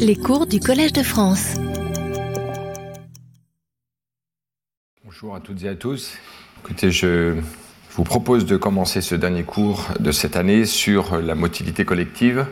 [0.00, 1.54] Les cours du Collège de France.
[5.04, 6.14] Bonjour à toutes et à tous.
[6.64, 7.36] Écoutez, je
[7.92, 12.46] vous propose de commencer ce dernier cours de cette année sur la motilité collective.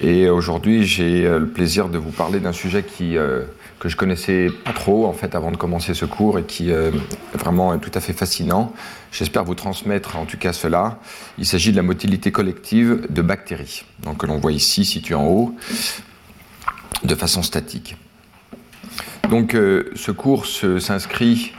[0.00, 3.44] Et aujourd'hui, j'ai euh, le plaisir de vous parler d'un sujet euh,
[3.80, 6.92] que je connaissais pas trop en fait avant de commencer ce cours et qui euh,
[7.34, 8.72] vraiment tout à fait fascinant.
[9.10, 11.00] J'espère vous transmettre en tout cas cela.
[11.36, 13.84] Il s'agit de la motilité collective de bactéries,
[14.16, 15.56] que l'on voit ici situé en haut,
[17.04, 17.96] de façon statique.
[19.30, 21.52] Donc ce cours s'inscrit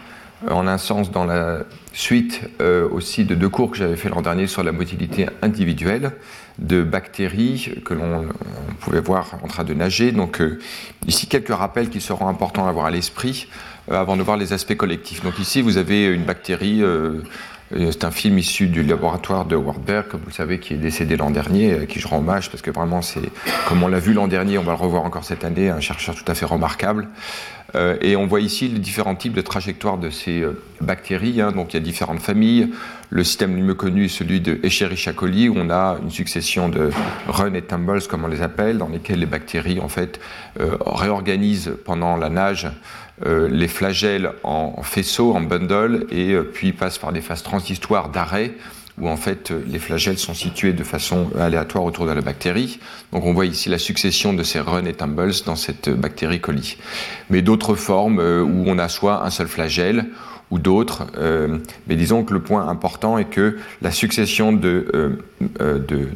[0.50, 4.22] en un sens dans la suite euh, aussi de deux cours que j'avais fait l'an
[4.22, 6.12] dernier sur la motilité individuelle
[6.60, 8.28] de bactéries que l'on
[8.80, 10.12] pouvait voir en train de nager.
[10.12, 10.60] Donc euh,
[11.08, 13.48] ici quelques rappels qui seront importants à avoir à l'esprit
[13.92, 15.24] euh, avant de voir les aspects collectifs.
[15.24, 16.82] Donc ici vous avez une bactérie
[17.72, 21.18] c'est un film issu du laboratoire de Wartberg, comme vous le savez, qui est décédé
[21.18, 23.22] l'an dernier, à qui je rends hommage, parce que vraiment, c'est,
[23.68, 26.16] comme on l'a vu l'an dernier, on va le revoir encore cette année, un chercheur
[26.16, 27.08] tout à fait remarquable.
[27.76, 31.40] Euh, et on voit ici les différents types de trajectoires de ces euh, bactéries.
[31.40, 31.52] Hein.
[31.52, 32.70] Donc il y a différentes familles.
[33.12, 36.70] Le système le mieux connu est celui de Escherichia coli, où on a une succession
[36.70, 36.92] de
[37.28, 40.20] run et tumbles, comme on les appelle, dans lesquels les bactéries, en fait,
[40.60, 42.70] euh, réorganisent pendant la nage euh,
[43.26, 48.54] les flagelles en faisceau, en bundle, et euh, puis passent par des phases transistoires d'arrêt,
[49.00, 52.80] où en fait euh, les flagelles sont situés de façon aléatoire autour de la bactérie.
[53.12, 56.78] Donc on voit ici la succession de ces runs et tumbles dans cette bactérie coli.
[57.30, 60.06] Mais d'autres formes où on a soit un seul flagelle,
[60.52, 61.08] ou d'autres.
[61.18, 65.10] Euh, mais disons que le point important est que la succession de, euh,
[65.62, 66.08] euh, de,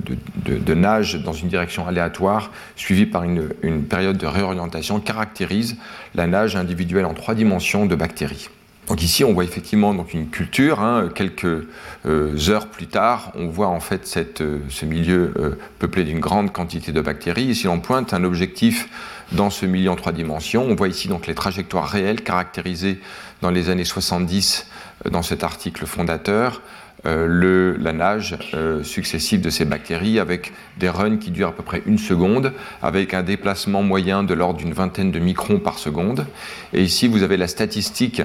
[0.45, 5.77] de, de, nage dans une direction aléatoire, suivie par une, une, période de réorientation, caractérise
[6.15, 8.49] la nage individuelle en trois dimensions de bactéries.
[8.87, 10.81] Donc ici, on voit effectivement donc une culture.
[10.81, 11.65] Hein, quelques
[12.05, 16.99] heures plus tard, on voit en fait cette, ce milieu peuplé d'une grande quantité de
[16.99, 17.45] bactéries.
[17.45, 18.89] Ici, on pointe un objectif
[19.31, 20.65] dans ce milieu en trois dimensions.
[20.65, 22.99] On voit ici donc les trajectoires réelles caractérisées
[23.43, 24.65] dans les années 70
[25.05, 26.61] euh, dans cet article fondateur.
[27.05, 31.61] Euh, la nage euh, successive de ces bactéries avec des runs qui durent à peu
[31.61, 36.25] près une seconde, avec un déplacement moyen de l'ordre d'une vingtaine de microns par seconde.
[36.71, 38.21] Et ici, vous avez la statistique,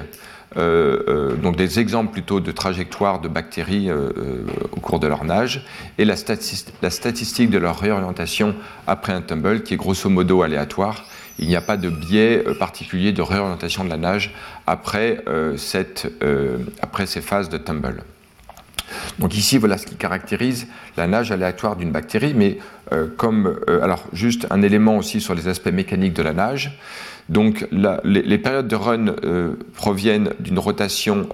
[0.56, 5.66] donc des exemples plutôt de trajectoires de bactéries au cours de leur nage,
[5.98, 8.54] et la statistique de leur réorientation
[8.87, 11.04] après un tumble, qui est grosso modo aléatoire,
[11.38, 14.34] il n'y a pas de biais euh, particulier de réorientation de la nage
[14.66, 15.56] après, euh,
[16.22, 18.03] euh, après ces phases de tumble.
[19.19, 20.66] Donc ici, voilà ce qui caractérise
[20.97, 22.59] la nage aléatoire d'une bactérie, mais
[23.19, 26.78] comme, alors juste un élément aussi sur les aspects mécaniques de la nage.
[27.28, 29.15] Donc les, périodes de run
[29.75, 31.28] proviennent d'une rotation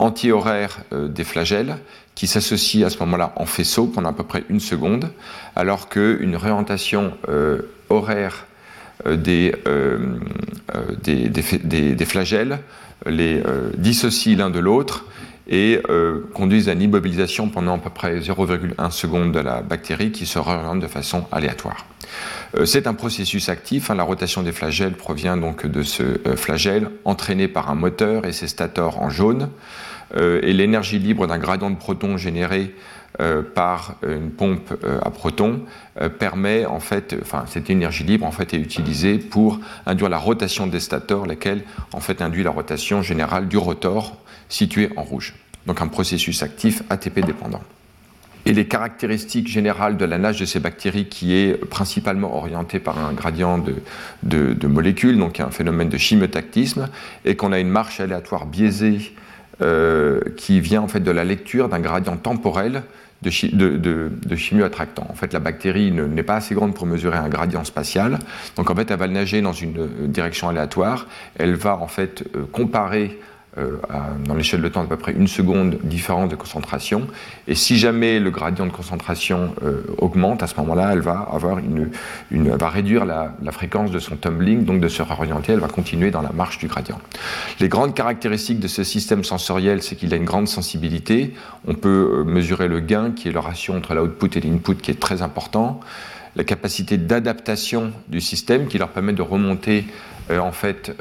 [0.00, 1.76] anti-horaire des flagelles
[2.16, 5.10] qui s'associe à ce moment-là en faisceau pendant à peu près une seconde,
[5.54, 7.12] alors qu'une réorientation
[7.88, 8.46] horaire
[9.06, 9.98] des, euh,
[10.74, 12.58] euh, des, flagelles
[13.06, 13.42] les
[13.76, 15.06] dissocient l'un de l'autre
[15.50, 20.12] et euh, conduisent à une immobilisation pendant à peu près 0,1 seconde de la bactérie
[20.12, 21.86] qui se réoriente de façon aléatoire.
[22.56, 26.36] Euh, c'est un processus actif, hein, la rotation des flagelles provient donc de ce euh,
[26.36, 29.50] flagelle entraîné par un moteur et ses stators en jaune,
[30.16, 32.74] et l'énergie libre d'un gradient de protons généré
[33.18, 35.62] euh, par une pompe euh, à protons
[36.00, 40.16] euh, permet en fait, enfin cette énergie libre en fait est utilisée pour induire la
[40.16, 44.16] rotation des stators, laquelle en fait induit la rotation générale du rotor
[44.48, 45.34] situé en rouge.
[45.66, 47.62] Donc un processus actif ATP dépendant.
[48.46, 53.04] Et les caractéristiques générales de la nage de ces bactéries qui est principalement orientée par
[53.04, 53.74] un gradient de,
[54.22, 56.88] de, molécules, donc un phénomène de chimiotactisme,
[57.24, 59.12] et qu'on a une marche aléatoire biaisée
[59.62, 62.82] euh, qui vient en fait de la lecture d'un gradient temporel
[63.22, 64.10] de, chi de.
[64.98, 68.18] En fait, la bactérie n'est pas assez grande pour mesurer un gradient spatial,
[68.56, 71.06] donc en fait, elle va nager dans une direction aléatoire.
[71.36, 73.18] Elle va en fait euh, comparer
[73.58, 73.78] euh,
[74.26, 77.08] dans l'échelle de temps d'à peu près une seconde différence de concentration.
[77.48, 81.58] Et si jamais le gradient de concentration euh, augmente, à ce moment-là, elle va avoir
[81.58, 81.90] une,
[82.30, 85.66] une va réduire la, la, fréquence de son tumbling, donc de se réorienter, elle va
[85.66, 87.00] continuer dans la marche du gradient.
[87.58, 91.34] Les grandes caractéristiques de ce système sensoriel, c'est qu'il a une grande sensibilité.
[91.66, 94.92] On peut euh, mesurer le gain, qui est le ratio entre l'output et l'input, qui
[94.92, 95.80] est très important
[96.36, 99.84] la capacité d'adaptation du système qui leur permet de remonter
[100.30, 100.94] en fait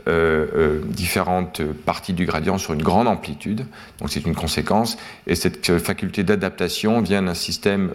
[0.86, 3.66] différentes parties du gradient sur une grande amplitude.
[4.00, 4.98] Donc c'est une conséquence.
[5.28, 7.94] Et cette faculté d'adaptation vient d'un système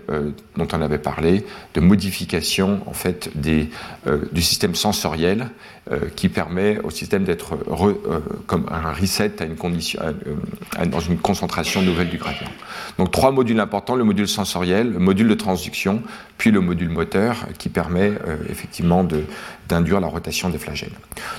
[0.56, 1.44] dont on avait parlé,
[1.74, 5.48] de modification en fait du système sensoriel
[6.16, 7.58] qui permet au système d'être
[8.46, 10.00] comme un reset à une condition,
[10.86, 12.48] dans une concentration nouvelle du gradient.
[12.98, 16.02] Donc trois modules importants, le module sensoriel, le module de transduction,
[16.38, 19.06] puis le module moteur qui permet euh, effectivement
[19.68, 20.92] d'induire la rotation des flagelles.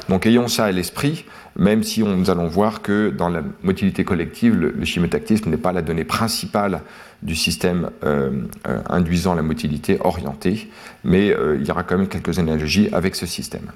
[0.09, 1.25] Donc ayons ça à l'esprit,
[1.55, 5.81] même si nous allons voir que dans la motilité collective, le, chimotactisme n'est pas la
[5.81, 6.81] donnée principale
[7.23, 10.69] du système euh, euh, induisant la motilité orientée,
[11.03, 13.71] mais il y aura quand même quelques analogies avec ce système.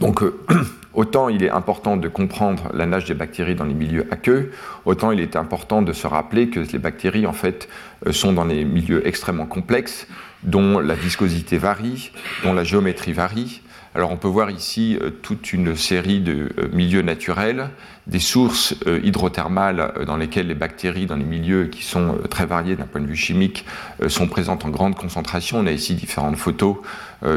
[0.00, 0.22] Donc,
[0.94, 4.50] autant il est important de comprendre la nage des bactéries dans les milieux aqueux,
[4.84, 7.68] autant il est important de se rappeler que les bactéries, en fait,
[8.06, 10.06] euh, sont dans des milieux extrêmement complexes,
[10.42, 12.12] dont la viscosité varie,
[12.44, 13.62] dont la géométrie varie,
[13.96, 17.70] alors on peut voir ici euh, toute une série de euh, milieux naturels,
[18.06, 22.76] des sources euh, hydrothermales dans lesquelles les bactéries, dans les milieux qui sont très variés
[22.76, 23.64] d'un point de vue chimique,
[24.08, 25.60] sont présentes en grande concentration.
[25.60, 26.76] On a ici différentes photos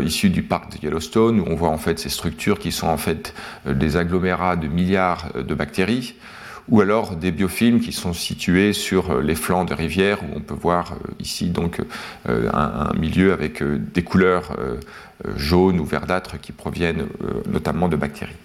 [0.04, 2.98] issues du parc de Yellowstone où on voit en fait ces structures qui sont en
[2.98, 3.34] fait
[3.66, 6.16] des agglomérats de milliards de bactéries
[6.68, 10.54] ou alors des biofilms qui sont situés sur les flancs de rivières où on peut
[10.54, 11.82] voir ici donc
[12.28, 14.56] un, milieu avec des couleurs
[15.36, 18.36] jaunes ou verdâtres qui proviennent euh, notamment de bactéries.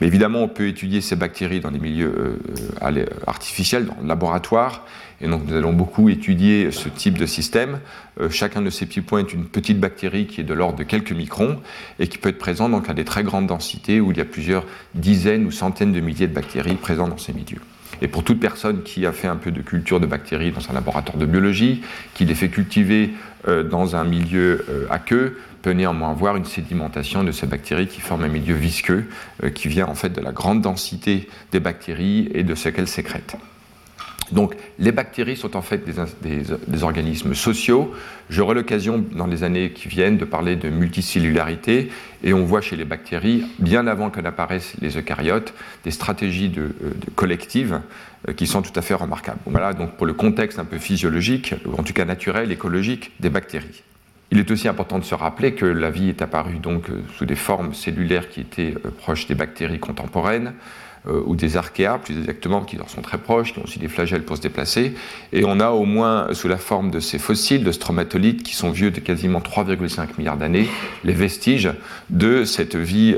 [0.00, 2.38] Mais évidemment, on peut étudier ces bactéries dans les milieux
[2.82, 4.86] euh, artificiels, dans le laboratoire,
[5.20, 7.78] et donc nous allons beaucoup étudier ce type de système.
[8.30, 11.12] chacun de ces petits points est une petite bactérie qui est de l'ordre de quelques
[11.12, 11.60] microns
[11.98, 14.24] et qui peut être présente donc à des très grandes densités où il y a
[14.24, 17.60] plusieurs dizaines ou centaines de milliers de bactéries présentes dans ces milieux.
[18.02, 20.74] Et pour toute personne qui a fait un peu de culture de bactéries dans un
[20.74, 21.82] laboratoire de biologie,
[22.14, 23.10] qui les fait cultiver
[23.46, 28.28] dans un milieu aqueux, peut néanmoins voir une sédimentation de ces bactéries qui forment un
[28.28, 29.06] milieu visqueux
[29.42, 32.86] euh, qui vient en fait de la grande densité des bactéries et de ce qu'elles
[32.86, 33.36] sécrètent.
[34.30, 37.94] Donc les bactéries sont en fait des, organismes sociaux.
[38.28, 41.90] J'aurai l'occasion dans les années qui viennent de parler de multicellularité
[42.22, 46.62] et on voit chez les bactéries, bien avant que n'apparaissent les eucaryotes, des stratégies de,
[46.62, 47.80] euh, collectives
[48.28, 49.40] euh, qui sont tout à fait remarquables.
[49.46, 53.30] Voilà donc pour le contexte un peu physiologique, ou en tout cas naturel, écologique des
[53.30, 53.82] bactéries.
[54.34, 57.24] Il est aussi important de se rappeler que la vie est apparue donc euh, sous
[57.24, 60.54] des formes cellulaires qui étaient euh, proches des bactéries contemporaines,
[61.06, 63.86] euh, ou des archéas, plus exactement, qui leur sont très proches, qui ont aussi des
[63.86, 64.94] flagelles pour se déplacer.
[65.32, 68.72] Et on a au moins, sous la forme de ces fossiles de stromatolites, qui sont
[68.72, 70.66] vieux de quasiment 3,5 milliards d'années,
[71.04, 71.70] les vestiges
[72.10, 73.16] de cette vie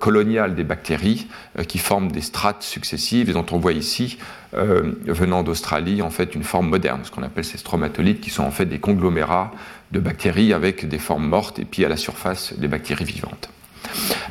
[0.00, 1.28] coloniale des bactéries,
[1.68, 4.16] qui forment des strates successives, et dont on voit ici,
[4.54, 8.50] venant d'Australie, en fait, une forme moderne, ce qu'on appelle ces stromatolites, qui sont en
[8.50, 9.52] fait des conglomérats
[9.92, 13.50] de bactéries avec des formes mortes, et puis à la surface des bactéries vivantes.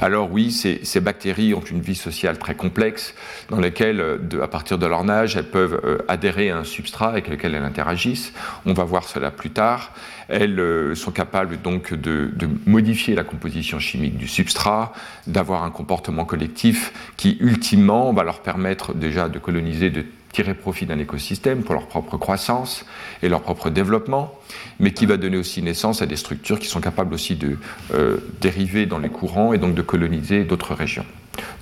[0.02, 3.16] Alors oui, ces, bactéries ont une vie sociale très complexe,
[3.50, 7.10] dans laquelle, euh, à partir de leur âge, elles peuvent euh, adhérer à un substrat
[7.10, 8.34] avec lequel elles interagissent.
[8.66, 9.92] On va voir cela plus tard.
[10.28, 12.32] Elles euh, sont capables donc de,
[12.66, 14.94] modifier la composition chimique du substrat,
[15.28, 20.06] d'avoir un comportement collectif qui, ultimement, va leur permettre déjà de coloniser de
[20.36, 22.86] tirer profit d'un écosystème pour leur propre croissance
[23.24, 24.38] et leur propre développement,
[24.82, 27.58] mais qui va donner aussi naissance à des structures qui sont capables aussi de
[27.94, 31.06] euh, dériver dans les courants et donc de coloniser d'autres régions.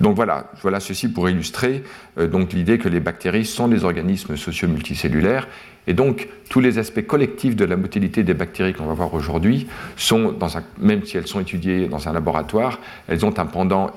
[0.00, 1.84] Donc voilà, voilà ceci pour illustrer
[2.18, 5.46] euh, donc l'idée que les bactéries sont des organismes socio-multicellulaires
[5.86, 9.68] et donc tous les aspects collectifs de la motilité des bactéries qu'on va voir aujourd'hui
[9.96, 13.92] sont, dans un, même si elles sont étudiées dans un laboratoire, elles ont un pendant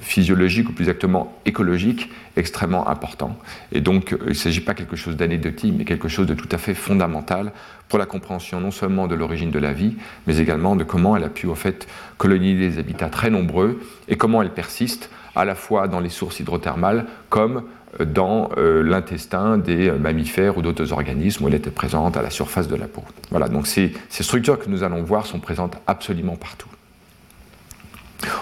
[0.00, 3.36] physiologique ou plus exactement écologique extrêmement important.
[3.72, 6.48] Et donc euh, il ne s'agit pas quelque chose d'anecdotique, mais quelque chose de tout
[6.52, 7.52] à fait fondamental
[7.88, 9.96] pour la compréhension non seulement de l'origine de la vie,
[10.26, 11.86] mais également de comment elle a pu en fait
[12.18, 16.40] coloniser des habitats très nombreux et comment elle persiste à la fois dans les sources
[16.40, 17.64] hydrothermales comme
[18.00, 22.68] euh, dans l'intestin des mammifères ou d'autres organismes où elle était présente à la surface
[22.68, 23.04] de la peau.
[23.30, 26.68] Voilà, donc ces structures que nous allons voir sont présentes absolument partout.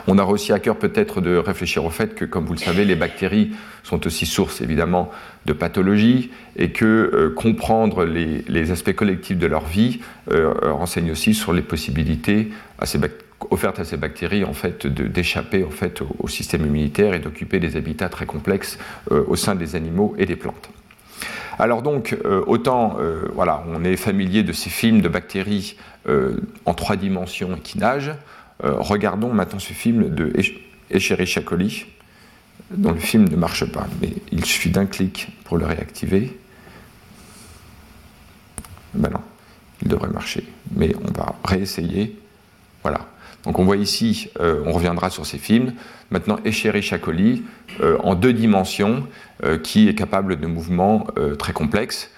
[0.07, 2.85] On a aussi à cœur peut-être de réfléchir au fait que, comme vous le savez,
[2.85, 3.53] les bactéries
[3.83, 5.11] sont aussi source évidemment
[5.47, 10.01] de pathologies et que euh, comprendre les, aspects collectifs de leur vie
[10.31, 12.51] euh, renseigne aussi sur les possibilités
[13.51, 17.77] offertes à ces bactéries en fait d'échapper en fait au, système immunitaire et d'occuper des
[17.77, 18.79] habitats très complexes
[19.11, 20.71] euh, au sein des animaux et des plantes.
[21.59, 22.97] Alors donc, autant
[23.35, 25.77] voilà, on est familier de ces films de bactéries
[26.65, 28.32] en trois dimensions qui nagent, euh,
[28.63, 30.33] regardons maintenant ce film de
[30.91, 31.87] Escherichia coli,
[32.71, 36.39] dont le film ne marche pas, mais il suffit d'un clic pour le réactiver.
[38.95, 39.21] Ben non,
[39.83, 40.45] il devrait marcher,
[40.77, 42.19] mais on va réessayer.
[42.83, 43.09] Voilà.
[43.45, 45.75] Donc on voit ici, on reviendra sur ces films,
[46.11, 47.43] maintenant Escherichia coli
[47.83, 49.07] en deux dimensions,
[49.65, 51.07] qui est capable de mouvements
[51.39, 52.11] très complexes.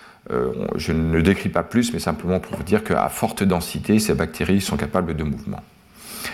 [0.76, 4.60] je ne décris pas plus, mais simplement pour vous dire qu'à forte densité, ces bactéries
[4.60, 5.62] sont capables de mouvements.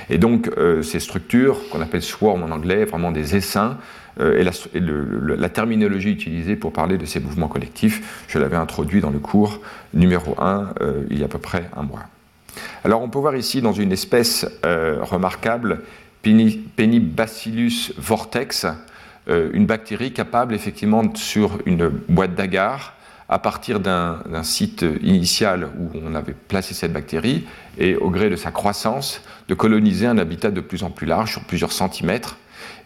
[0.09, 3.78] Et donc, euh, ces structures, qu'on appelle swarm en anglais, vraiment des essaims,
[4.20, 9.11] euh, et, la, terminologie utilisée pour parler de ces mouvements collectifs, je l'avais introduit dans
[9.11, 9.61] le cours
[9.94, 12.00] numéro 1 euh, il y a à peu près un mois.
[12.85, 15.82] Alors, on peut voir ici dans une espèce remarquable,
[16.23, 18.66] Penibacillus vortex,
[19.28, 22.94] une bactérie capable effectivement sur une boîte d'agar
[23.30, 27.44] à partir d'un site initial où on avait placé cette bactérie
[27.78, 31.30] et au gré de sa croissance, de coloniser un habitat de plus en plus large,
[31.30, 32.38] sur plusieurs centimètres.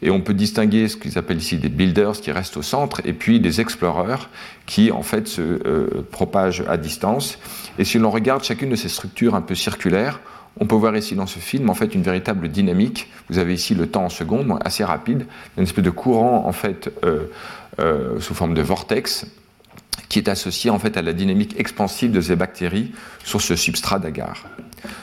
[0.03, 3.15] Et on peut distinguer ce qu'ils appellent ici des builders qui restent au centre et
[3.15, 4.29] puis des explorers
[4.67, 7.39] qui en fait se euh, propagent à distance.
[7.79, 10.21] Et si l'on regarde chacune de ces structures un peu circulaires,
[10.61, 13.09] on peut voir ici dans ce film en fait une véritable dynamique.
[13.31, 16.93] Vous avez ici le temps en secondes, assez rapide, une espèce de courant en fait
[17.03, 17.25] euh,
[17.81, 19.27] euh, sous forme de vortex
[20.15, 22.93] qui est associé en fait à la dynamique expansive de ces bactéries
[23.25, 24.45] sur ce substrat d'agar.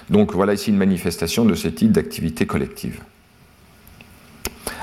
[0.09, 3.01] Donc voilà ici une manifestation de ce type d'activité collective.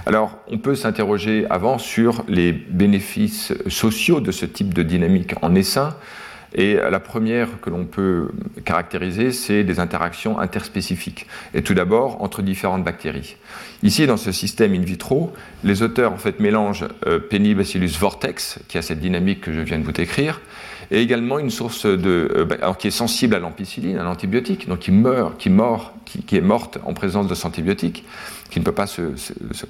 [0.04, 5.54] Alors, on peut s'interroger avant sur les bénéfices sociaux de ce type de dynamique en
[5.54, 5.97] essaim.
[6.55, 8.28] Et la première que l'on peut
[8.64, 11.26] caractériser, c'est des interactions interspécifiques.
[11.55, 13.37] Et tout d'abord, entre différentes bactéries.
[13.83, 18.78] Ici, dans ce système in vitro, les auteurs en fait mélangent euh, Penibacillus vortex, qui
[18.78, 20.40] a cette dynamique que je viens de vous décrire,
[20.90, 24.80] et également une source de, euh, bah, qui est sensible à l'ampicilline, à l'antibiotique, donc
[24.80, 28.04] qui meurt, qui, mord, qui, est morte en présence de cet antibiotique,
[28.50, 29.02] qui ne peut pas se,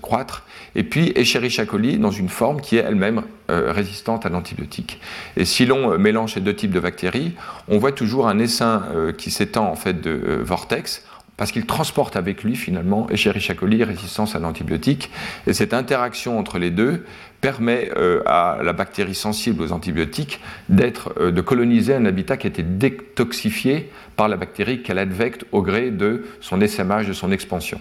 [0.00, 0.44] croître,
[0.74, 5.00] et puis Escherichia coli dans une forme qui est elle-même euh, résistante à l'antibiotique.
[5.36, 7.34] Et si l'on euh, mélange ces deux types de bactéries,
[7.68, 8.84] on voit toujours un essaim
[9.16, 11.02] qui s'étend en fait de vortex
[11.38, 15.10] parce qu'il transporte avec lui finalement Escherichia coli, résistance à l'antibiotique.
[15.46, 17.06] Et cette interaction entre les deux
[17.40, 22.48] permet euh, à la bactérie sensible aux antibiotiques d'être, euh, de coloniser un habitat qui
[22.48, 27.30] a été détoxifié par la bactérie qu'elle advecte au gré de son essaimage, de son
[27.30, 27.78] expansion.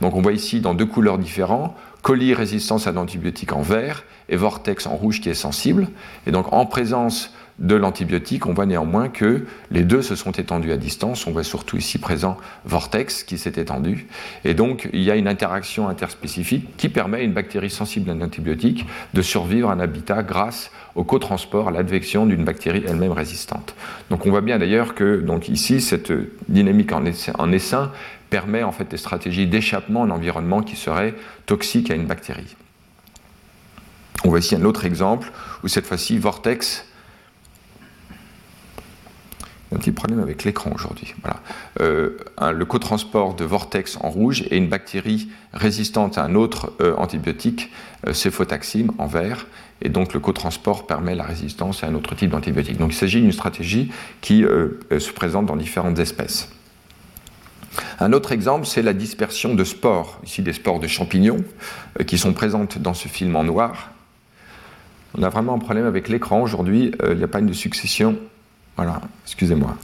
[0.00, 4.36] Donc on voit ici dans deux couleurs différentes, coli résistance à l'antibiotique en vert et
[4.36, 5.86] vortex en rouge qui est sensible.
[6.26, 10.72] Et donc en présence de l'antibiotique, on voit néanmoins que les deux se sont étendus
[10.72, 11.26] à distance.
[11.26, 12.36] On voit surtout ici présent
[12.66, 14.08] Vortex qui s'est étendu.
[14.44, 18.12] Et donc, il y a une interaction interspécifique qui permet à une bactérie sensible à
[18.12, 23.12] un antibiotique de survivre à un habitat grâce au cotransport, à l'advection d'une bactérie elle-même
[23.12, 23.74] résistante.
[24.10, 26.12] Donc, on voit bien d'ailleurs que ici, cette
[26.48, 27.90] dynamique en, essaim
[28.28, 31.14] permet en fait des stratégies d'échappement en environnement qui seraient
[31.46, 32.54] toxiques à une bactérie.
[34.24, 35.30] On voit ici un autre exemple
[35.62, 36.84] où cette fois-ci Vortex
[39.74, 41.14] un petit problème avec l'écran aujourd'hui.
[41.22, 41.40] Voilà.
[41.80, 42.18] Euh,
[42.52, 47.70] le cotransport de vortex en rouge et une bactérie résistante à un autre euh, antibiotique,
[48.06, 48.12] euh,
[48.98, 49.46] en vert.
[49.82, 52.78] Et donc le cotransport permet la résistance à un autre type d'antibiotique.
[52.78, 53.90] Donc il s'agit d'une stratégie
[54.22, 56.48] qui se présente dans différentes espèces.
[58.00, 61.44] Un autre exemple, c'est la dispersion de spores, ici des spores de champignons,
[62.06, 63.90] qui sont présentes dans ce film en noir.
[65.18, 68.16] On a vraiment un problème avec l'écran aujourd'hui, il n'y a pas une succession
[68.76, 69.76] voilà, excusez-moi.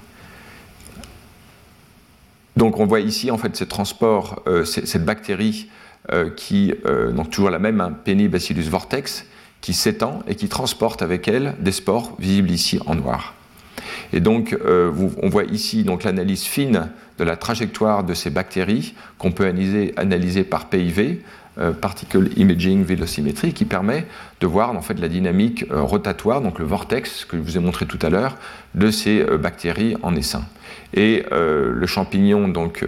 [2.57, 5.71] Donc on voit ici en fait ce transport, euh, cette bactérie
[6.13, 9.25] euh, qui, euh, donc toujours la même, hein, Penibacillus vortex,
[9.61, 13.35] qui s'étend et qui transporte avec elle des spores visibles ici en noir.
[14.13, 19.33] Et donc on voit ici donc l'analyse fine de la trajectoire de ces bactéries qu'on
[19.33, 21.15] peut analyser, par PIV euh,
[21.81, 24.07] particle imaging velocimetry qui permet
[24.41, 27.61] de voir en fait la dynamique euh, rotatoire, donc le vortex que je vous ai
[27.61, 28.37] montré tout à l'heure,
[28.75, 30.45] de ces euh, bactéries en essaim.
[30.95, 32.87] Et le champignon donc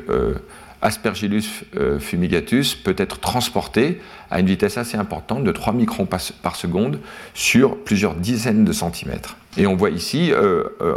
[0.84, 1.64] Aspergillus
[1.98, 4.00] fumigatus peut être transporté
[4.30, 7.00] à une vitesse assez importante de 3 microns par seconde
[7.34, 9.36] sur plusieurs dizaines de centimètres.
[9.56, 10.96] Et on voit ici euh, euh,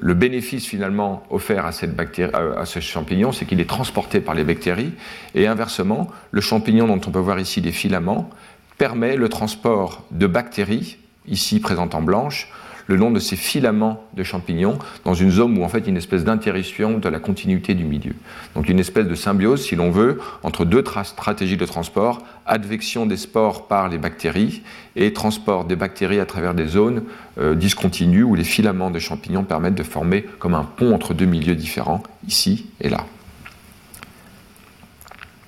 [0.00, 4.44] le bénéfice finalement offert à, euh, à ce champignon, c'est qu'il est transporté par les
[4.44, 4.92] bactéries.
[5.34, 8.30] Et inversement, le champignon dont on peut voir ici des filaments
[8.78, 12.48] permet le transport de bactéries, ici présentes en blanche,
[12.92, 16.24] le long de ces filaments de champignons dans une zone où en fait une espèce
[16.24, 18.12] d'interruption de la continuité du milieu.
[18.54, 23.16] Donc une espèce de symbiose, si l'on veut, entre deux stratégies de transport, advection des
[23.16, 24.60] spores par les bactéries
[24.94, 27.04] et transport des bactéries à travers des zones
[27.38, 31.24] euh, discontinues où les filaments de champignons permettent de former comme un pont entre deux
[31.24, 33.06] milieux différents, ici et là.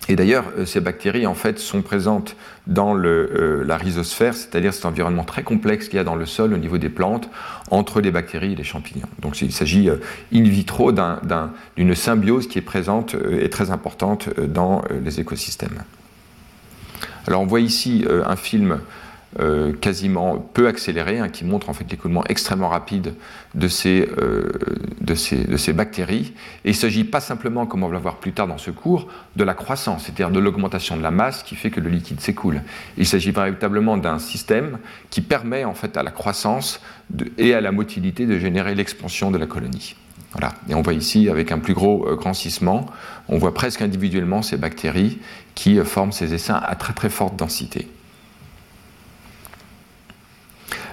[0.09, 4.85] Et d'ailleurs, euh, ces bactéries, en fait, sont présentes dans le, la rhizosphère, c'est-à-dire cet
[4.85, 7.29] environnement très complexe qu'il y a dans le sol au niveau des plantes,
[7.71, 9.09] entre les bactéries et les champignons.
[9.21, 9.91] Donc il s'agit
[10.33, 15.83] in vitro d'une symbiose qui est présente et très importante dans les écosystèmes.
[17.27, 18.81] Alors on voit ici un film
[19.41, 23.15] euh, quasiment peu accéléré, hein, qui montre en fait l'écoulement extrêmement rapide
[23.57, 24.53] de ces, euh,
[25.01, 26.35] de ces, de ces bactéries.
[26.65, 29.09] Il ne s'agit pas simplement, comme on va le voir plus tard dans ce cours,
[29.35, 32.63] de la croissance, c'est-à-dire de l'augmentation de la masse qui fait que le liquide s'écoule.
[32.97, 34.79] Il s'agit véritablement d'un système
[35.11, 36.81] qui permet en fait à la croissance
[37.37, 39.97] et à la motilité de générer l'expansion de la colonie.
[40.31, 40.53] Voilà.
[40.69, 42.17] Et on voit ici, avec un plus gros euh,
[43.29, 45.19] on voit presque individuellement ces bactéries
[45.57, 47.89] qui forment ces essaims à très très forte densité.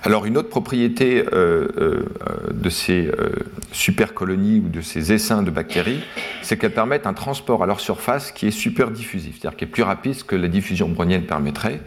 [0.04, 2.06] Alors une autre propriété euh, euh,
[2.52, 3.30] de ces euh,
[3.72, 6.02] supercolonies ou de ces essaims de bactéries,
[6.42, 9.68] c'est qu'elles permettent un transport à leur surface qui est super diffusif, c'est-à-dire qui est
[9.68, 11.82] plus rapide que la diffusion brownienne permettrait.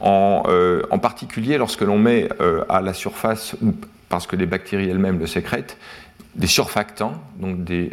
[0.00, 2.28] En, particulier lorsque l'on met
[2.68, 3.72] à la surface, ou
[4.08, 5.78] parce que les bactéries elles-mêmes le sécrètent,
[6.34, 7.90] des surfactants, donc des,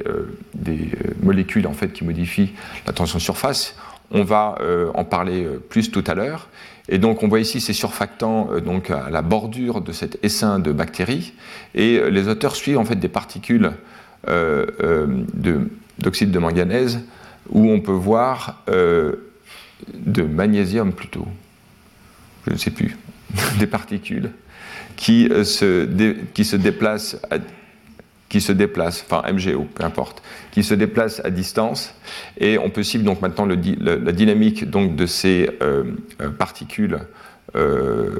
[1.21, 2.53] molécules en fait qui modifient
[2.87, 3.75] la tension surface.
[4.09, 4.55] On va
[4.95, 6.49] en parler plus tout à l'heure.
[6.89, 10.59] Et donc on voit ici ces surfactants euh, donc à la bordure de cet essaim
[10.59, 11.33] de bactéries.
[11.75, 13.71] Et euh, les auteurs suivent en fait des particules
[14.27, 14.65] euh,
[15.99, 16.99] d'oxyde de, manganèse
[17.49, 21.25] où on peut voir de magnésium plutôt,
[22.45, 22.97] je ne sais plus,
[23.59, 24.31] des particules
[24.97, 25.87] qui, se,
[26.33, 27.17] qui se déplacent
[28.29, 30.21] qui se déplace, enfin MGO, peu importe,
[30.51, 31.93] qui se déplace à distance.
[32.37, 35.83] Et on peut suivre donc maintenant la dynamique donc de ces euh,
[36.21, 36.99] euh, particules
[37.55, 38.19] euh,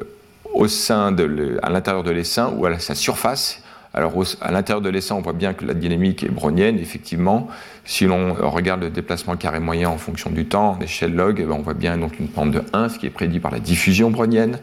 [0.52, 3.62] au sein de à l'intérieur de l'essaim ou à sa surface.
[3.94, 7.48] Alors à l'intérieur de l'essaim, on voit bien que la dynamique est brownienne, effectivement.
[7.86, 11.46] Si l'on regarde le déplacement carré moyen en fonction du temps, en échelle log, eh
[11.46, 13.60] ben, on voit bien donc une pente de 1, ce qui est prédit par la
[13.60, 14.60] diffusion brownienne.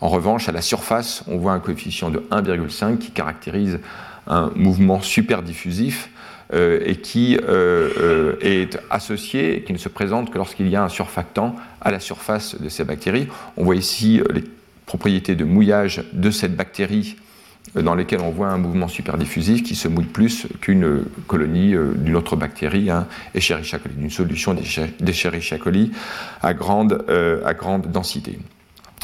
[0.00, 3.80] En revanche, à la surface, on voit un coefficient de 1,5 qui caractérise
[4.28, 6.10] un mouvement super diffusif
[6.54, 10.82] euh, et qui euh, euh, est associé, qui ne se présente que lorsqu'il y a
[10.82, 13.28] un surfactant à la surface de ces bactéries.
[13.58, 14.44] On voit ici les
[14.86, 17.16] propriétés de mouillage de cette bactérie
[17.74, 22.16] dans lesquelles on voit un mouvement super diffusif qui se mouille plus qu'une colonie d'une
[22.16, 24.56] autre bactérie, hein, Escherichia coli, d'une solution
[25.00, 25.92] d'Escherichia coli
[26.40, 27.04] à grande
[27.92, 28.38] densité.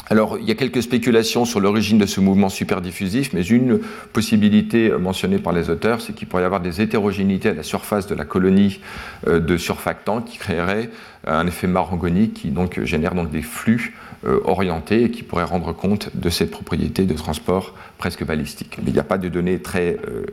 [0.07, 3.79] Alors, il y a quelques spéculations sur l'origine de ce mouvement superdiffusif, mais une
[4.13, 8.05] possibilité mentionnée par les auteurs, c'est qu'il pourrait y avoir des hétérogénéités à la surface
[8.05, 8.79] de la colonie
[9.27, 10.89] euh, de surfactants qui créeraient
[11.25, 13.95] un effet marangonique qui génère donc des flux
[14.25, 18.77] euh, orientés et qui pourraient rendre compte de cette propriété de transport presque balistique.
[18.77, 20.25] Mais il n'y a pas de données très euh,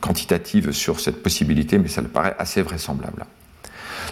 [0.00, 3.26] quantitatives sur cette possibilité, mais ça me paraît assez vraisemblable.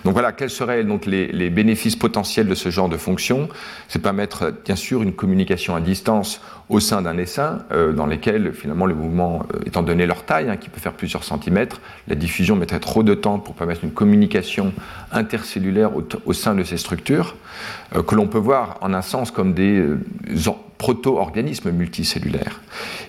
[0.05, 3.49] Donc voilà, quels seraient donc les, bénéfices potentiels de ce genre de fonction?
[3.89, 8.53] C'est permettre bien sûr une communication à distance au sein d'un essaim, euh, dans lesquels
[8.53, 12.15] finalement le mouvement, euh, étant donné leur taille, hein, qui peut faire plusieurs centimètres, la
[12.15, 14.73] diffusion mettrait trop de temps pour permettre une communication
[15.11, 15.91] intercellulaire
[16.25, 17.37] au, sein de ces structures,
[17.95, 19.85] euh, que l'on peut voir en un sens comme des
[20.79, 22.61] proto-organismes multicellulaires.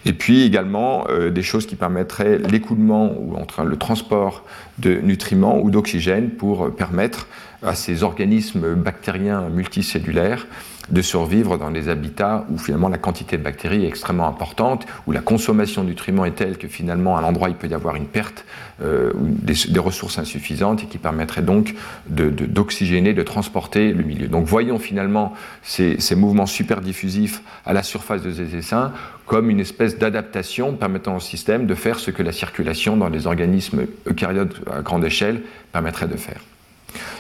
[0.06, 4.44] Et puis également des choses qui permettraient l'écoulement ou le transport
[4.78, 7.28] de nutriments ou d'oxygène pour permettre
[7.64, 10.46] à ces organismes bactériens multicellulaires
[10.90, 15.12] de survivre dans des habitats où finalement la quantité de bactéries est extrêmement importante, où
[15.12, 18.06] la consommation de nutriments est telle que finalement à l'endroit il peut y avoir une
[18.06, 18.46] perte
[18.82, 21.76] euh, des, ressources insuffisantes et qui permettrait donc
[22.08, 24.28] d'oxygéner, de, transporter le milieu.
[24.28, 28.92] Donc voyons finalement ces, mouvements super diffusifs à la surface de ces essaims
[29.26, 33.26] comme une espèce d'adaptation permettant au système de faire ce que la circulation dans les
[33.26, 36.42] organismes eucaryotes à grande échelle permettrait de faire.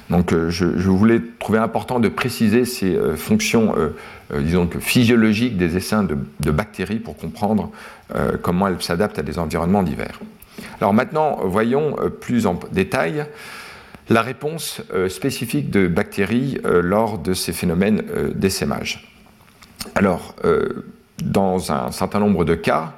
[0.09, 5.57] Donc euh, je, voulais trouver important de préciser ces euh, fonctions, euh, disons que physiologiques
[5.57, 7.71] des essaims de, bactéries pour comprendre
[8.43, 10.19] comment elles s'adaptent à des environnements divers.
[10.79, 13.25] Alors maintenant, voyons plus en détail
[14.09, 18.03] la réponse spécifique de bactéries lors de ces phénomènes
[18.35, 19.11] d'essaimage.
[19.95, 20.35] Alors,
[21.23, 22.93] dans un certain nombre de cas,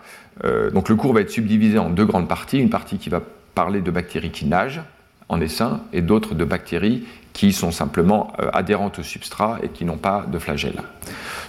[0.73, 3.21] donc le cours va être subdivisé en deux grandes parties, une partie qui va
[3.53, 4.81] parler de bactéries qui nagent,
[5.29, 9.85] en essaim et d'autres de bactéries qui sont simplement euh, adhérentes au substrat et qui
[9.85, 10.81] n'ont pas de flagelle.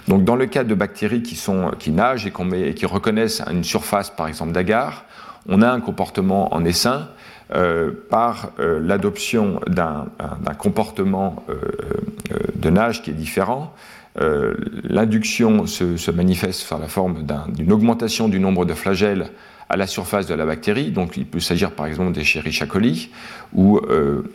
[0.07, 4.09] Donc dans le cas de bactéries qui, sont, qui nagent et, qui reconnaissent une surface
[4.09, 5.05] par exemple d'agar,
[5.47, 7.07] on a un comportement en essaim
[7.55, 10.07] euh, par euh, l'adoption d'un
[10.57, 11.43] comportement
[12.55, 13.73] de nage qui est différent.
[14.83, 19.29] L'induction se, manifeste par la forme d'une augmentation du nombre de flagelles
[19.69, 20.91] à la surface de la bactérie.
[20.91, 23.09] Donc il peut s'agir par exemple des Escherichia coli,
[23.53, 23.79] où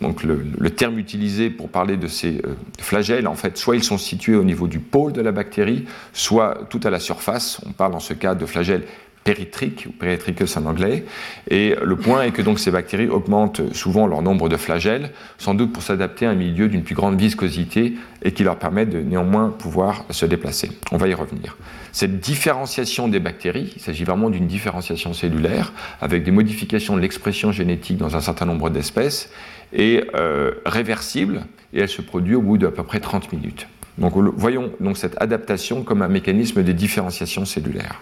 [0.01, 2.42] donc le, terme utilisé pour parler de ces
[2.81, 6.66] flagelles, en fait, soit ils sont situés au niveau du pôle de la bactérie, soit
[6.71, 7.61] tout à la surface.
[7.66, 8.85] On parle dans ce cas de flagelles
[9.24, 11.04] péritriques ou péritricus en anglais.
[11.48, 15.54] Et le point est que donc ces bactéries augmentent souvent leur nombre de flagelles, sans
[15.54, 19.00] doute pour s'adapter à un milieu d'une plus grande viscosité et qui leur permet de
[19.00, 20.70] néanmoins pouvoir se déplacer.
[20.90, 21.56] On va y revenir.
[21.92, 27.52] Cette différenciation des bactéries, il s'agit vraiment d'une différenciation cellulaire avec des modifications de l'expression
[27.52, 29.30] génétique dans un certain nombre d'espèces,
[29.72, 33.66] est euh, réversible et elle se produit au bout d'à peu près 30 minutes.
[33.98, 38.00] Donc voyons donc cette adaptation comme un mécanisme de différenciation cellulaire.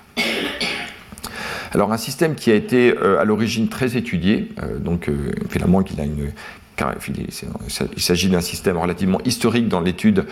[1.73, 5.83] Alors un système qui a été euh, à l'origine très étudié, euh, donc euh, finalement
[5.83, 6.33] qu'il a une
[7.95, 10.25] il s'agit d'un système relativement historique dans l'étude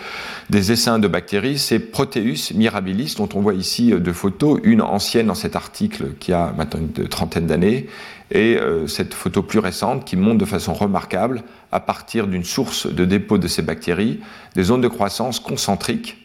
[0.49, 5.27] des essaims de bactéries, c'est Proteus mirabilis, dont on voit ici deux photos, une ancienne
[5.27, 7.85] dans cet article qui a maintenant une trentaine d'années,
[8.31, 13.05] et cette photo plus récente qui montre de façon remarquable, à partir d'une source de
[13.05, 14.19] dépôt de ces bactéries,
[14.55, 16.17] des zones de croissance concentriques.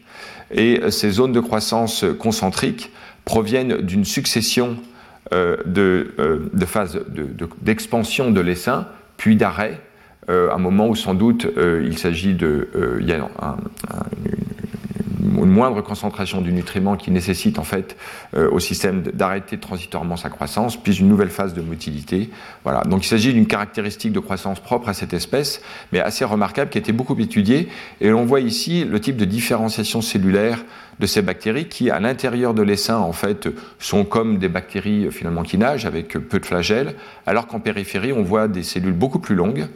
[0.50, 2.90] Et ces zones de croissance concentriques
[3.26, 4.78] proviennent d'une succession
[5.32, 7.00] euh, euh, de, phase
[7.62, 9.80] d'expansion de, l'essaim, puis d'arrêt,
[10.28, 12.68] euh, un moment où sans doute il s'agit de.
[15.44, 17.96] Une, moindre concentration du nutriment qui nécessite en fait
[18.34, 22.30] au système d'arrêter transitoirement sa croissance, puis une nouvelle phase de motilité.
[22.64, 22.82] Voilà.
[22.82, 25.60] Donc il s'agit d'une caractéristique de croissance propre à cette espèce,
[25.92, 27.68] mais assez remarquable, qui a été beaucoup étudiée.
[28.00, 30.64] Et on voit ici le type de différenciation cellulaire
[31.00, 35.42] de ces bactéries qui, à l'intérieur de l'essaim, en fait, sont comme des bactéries finalement
[35.42, 36.94] qui nagent avec peu de flagelles,
[37.26, 39.66] alors qu'en périphérie, on voit des cellules beaucoup plus longues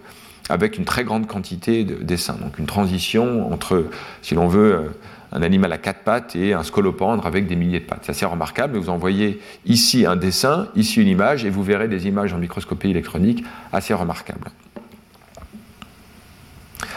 [0.49, 2.39] avec une très grande quantité d'essaims.
[2.41, 3.87] Donc une transition entre,
[4.23, 4.89] si l'on veut, euh,
[5.33, 8.01] un animal à quatre pattes et un scolopendre avec des milliers de pattes.
[8.05, 8.79] C'est assez remarquable.
[8.79, 12.91] Vous envoyez ici un dessin, ici une image, et vous verrez des images en microscopie
[12.91, 14.51] électronique assez remarquables.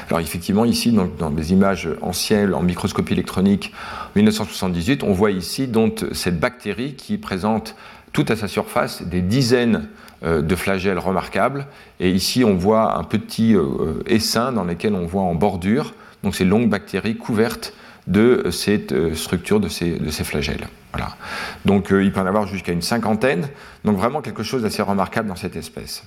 [0.10, 3.74] Alors effectivement, ici, dans des images anciennes en microscopie électronique,
[4.16, 7.76] 1978, on voit ici donc cette bactérie qui présente
[8.12, 9.88] tout à sa surface des dizaines
[10.24, 11.66] euh, de flagelles remarquables.
[12.02, 16.36] Et ici, on voit un petit euh, essaim dans lequel on voit en bordure donc
[16.36, 17.74] ces longues bactéries couvertes
[18.08, 20.68] de cette euh, structure de ces, flagelles.
[21.66, 23.48] Donc il peut en avoir jusqu'à une cinquantaine.
[23.86, 26.04] Donc vraiment quelque chose d'assez remarquable dans cette espèce.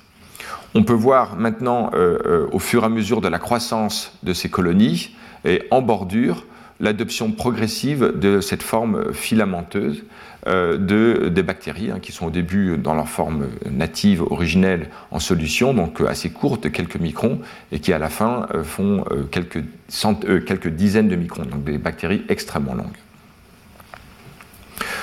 [0.74, 4.32] On peut voir maintenant, euh, euh, au fur et à mesure de la croissance de
[4.32, 6.46] ces colonies, et en bordure,
[6.80, 10.02] l'adoption progressive de cette forme filamenteuse
[10.46, 15.20] euh, de, des bactéries, hein, qui sont au début dans leur forme native, originelle, en
[15.20, 17.40] solution, donc assez courte, quelques microns,
[17.72, 22.98] et qui à la fin font quelques, dizaines de microns, donc des bactéries extrêmement longues.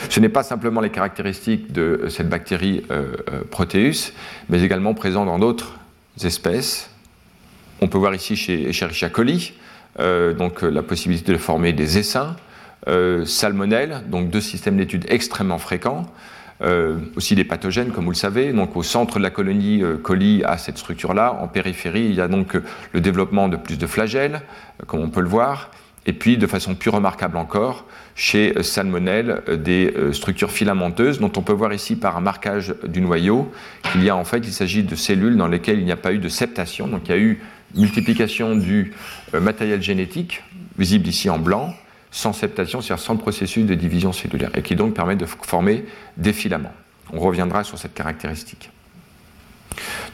[0.10, 4.13] Ce n'est pas simplement les caractéristiques de cette bactérie euh, euh, Proteus,
[4.49, 5.79] mais également présent dans d'autres
[6.23, 6.89] espèces.
[7.81, 9.62] On peut voir ici chez Escherichia coli euh,
[9.99, 12.36] donc la possibilité de former des essaims,
[13.25, 16.06] salmonelles, donc deux systèmes d'études extrêmement fréquents.
[17.15, 18.54] aussi des pathogènes, comme vous le savez.
[18.54, 21.38] Donc, au centre de la colonie coli à cette structure-là.
[21.41, 22.58] En périphérie, il y a donc
[22.93, 24.41] le développement de plus de flagelles,
[24.88, 25.71] comme on peut le voir.
[26.06, 31.32] Et puis, de façon plus remarquable encore, chez Salmonelle, euh, des euh, structures filamenteuses, dont
[31.38, 33.51] on peut voir ici par un marquage du noyau
[33.91, 36.13] qu'il y a en fait, il s'agit de cellules dans lesquelles il n'y a pas
[36.13, 37.41] eu de septation, donc il y a eu
[37.75, 40.43] multiplication du euh, matériel génétique,
[40.77, 41.73] visible ici en blanc,
[42.11, 45.85] sans septation, c'est-à-dire sans processus de division cellulaire, et qui donc permet de former
[46.17, 46.73] des filaments.
[47.13, 48.69] On reviendra sur cette caractéristique.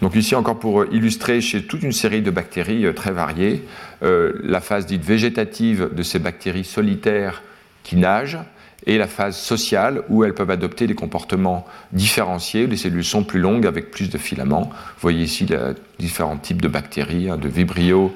[0.02, 3.64] Donc ici encore pour euh, illustrer chez toute une série de bactéries euh, très variées,
[4.04, 7.42] euh, la phase dite végétative de ces bactéries solitaires
[7.84, 8.38] qui nagent
[8.86, 13.40] et la phase sociale où elles peuvent adopter des comportements différenciés, les cellules sont plus
[13.40, 14.70] longues avec plus de filaments.
[14.70, 15.48] Vous voyez ici
[15.98, 18.14] différents types de bactéries, hein, de Vibrio,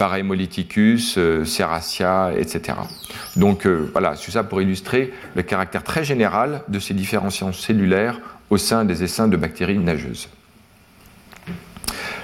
[0.00, 2.78] Parahemolyticus, Serratia, etc.
[3.36, 8.56] Donc voilà, c'est ça pour illustrer le caractère très général de ces différenciations cellulaires au
[8.56, 10.30] sein des essaims de bactéries nageuses.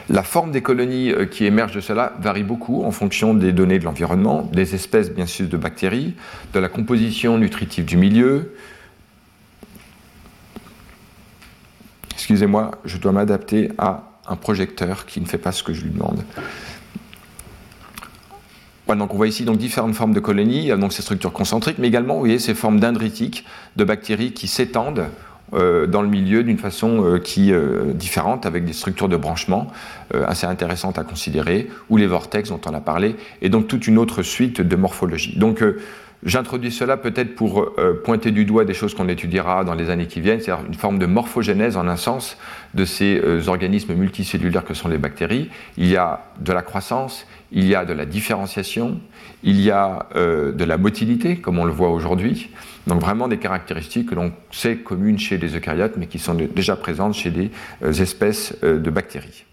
[0.09, 3.81] La forme des colonies euh, qui émergent de cela varie beaucoup en fonction des données
[3.81, 6.15] de l'environnement, des espèces bien sûr de bactéries,
[6.55, 8.55] de la composition nutritive du milieu.
[12.13, 15.91] Excusez-moi, je dois m'adapter à un projecteur qui ne fait pas ce que je lui
[15.91, 16.23] demande.
[18.95, 22.15] Donc on voit ici donc différentes formes de colonies, donc ces structures concentriques, mais également
[22.15, 23.45] vous voyez, ces formes dendritiques
[23.75, 25.07] de bactéries qui s'étendent
[25.55, 29.69] euh, dans le milieu d'une façon euh, qui euh, différente, avec des structures de branchement
[30.27, 33.99] assez intéressantes à considérer, ou les vortex dont on a parlé, et donc toute une
[33.99, 35.39] autre suite de morphologie.
[35.39, 35.63] Donc
[36.25, 37.71] J'introduis cela peut-être pour
[38.03, 40.99] pointer du doigt des choses qu'on étudiera dans les années qui viennent, c'est-à-dire une forme
[40.99, 42.39] de morphogénèse en un sens
[42.73, 45.51] de ces organismes multicellulaires que sont les bactéries.
[45.77, 49.01] Il y a de la croissance, il y a de la différenciation,
[49.43, 52.51] il y a de la motilité, comme on le voit aujourd'hui,
[52.87, 56.77] donc vraiment des caractéristiques que l'on sait communes chez les eucaryotes, mais qui sont déjà
[56.77, 57.51] présentes chez des
[57.83, 59.45] euh, espèces euh, de bactéries.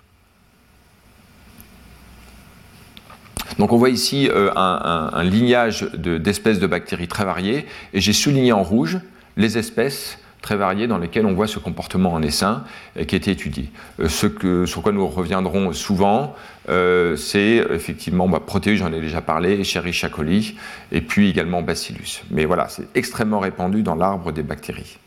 [3.57, 8.51] Donc on voit ici euh, un, lignage d'espèces de, bactéries très variées, et j'ai souligné
[8.51, 8.99] en rouge
[9.35, 12.65] les espèces très variées dans lesquelles on voit ce comportement en essaim
[13.07, 13.71] qui a été étudié.
[14.05, 16.35] ce que, sur quoi nous reviendrons souvent,
[16.69, 20.55] euh, c'est effectivement bah, Proteus, j'en ai déjà parlé, Escherichia coli,
[20.91, 22.23] et puis également Bacillus.
[22.31, 24.97] Mais voilà, c'est extrêmement répandu dans l'arbre des bactéries.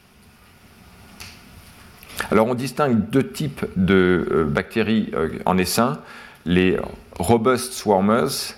[2.30, 6.00] Alors on distingue deux types de euh, bactéries euh, en essaim,
[6.44, 6.78] les
[7.18, 8.54] robust swarmers,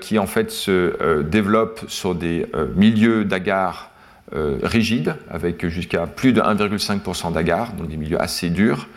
[0.00, 3.90] qui en fait se développent sur des milieux d'agar
[4.32, 8.88] rigides, avec jusqu'à plus de 1,5% d'agar, donc des milieux assez durs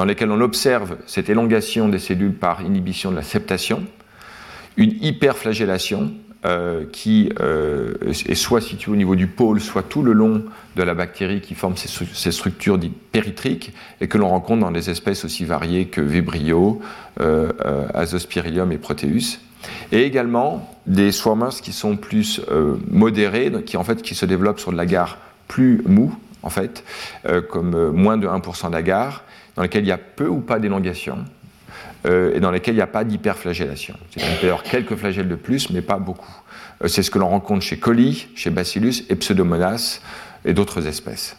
[0.00, 3.84] dans lesquels on observe cette élongation des cellules par inhibition de la septation,
[4.78, 6.12] une hyperflagellation
[6.46, 10.82] euh, qui euh, est soit située au niveau du pôle, soit tout le long de
[10.82, 15.26] la bactérie qui forme ces, structures dites péritriques et que l'on rencontre dans des espèces
[15.26, 16.80] aussi variées que Vibrio,
[17.20, 17.52] euh,
[17.92, 19.38] Azospirillum et Proteus.
[19.92, 22.40] Et également des swarmers qui sont plus
[22.90, 26.84] modérés, qui en fait qui se développent sur de l'agar plus mou, en fait,
[27.50, 29.24] comme moins de 1% d'agar,
[29.60, 31.18] dans lesquels il y a peu ou pas d'élongation
[32.06, 33.94] euh, et dans lesquels il n'y a pas d'hyperflagellation.
[34.10, 36.34] C'est d'ailleurs quelques flagelles de plus, mais pas beaucoup.
[36.82, 40.00] Euh, c'est ce que l'on rencontre chez Coli, chez Bacillus et Pseudomonas
[40.46, 41.36] et d'autres espèces.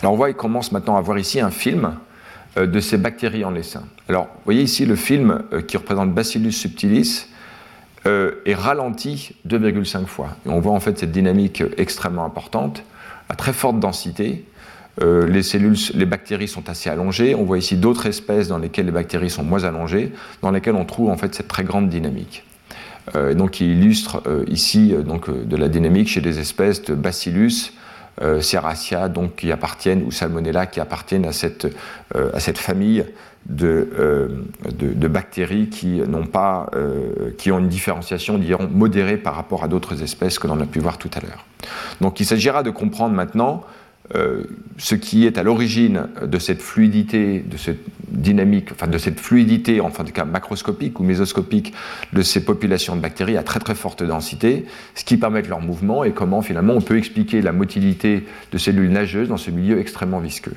[0.00, 1.94] Alors on voit, il commence maintenant à voir ici un film
[2.56, 3.84] euh, de ces bactéries en essaim.
[4.08, 7.28] Alors, vous voyez ici le film qui représente Bacillus subtilis
[8.04, 10.30] est ralenti 2,5 fois.
[10.44, 12.82] Et on voit en fait cette dynamique extrêmement importante,
[13.28, 14.44] à très forte densité,
[15.00, 17.34] euh, les cellules, les bactéries sont assez allongées.
[17.34, 20.84] On voit ici d'autres espèces dans lesquelles les bactéries sont moins allongées, dans lesquelles on
[20.84, 22.44] trouve en fait cette très grande dynamique.
[23.16, 27.72] Euh, donc, qui illustre euh, ici donc, de la dynamique chez des espèces de Bacillus,
[28.40, 31.66] Serratia, donc qui appartiennent, ou Salmonella, qui appartiennent à cette,
[32.14, 33.06] à cette famille
[33.46, 36.00] de, de, bactéries qui,
[36.30, 36.70] pas,
[37.38, 40.78] qui ont une différenciation, dirons, modérée par rapport à d'autres espèces que l'on a pu
[40.78, 41.46] voir tout à l'heure.
[42.02, 43.64] Donc il s'agira de comprendre maintenant
[44.14, 44.44] euh,
[44.78, 49.80] ce qui est à l'origine de cette fluidité, de cette dynamique, enfin de cette fluidité,
[49.80, 51.72] enfin en tout cas macroscopique ou mésoscopique,
[52.12, 56.04] de ces populations de bactéries à très très forte densité, ce qui permet leur mouvement
[56.04, 60.20] et comment finalement on peut expliquer la motilité de cellules nageuses dans ce milieu extrêmement
[60.20, 60.54] visqueux.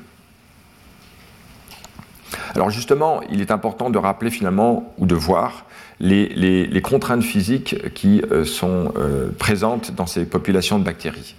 [2.53, 5.65] Alors justement, il est important de rappeler finalement ou de voir
[5.99, 11.35] les, contraintes physiques qui euh, sont euh, présentes dans ces populations de bactéries.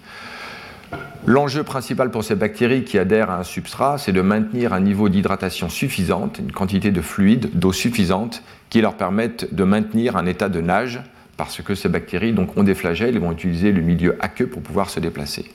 [1.25, 5.09] L'enjeu principal pour ces bactéries qui adhèrent à un substrat, c'est de maintenir un niveau
[5.09, 10.47] d'hydratation suffisante, une quantité de fluide, d'eau suffisante, qui leur permette de maintenir un état
[10.47, 11.01] de nage,
[11.35, 14.61] parce que ces bactéries donc, ont des flagelles et vont utiliser le milieu aqueux pour
[14.61, 15.51] pouvoir se déplacer.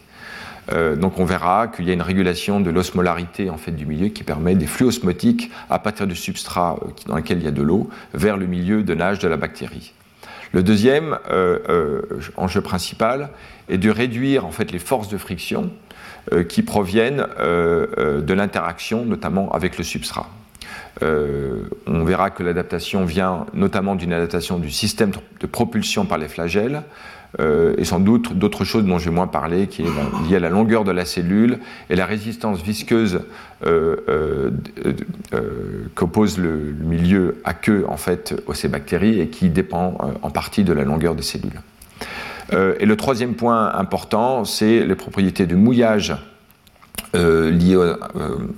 [0.70, 4.08] Euh, donc on verra qu'il y a une régulation de l'osmolarité en fait, du milieu
[4.08, 7.52] qui permet des flux osmotiques à partir du substrat euh, dans lequel il y a
[7.52, 9.92] de l'eau vers le milieu de nage de la bactérie.
[10.52, 12.02] Le deuxième euh,
[12.36, 13.30] enjeu principal
[13.68, 15.70] et de réduire en fait les forces de friction
[16.32, 20.28] euh, qui proviennent euh, euh, de l'interaction notamment avec le substrat.
[21.00, 26.82] on verra que l'adaptation vient notamment d'une adaptation du système de propulsion par les flagelles
[27.78, 30.84] et sans doute d'autres choses dont j'ai moins parlé, qui est liée à la longueur
[30.84, 33.22] de la cellule et la résistance visqueuse
[35.94, 40.74] qu'oppose le, milieu aqueux en fait aux ces bactéries et qui dépend en partie de
[40.74, 41.60] la longueur des cellules.
[42.52, 46.14] Euh, et le troisième point important, c'est les propriétés de mouillage
[47.14, 47.96] euh, liées euh,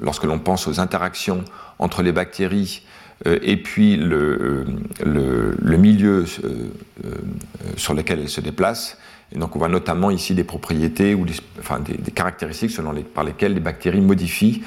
[0.01, 1.45] lorsque l'on pense aux interactions
[1.79, 2.83] entre les bactéries
[3.27, 4.67] et puis le,
[5.79, 6.27] milieu
[7.77, 8.99] sur lequel elles se déplacent.
[9.33, 13.03] Et donc on voit notamment ici des propriétés ou des, enfin, des, caractéristiques selon les,
[13.03, 14.63] par lesquelles les bactéries modifient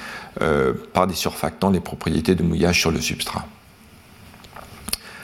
[0.93, 3.45] par des surfactants les propriétés de mouillage sur le substrat.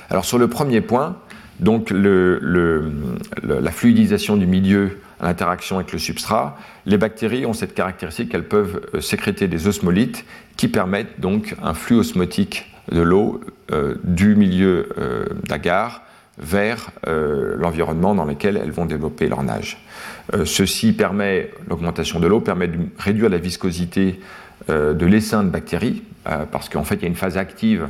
[0.09, 1.17] Alors sur le premier point,
[1.59, 8.29] donc la fluidisation du milieu à l'interaction avec le substrat, les bactéries ont cette caractéristique
[8.29, 10.25] qu'elles peuvent euh, sécréter des osmolytes
[10.57, 16.03] qui permettent donc un flux osmotique de l'eau euh, du milieu euh, d'agar
[16.39, 19.77] vers l'environnement dans lequel elles vont développer leur nage.
[20.45, 24.19] ceci permet, l'augmentation de l'eau permet de réduire la viscosité
[24.67, 26.01] de l'essaim de bactéries,
[26.51, 27.87] parce qu'en fait il y a une phase active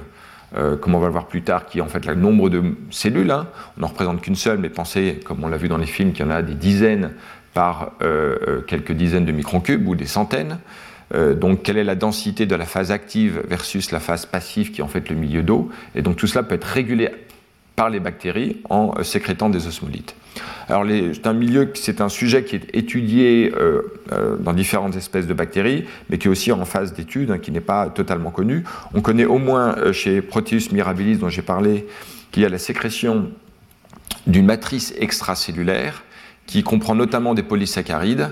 [0.82, 3.32] comme on va le voir plus tard, qui est en fait le nombre de cellules.
[3.32, 3.48] Hein.
[3.78, 6.26] On n'en représente qu'une seule, mais pensez, comme on l'a vu dans les films, qu'il
[6.26, 7.12] y en a des dizaines
[7.54, 7.92] par
[8.68, 10.60] quelques dizaines de microns cubes ou des centaines.
[11.13, 14.84] donc, quelle est la densité de la phase active versus la phase passive qui est
[14.84, 15.70] en fait le milieu d'eau?
[15.96, 17.10] Et donc, tout cela peut être régulé
[17.76, 20.16] par les bactéries en sécrétant des osmolytes.
[20.69, 20.86] Alors,
[21.76, 26.28] c'est un sujet qui est étudié euh, euh, dans différentes espèces de bactéries, mais qui
[26.28, 28.63] est aussi en phase d'étude, hein, qui n'est pas totalement connu.
[28.93, 31.86] On connaît au moins euh, chez Proteus mirabilis, dont j'ai parlé,
[32.32, 33.30] qu'il y a la sécrétion
[34.26, 36.04] d'une matrice extracellulaire
[36.46, 38.30] qui comprend notamment des polysaccharides.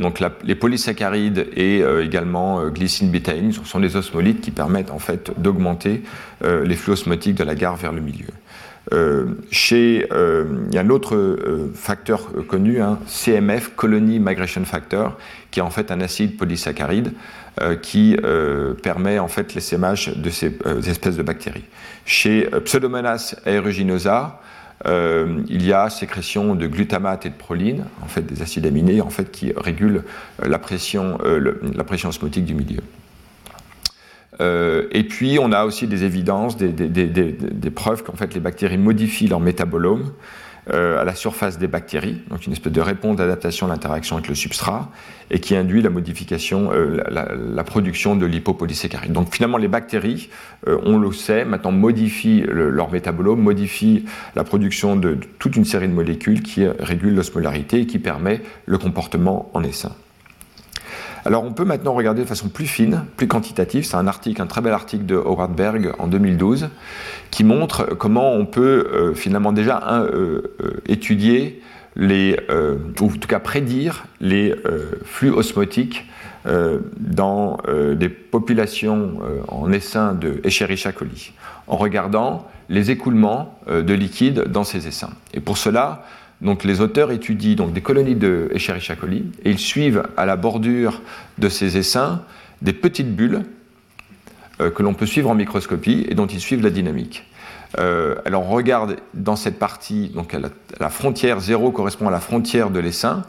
[0.00, 6.02] donc les polysaccharides et également glycine bétaïne sont des osmolytes qui permettent en fait d'augmenter
[6.42, 8.26] les flux osmotiques de la gare vers le milieu.
[8.92, 14.64] Euh, chez, euh, il y a un autre euh, facteur connu, hein, CMF, Colony Migration
[14.64, 15.16] Factor,
[15.50, 17.12] qui est en fait un acide polysaccharide
[17.82, 18.16] qui
[18.82, 21.64] permet en fait l'essaimage de ces espèces de bactéries.
[22.06, 24.40] Chez Pseudomonas aeruginosa,
[24.86, 29.10] il y a sécrétion de glutamate et de proline, en fait des acides aminés, en
[29.10, 30.04] fait qui régulent
[30.42, 32.80] la pression, la pression osmotique du milieu.
[34.40, 39.28] Euh, et puis, on a aussi des évidences, des, preuves qu'en fait les bactéries modifient
[39.28, 40.12] leur métabolome
[40.72, 44.28] euh, à la surface des bactéries, donc une espèce de réponse d'adaptation à l'interaction avec
[44.28, 44.90] le substrat,
[45.30, 49.12] et qui induit la modification, euh, la, production de lipopolysaccharides.
[49.12, 50.28] Donc finalement, les bactéries,
[50.66, 54.04] on le sait, maintenant modifient leur métabolome, modifient
[54.36, 58.42] la production de, de, toute une série de molécules qui régulent l'osmolarité et qui permet
[58.66, 59.94] le comportement en essaim.
[61.24, 63.84] Alors on peut maintenant regarder de façon plus fine, plus quantitative.
[63.84, 66.68] C'est un article, un très bel article de Howard Berg en 2012
[67.30, 71.62] qui montre comment on peut euh, finalement déjà euh, euh, étudier
[71.96, 72.38] les,
[73.00, 74.54] ou en tout cas prédire les
[75.04, 76.08] flux osmotiques
[76.44, 77.58] dans
[77.96, 81.32] des populations en essaim de Escherichia coli,
[81.66, 85.10] en regardant les écoulements de liquide dans ces essaims.
[85.34, 86.04] Et pour cela,
[86.42, 90.36] donc les auteurs étudient donc des colonies de Escherichia coli et ils suivent à la
[90.36, 91.02] bordure
[91.38, 92.22] de ces essaims
[92.62, 93.42] des petites bulles
[94.60, 97.26] euh, que l'on peut suivre en microscopie et dont ils suivent la dynamique.
[97.78, 100.34] Euh, alors on regarde dans cette partie, donc
[100.78, 103.22] la, frontière zéro correspond à la frontière de l'essaim.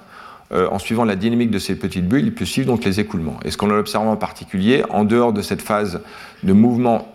[0.53, 3.39] Euh, en suivant la dynamique de ces petites bulles, il peut suivre donc les écoulements.
[3.45, 6.01] Et ce qu'on observe en particulier, en dehors de cette phase
[6.43, 7.07] de mouvement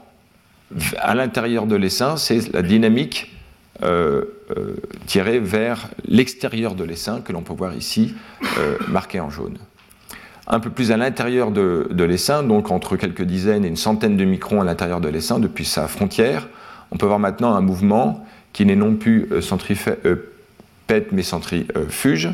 [0.99, 3.37] à l'intérieur de l'essaim, c'est la dynamique
[5.07, 8.15] tiré vers l'extérieur de l'essaim, que l'on peut voir ici
[8.59, 9.59] euh, marqué en jaune.
[10.47, 14.17] Un peu plus à l'intérieur de, de l'essaim, donc entre quelques dizaines et une centaine
[14.17, 16.49] de microns à l'intérieur de l'essaim, depuis sa frontière,
[16.93, 22.31] on peut voir maintenant un mouvement qui n'est non plus centripète mais centrifuge.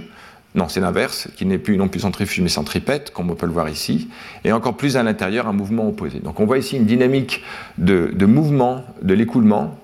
[0.54, 3.52] Non, c'est l'inverse, qui n'est plus non plus centrifuge mais centripète, comme on peut le
[3.52, 4.10] voir ici,
[4.44, 6.18] et encore plus à l'intérieur, un mouvement opposé.
[6.18, 7.42] Donc on voit ici une dynamique
[7.78, 9.78] de mouvement de l'écoulement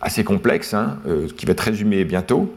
[0.00, 2.54] assez complexe, hein, euh, qui va être résumé bientôt.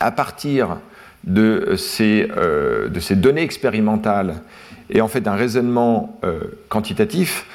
[0.00, 0.78] À partir
[1.24, 4.42] de ces, euh, données expérimentales
[4.90, 7.46] et en fait d'un raisonnement euh, quantitatif,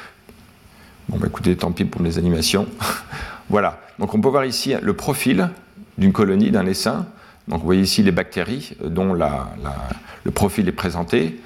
[1.09, 2.67] bon bah écoutez, tant pis pour les animations,
[3.49, 3.79] voilà.
[3.99, 5.49] Donc on peut voir ici le profil
[5.97, 7.05] d'une colonie, d'un essaim.
[7.47, 11.39] Donc vous voyez ici les bactéries dont le profil est présenté.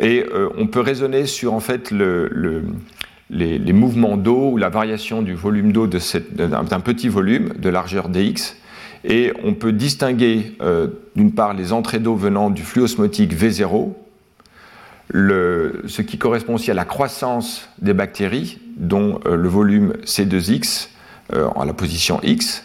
[0.00, 0.26] Et
[0.56, 2.64] on peut raisonner sur en fait le,
[3.30, 8.56] les, mouvements d'eau ou la variation du volume d'eau d'un petit volume de largeur dx.
[9.04, 13.92] Et on peut distinguer euh, d'une part les entrées d'eau venant du flux osmotique V0,
[15.12, 20.88] ce qui correspond aussi à la croissance des bactéries, dont euh, le volume C2x
[21.34, 22.64] euh, à la position x,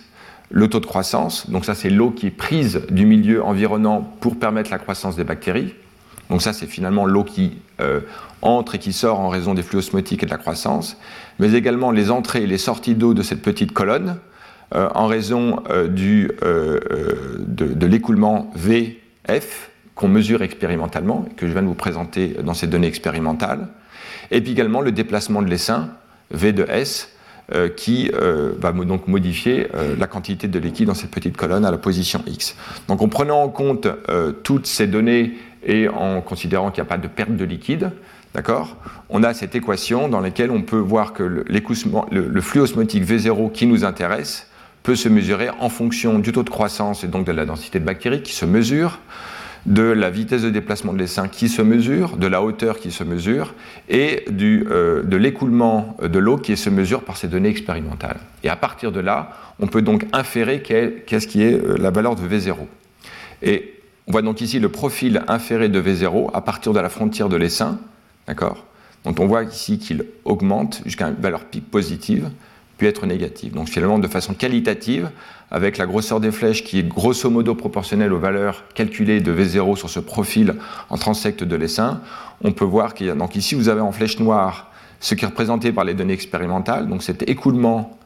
[0.50, 4.40] le taux de croissance, donc ça c'est l'eau qui est prise du milieu environnant pour
[4.40, 5.76] permettre la croissance des bactéries.
[6.30, 7.58] Donc ça c'est finalement l'eau qui
[8.42, 10.98] entre et qui sort en raison des flux osmotiques et de la croissance,
[11.40, 14.18] mais également les entrées et les sorties d'eau de cette petite colonne
[14.76, 16.80] euh, en raison euh, du, euh,
[17.40, 22.88] de, l'écoulement VF qu'on mesure expérimentalement que je viens de vous présenter dans ces données
[22.88, 23.68] expérimentales,
[24.30, 25.90] et puis également le déplacement de l'essaim
[26.32, 27.10] V de S
[27.76, 32.24] qui va donc modifier la quantité de liquide dans cette petite colonne à la position
[32.28, 32.56] X.
[32.88, 33.88] Donc en prenant en compte
[34.44, 35.34] toutes ces données
[35.66, 37.92] et en considérant qu'il n'y a pas de perte de liquide,
[38.34, 38.78] D'accord?
[39.10, 43.52] On a cette équation dans laquelle on peut voir que le, le, flux osmotique V0
[43.52, 44.48] qui nous intéresse
[44.84, 47.86] peut se mesurer en fonction du taux de croissance et donc de la densité de
[47.86, 49.00] bactéries qui se mesure,
[49.66, 53.04] de la vitesse de déplacement de l'essaim qui se mesure, de la hauteur qui se
[53.04, 53.54] mesure
[53.90, 58.20] et euh, de l'écoulement de l'eau qui se mesure par ces données expérimentales.
[58.44, 62.16] Et à partir de là, on peut donc inférer qu'est-ce qui est euh, la valeur
[62.16, 62.56] de V0.
[63.42, 63.74] Et
[64.08, 67.36] on voit donc ici le profil inféré de V0 à partir de la frontière de
[67.36, 67.80] l'essaim
[68.30, 68.64] D'accord
[69.06, 72.30] Donc on voit ici qu'il augmente jusqu'à une valeur pic positive,
[72.78, 73.54] puis être négative.
[73.54, 75.10] Donc finalement, de façon qualitative,
[75.50, 79.76] avec la grosseur des flèches qui est grosso modo proportionnelle aux valeurs calculées de V0
[79.78, 80.54] sur ce profil
[80.92, 82.02] en transect de l'essaim,
[82.44, 83.16] on peut voir qu'il y a.
[83.16, 86.88] Donc ici, vous avez en flèche noire ce qui est représenté par les données expérimentales,
[86.88, 87.98] donc cet écoulement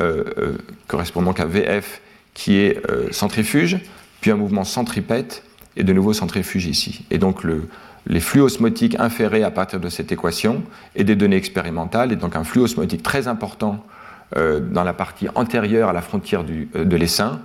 [0.00, 2.00] euh, euh, correspondant à VF
[2.34, 3.78] qui est euh, centrifuge,
[4.20, 5.44] puis un mouvement centripète
[5.76, 7.04] et de nouveau centrifuge ici.
[7.12, 7.68] Et donc le,
[8.06, 10.62] les flux osmotiques inférés à partir de cette équation
[10.96, 13.84] et des données expérimentales, et donc un flux osmotique très important
[14.36, 17.40] euh, dans la partie antérieure à la frontière du, euh, de l'essaim,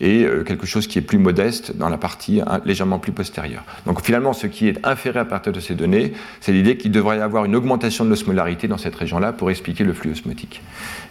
[0.00, 3.64] et euh, quelque chose qui est plus modeste dans la partie hein, légèrement plus postérieure.
[3.86, 7.18] Donc finalement, ce qui est inféré à partir de ces données, c'est l'idée qu'il devrait
[7.18, 10.62] y avoir une augmentation de l'osmolarité dans cette région-là pour expliquer le flux osmotique.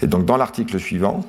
[0.01, 1.25] Et donc dans l'article suivant,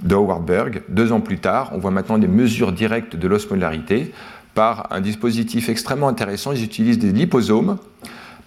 [0.00, 4.12] de Howard Berg, deux ans plus tard, on voit maintenant des mesures directes de l'osmolarité
[4.54, 6.52] par un dispositif extrêmement intéressant.
[6.52, 7.78] Ils utilisent des liposomes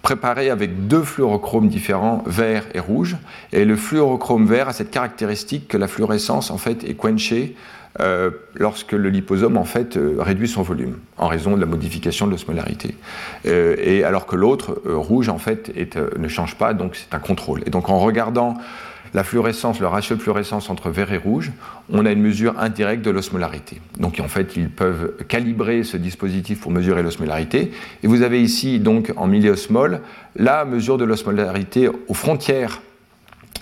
[0.02, 3.16] préparés avec deux fluorochromes différents, vert et rouge.
[3.52, 7.56] Et le fluorochrome vert a cette caractéristique que la fluorescence en fait est quenchée
[8.00, 12.26] euh, lorsque le liposome en fait euh, réduit son volume en raison de la modification
[12.26, 12.94] de l'osmolarité.
[13.46, 15.72] Euh, et alors que l'autre rouge en fait
[16.16, 17.62] ne change pas, donc c'est un contrôle.
[17.66, 18.54] Et donc en regardant
[19.14, 21.52] la fluorescence, le ratio de fluorescence entre vert et rouge,
[21.90, 23.80] on a une mesure indirecte de l'osmolarité.
[23.98, 27.72] Donc en fait, ils peuvent calibrer ce dispositif pour mesurer l'osmolarité.
[28.02, 30.00] Et vous avez ici, donc en milliosmol,
[30.36, 32.80] la mesure de l'osmolarité aux frontières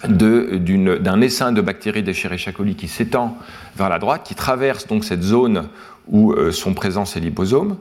[0.06, 3.38] d'un essaim de bactéries d'Escherichia coli qui s'étend
[3.76, 5.68] vers la droite, qui traverse donc cette zone
[6.08, 7.76] où euh, sont présents ces liposomes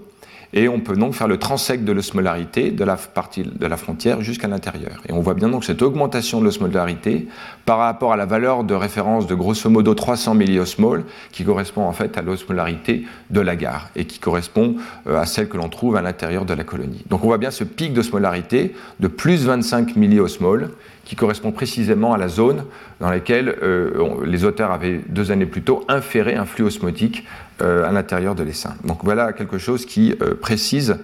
[0.55, 4.21] et on peut donc faire le transect de l'osmolarité de la partie de la frontière
[4.21, 5.01] jusqu'à l'intérieur.
[5.07, 7.27] Et on voit bien donc cette augmentation de l'osmolarité
[7.65, 11.03] par rapport à la valeur de référence de grosso modo 300 milliosmoles
[11.33, 14.77] qui correspond en fait à l'osmolarité de l'agar et qui correspond
[15.07, 17.03] euh, à celle que l'on trouve à l'intérieur de la colonie.
[17.09, 20.71] Donc on voit bien ce pic d'osmolarité de plus 25 milliosmoles
[21.03, 22.63] qui correspond précisément à la zone
[22.99, 27.25] dans laquelle euh, les auteurs avaient deux années plus tôt inféré un flux osmotique
[27.61, 28.75] à l'intérieur de l'essaim.
[28.83, 30.97] Donc voilà quelque chose qui euh, précise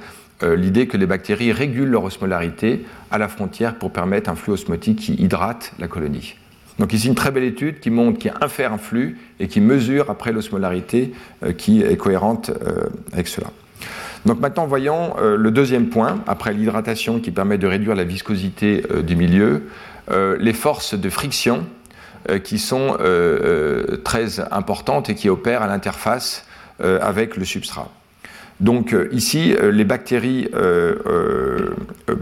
[0.43, 4.53] euh, l'idée que les bactéries régulent leur osmolarité à la frontière pour permettre un flux
[4.53, 6.35] osmotique qui hydrate la colonie.
[6.79, 10.09] Donc ici une très belle étude qui montre, qui infère un flux et qui mesure
[10.09, 11.13] après l'osmolarité
[11.57, 12.49] qui est cohérente
[13.13, 13.47] avec cela.
[14.25, 19.15] Donc maintenant voyons le deuxième point, après l'hydratation qui permet de réduire la viscosité du
[19.15, 19.67] milieu,
[20.39, 21.80] les forces de friction euh,
[22.43, 26.45] qui sont euh, euh, très importantes et qui opèrent à l'interface
[26.79, 27.89] avec le substrat.
[28.59, 30.49] Donc ici, les bactéries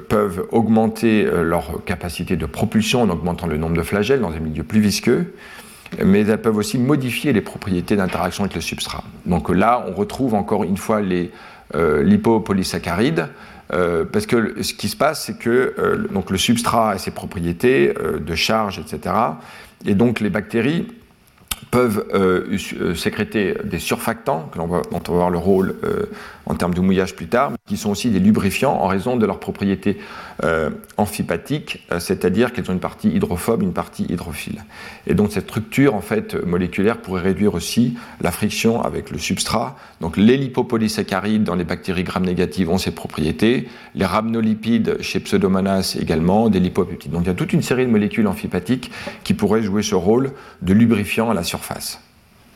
[0.10, 4.64] peuvent augmenter leur capacité de propulsion en augmentant le nombre de flagelles dans un milieu
[4.64, 5.34] plus visqueux,
[6.04, 9.06] mais elles peuvent aussi modifier les propriétés d'interaction avec le substrat.
[9.28, 11.32] Donc là, on retrouve encore une fois les
[11.74, 13.30] lipopolysaccharides,
[13.70, 18.36] parce que ce qui se passe, c'est que donc le substrat a ses propriétés de
[18.36, 19.16] charge, etc.
[19.86, 20.88] Et donc les bactéries
[21.72, 26.06] peuvent euh, euh, sécréter des surfactants, dont on va voir le rôle euh,
[26.50, 29.40] en termes de mouillage plus tard, qui sont aussi des lubrifiants en raison de leurs
[29.40, 30.00] propriétés
[30.44, 34.66] euh, amphipathiques, euh, c'est-à-dire qu'elles ont une partie hydrophobe, une partie hydrophile.
[35.06, 39.78] Et donc cette structure en fait moléculaire pourrait réduire aussi la friction avec le substrat.
[40.02, 45.98] Donc les lipopolysaccharides dans les bactéries gram négatives ont ces propriétés, les rhamnolipides chez Pseudomonas
[46.02, 47.12] également, des lipopeptides.
[47.12, 48.92] Donc il y a toute une série de molécules amphipathiques
[49.24, 50.32] qui pourraient jouer ce rôle
[50.64, 52.02] de lubrifiant à la surface.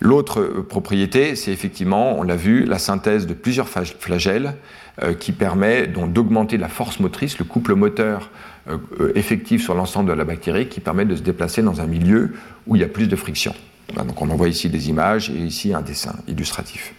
[0.03, 4.55] L'autre euh, propriété, c'est effectivement, on l'a vu, la synthèse de plusieurs flagelles
[5.01, 8.29] euh, qui permet d'augmenter la force motrice, le couple moteur
[8.67, 8.77] euh,
[9.15, 12.33] effectif sur l'ensemble de la bactérie, qui permet de se déplacer dans un milieu
[12.67, 13.55] où il y a plus de friction.
[13.95, 16.93] donc on envoie ici des images et ici un dessin illustratif.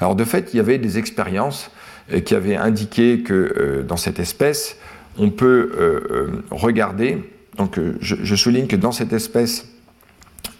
[0.00, 1.70] Alors de fait, il y avait des expériences
[2.24, 4.78] qui avaient indiqué que dans cette espèce,
[5.18, 9.66] on peut regarder, donc je souligne que dans cette espèce,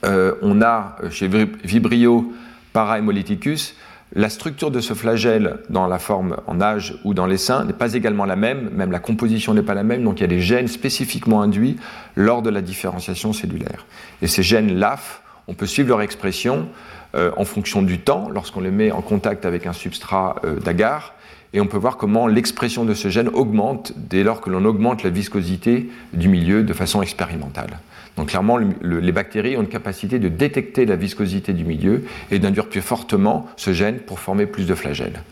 [0.05, 2.33] euh, on a euh, chez Vibrio
[2.73, 3.75] parahemolyticus,
[4.13, 7.73] la structure de ce flagelle dans la forme en âge ou dans les seins n'est
[7.73, 10.29] pas également la même, même la composition n'est pas la même, donc il y a
[10.29, 11.77] des gènes spécifiquement induits
[12.17, 13.87] lors de la différenciation cellulaire.
[14.21, 16.69] Et ces gènes LAF, on peut suivre leur expression
[17.15, 21.15] euh, en fonction du temps, lorsqu'on les met en contact avec un substrat d'agar,
[21.53, 25.03] et on peut voir comment l'expression de ce gène augmente dès lors que l'on augmente
[25.03, 27.81] la viscosité du milieu de façon expérimentale.
[28.21, 32.67] Donc clairement, les bactéries ont une capacité de détecter la viscosité du milieu et d'induire
[32.67, 35.23] plus fortement ce gène pour former plus de flagelles.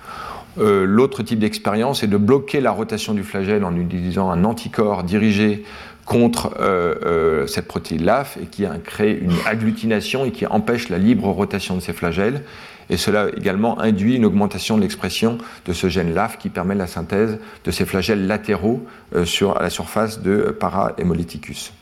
[0.57, 5.05] Euh, l'autre type d'expérience est de bloquer la rotation du flagelle en utilisant un anticorps
[5.05, 5.65] dirigé
[6.07, 6.55] contre
[7.47, 11.81] cette protéine LAF et qui crée une agglutination et qui empêche la libre rotation de
[11.81, 12.43] ces flagelles.
[12.89, 15.37] Et cela également induit une augmentation de l'expression
[15.67, 18.87] de ce gène LAF qui permet la synthèse de ces flagelles latéraux
[19.25, 21.75] sur, à la surface de para-hémolyticus.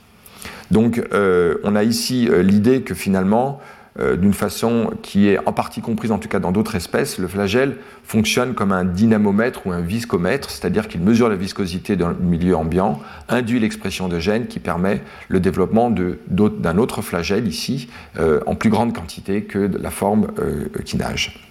[0.71, 3.61] Donc on a ici l'idée que finalement
[3.99, 7.29] euh, d'une façon qui est en partie comprise, en tout cas dans d'autres espèces, le
[7.29, 12.57] flagelle fonctionne comme un dynamomètre ou un viscomètre, c'est-à-dire qu'il mesure la viscosité d'un milieu
[12.57, 13.01] ambiant,
[13.31, 17.89] induit l'expression de gènes qui permet le développement d'un autre flagelle ici,
[18.19, 21.43] euh, en plus grande quantité que la forme euh, qui nage.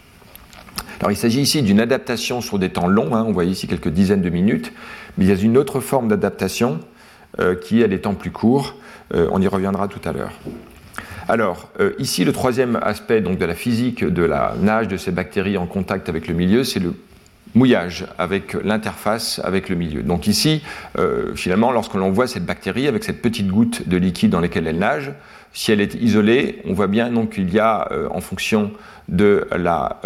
[0.99, 3.89] Alors il s'agit ici d'une adaptation sur des temps longs, hein, on voit ici quelques
[3.89, 4.71] dizaines de minutes,
[5.17, 6.79] mais il y a une autre forme d'adaptation
[7.61, 8.75] qui a des temps plus courts,
[9.13, 10.31] on y reviendra tout à l'heure.
[11.27, 15.11] Alors, euh, ici, le troisième aspect donc, de la physique de la nage de ces
[15.11, 16.93] bactéries en contact avec le milieu, c'est le
[17.55, 20.03] mouillage avec l'interface avec le milieu.
[20.03, 20.61] Donc ici,
[20.99, 24.67] euh, finalement, lorsque l'on voit cette bactérie avec cette petite goutte de liquide dans laquelle
[24.67, 25.13] elle nage,
[25.51, 28.71] si elle est isolée, on voit bien qu'il y a, euh, en fonction
[29.07, 30.01] de la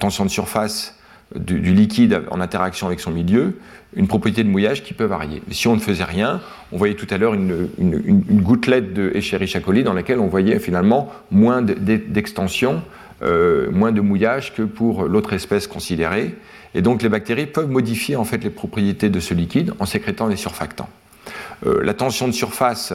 [0.00, 0.97] tension de surface
[1.34, 3.58] du, liquide en interaction avec son milieu,
[3.94, 5.42] une propriété de mouillage qui peut varier.
[5.50, 6.40] Si on ne faisait rien,
[6.72, 11.12] on voyait tout à l'heure une, gouttelette de Escherichia coli dans laquelle on voyait finalement
[11.30, 12.82] moins d'extension,
[13.22, 16.34] euh, moins de mouillage que pour l'autre espèce considérée.
[16.74, 20.28] Et donc les bactéries peuvent modifier en fait les propriétés de ce liquide en sécrétant
[20.28, 20.88] des surfactants.
[21.66, 22.94] Euh, la tension de surface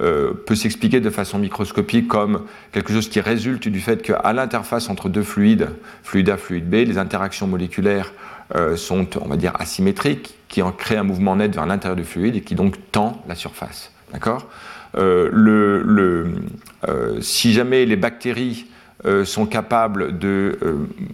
[0.00, 2.42] euh, peut s'expliquer de façon microscopique comme
[2.72, 5.68] quelque chose qui résulte du fait qu'à l'interface entre deux fluides,
[6.02, 8.12] fluide A, fluide B, les interactions moléculaires
[8.56, 12.02] euh, sont, on va dire, asymétriques, qui en créent un mouvement net vers l'intérieur du
[12.02, 13.92] fluide et qui donc tend la surface.
[14.12, 14.48] D'accord?
[14.96, 16.26] Euh,
[17.20, 18.66] Si jamais les bactéries
[19.24, 20.58] sont capables de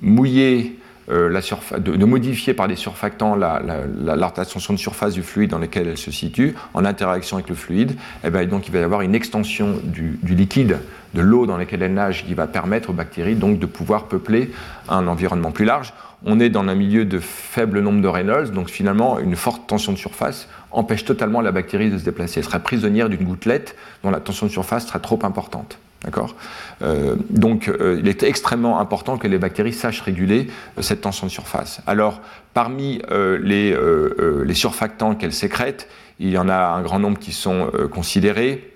[0.00, 0.79] mouiller
[1.10, 1.40] la
[1.78, 5.98] de, modifier par des surfactants la, la, tension de surface du fluide dans lequel elle
[5.98, 9.02] se situe en interaction avec le fluide, et eh bien, donc il va y avoir
[9.02, 10.78] une extension du, liquide,
[11.14, 14.50] de l'eau dans laquelle elle nage, qui va permettre aux bactéries donc de pouvoir peupler
[14.88, 15.92] un environnement plus large.
[16.24, 19.92] On est dans un milieu de faible nombre de Reynolds, donc finalement une forte tension
[19.92, 22.40] de surface empêche totalement la bactérie de se déplacer.
[22.40, 25.78] Elle sera prisonnière d'une gouttelette dont la tension de surface sera trop importante.
[26.04, 26.34] D'accord
[26.82, 30.46] euh, Donc, euh, il est extrêmement important que les bactéries sachent réguler
[30.78, 31.82] euh, cette tension de surface.
[31.86, 32.20] Alors,
[32.54, 35.88] parmi les, surfactants qu'elles sécrètent,
[36.18, 38.66] il y en a un grand nombre qui sont considérés.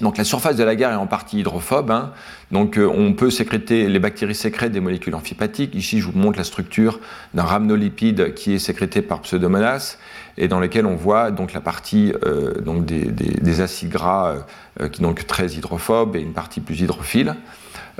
[0.00, 2.12] Donc la surface de la gare est en partie hydrophobe, hein.
[2.50, 5.74] donc on peut sécréter, les bactéries sécrètent des molécules amphipathiques.
[5.74, 6.98] Ici, je vous montre la structure
[7.34, 9.98] d'un rhamnolipide qui est sécrété par Pseudomonas
[10.38, 14.44] et dans lequel on voit donc la partie euh, donc des, des, acides gras
[14.80, 17.36] euh, qui sont donc très hydrophobes et une partie plus hydrophile.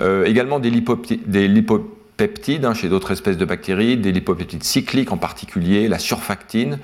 [0.00, 0.70] Euh, également des,
[1.26, 6.78] des lipopeptides hein, chez d'autres espèces de bactéries, des lipopeptides cycliques en particulier, la surfactine,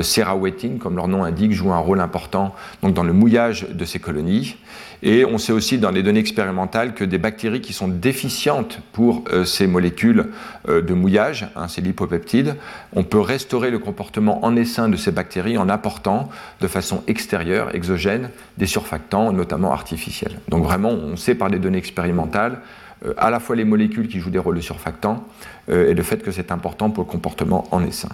[0.00, 3.98] Serrawetine, comme leur nom indique, joue un rôle important donc, dans le mouillage de ces
[3.98, 4.56] colonies.
[5.04, 9.22] Et on sait aussi dans les données expérimentales que des bactéries qui sont déficientes pour
[9.30, 10.30] euh, ces molécules
[10.66, 12.56] euh, de mouillage, hein, ces lipopeptides,
[12.94, 16.30] on peut restaurer le comportement en essaim de ces bactéries en apportant
[16.62, 20.40] de façon extérieure, exogène, des surfactants, notamment artificiels.
[20.48, 22.60] Donc vraiment, on sait par les données expérimentales
[23.04, 25.24] euh, à la fois les molécules qui jouent des rôles de surfactants
[25.68, 28.10] et le fait que c'est important pour le comportement en essaim.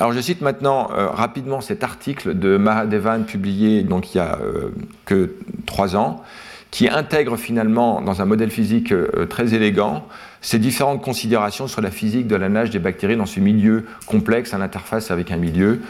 [0.00, 4.70] Alors je cite maintenant euh, rapidement cet article de Mahadevan publié il y a euh,
[5.04, 5.34] que
[5.66, 6.22] trois ans,
[6.70, 10.06] qui intègre finalement dans un modèle physique euh, très élégant
[10.40, 14.54] ces différentes considérations sur la physique de la nage des bactéries dans ce milieu complexe
[14.54, 15.80] à l'interface avec un milieu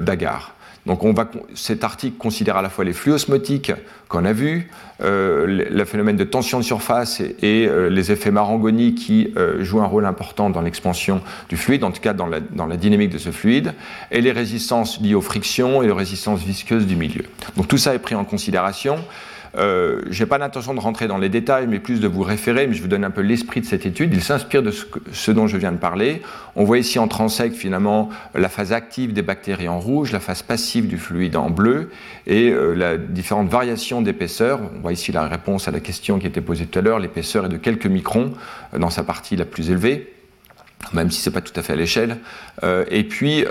[0.00, 0.56] d'agar.
[0.86, 3.72] Donc on va, cet article considère à la fois les flux osmotiques
[4.08, 4.68] qu'on a vus,
[5.00, 9.80] euh, le phénomène de tension de surface et, euh, les effets Marangoni qui euh, jouent
[9.80, 13.10] un rôle important dans l'expansion du fluide, en tout cas dans la, dans la, dynamique
[13.10, 13.74] de ce fluide,
[14.10, 17.24] et les résistances liées aux frictions et aux résistances visqueuses du milieu.
[17.56, 18.96] Donc tout ça est pris en considération.
[19.58, 22.66] Euh, je n'ai pas l'intention de rentrer dans les détails, mais plus de vous référer,
[22.66, 24.12] mais je vous donne un peu l'esprit de cette étude.
[24.14, 26.22] Il s'inspire de ce, dont je viens de parler.
[26.56, 30.42] On voit ici en transect finalement la phase active des bactéries en rouge, la phase
[30.42, 31.90] passive du fluide en bleu,
[32.26, 34.60] et euh, la différente variation d'épaisseur.
[34.76, 36.98] On voit ici la réponse à la question qui était posée tout à l'heure.
[36.98, 38.32] L'épaisseur est de quelques microns
[38.74, 40.08] euh, dans sa partie la plus élevée
[40.92, 42.18] même si ce n'est pas tout à fait à l'échelle.
[42.64, 43.44] Euh, et puis,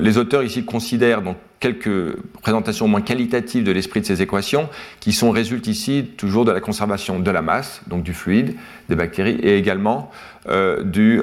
[0.00, 4.68] les auteurs ici considèrent donc quelques présentations moins qualitatives de l'esprit de ces équations,
[5.00, 8.54] qui sont résultent ici toujours de la conservation de la masse, donc du fluide,
[8.88, 10.10] des bactéries, et également
[10.48, 11.20] euh, du,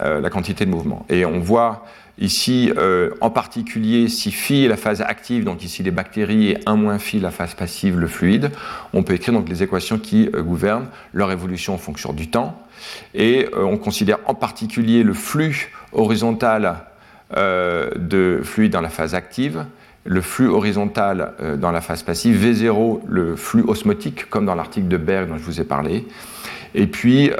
[0.00, 1.06] la quantité de mouvement.
[1.08, 1.84] Et on voit
[2.18, 2.70] Ici,
[3.22, 6.98] en particulier, si phi est la phase active, donc ici les bactéries, et 1 moins
[6.98, 8.50] phi la phase passive, le fluide,
[8.92, 12.62] on peut écrire donc les équations qui gouvernent leur évolution en fonction du temps.
[13.14, 16.84] Et euh, on considère en particulier le flux horizontal
[17.36, 19.64] de fluide dans la phase active,
[20.04, 24.96] le flux horizontal dans la phase passive, V0 le flux osmotique, comme dans l'article de
[24.96, 26.06] Berg dont je vous ai parlé,
[26.74, 27.30] et puis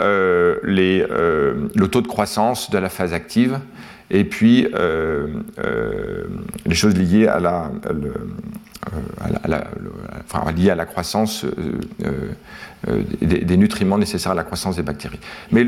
[0.64, 3.59] les, le taux de croissance de la phase active,
[4.11, 4.68] et puis
[6.66, 7.70] les choses liées à la,
[9.20, 9.64] à la,
[10.24, 11.45] enfin, liées à la croissance
[13.20, 15.20] des, nutriments nécessaires à la croissance des bactéries.
[15.51, 15.66] Mais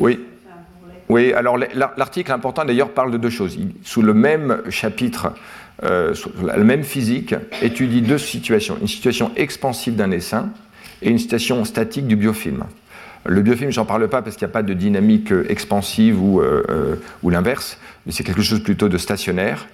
[0.00, 0.20] oui.
[1.08, 3.58] Oui, alors l'article important d'ailleurs parle de deux choses.
[3.82, 5.32] sous le même chapitre,
[5.82, 8.78] euh, la même physique, étudie deux situations.
[8.80, 10.50] Une situation expansive d'un essaim
[11.02, 12.64] et une situation statique du biofilm.
[13.26, 16.40] Le biofilm, j'en parle pas parce qu'il n'y a pas de dynamique euh, expansive ou,
[16.40, 17.78] euh, l'inverse,
[18.10, 19.66] c'est quelque chose plutôt de stationnaire.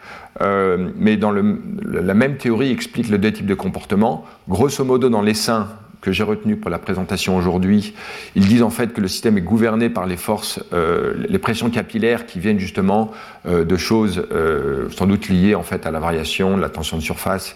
[0.96, 4.24] mais dans la même théorie explique le deux types de comportements.
[4.48, 5.68] Grosso modo, dans l'essaim,
[6.00, 7.94] que j'ai retenu pour la présentation aujourd'hui,
[8.34, 11.70] ils disent en fait que le système est gouverné par les forces, euh, les pressions
[11.70, 13.10] capillaires qui viennent justement
[13.46, 17.02] euh, de choses euh, sans doute liées en fait à la variation, la tension de
[17.02, 17.54] surface,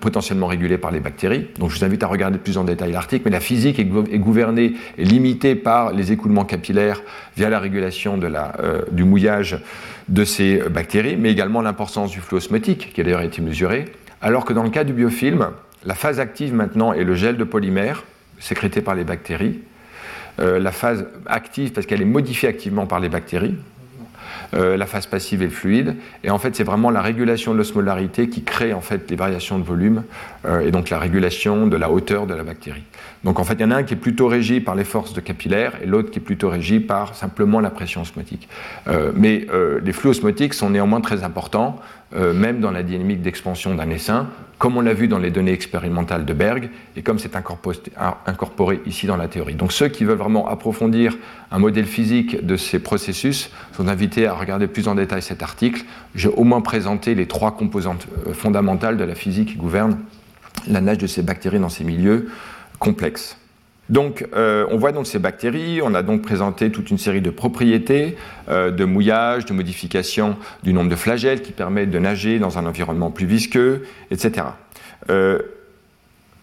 [0.00, 1.48] potentiellement régulée par les bactéries.
[1.58, 4.74] Donc je vous invite à regarder plus en détail l'article, mais la physique est, gouvernée
[4.98, 7.02] et limitée par les écoulements capillaires
[7.36, 8.54] via la régulation de la,
[8.90, 9.58] du mouillage
[10.08, 13.86] de ces bactéries, mais également l'importance du flux osmotique qui a d'ailleurs été mesuré,
[14.22, 15.50] alors que dans le cas du biofilm,
[15.86, 18.02] la phase active maintenant est le gel de polymère
[18.40, 19.60] sécrété par les bactéries.
[20.40, 23.54] Euh, la phase active parce qu'elle est modifiée activement par les bactéries.
[24.54, 25.96] Euh, la phase passive est le fluide.
[26.24, 29.58] Et en fait, c'est vraiment la régulation de l'osmolarité qui crée en fait les variations
[29.58, 30.02] de volume
[30.44, 32.84] euh, et donc la régulation de la hauteur de la bactérie.
[33.26, 35.12] Donc en fait, il y en a un qui est plutôt régi par les forces
[35.12, 38.48] de capillaire et l'autre qui est plutôt régi par simplement la pression osmotique.
[39.16, 39.46] mais
[39.82, 41.80] les flux osmotiques sont néanmoins très importants,
[42.14, 46.24] même dans la dynamique d'expansion d'un essaim, comme on l'a vu dans les données expérimentales
[46.24, 49.54] de Berg, et comme c'est incorporé ici dans la théorie.
[49.54, 51.18] Donc ceux qui veulent vraiment approfondir
[51.50, 55.84] un modèle physique de ces processus sont invités à regarder plus en détail cet article.
[56.14, 59.98] J'ai au moins présenté les trois composantes euh, fondamentales de la physique qui gouvernent
[60.68, 62.28] la nage de ces bactéries dans ces milieux
[62.78, 63.36] complexes.
[63.88, 65.80] Donc, euh, on voit donc ces bactéries.
[65.82, 68.16] On a donc présenté toute une série de propriétés
[68.48, 72.66] euh, de mouillage, de modification du nombre de flagelles qui permettent de nager dans un
[72.66, 74.46] environnement plus visqueux, etc.
[75.08, 75.40] Euh,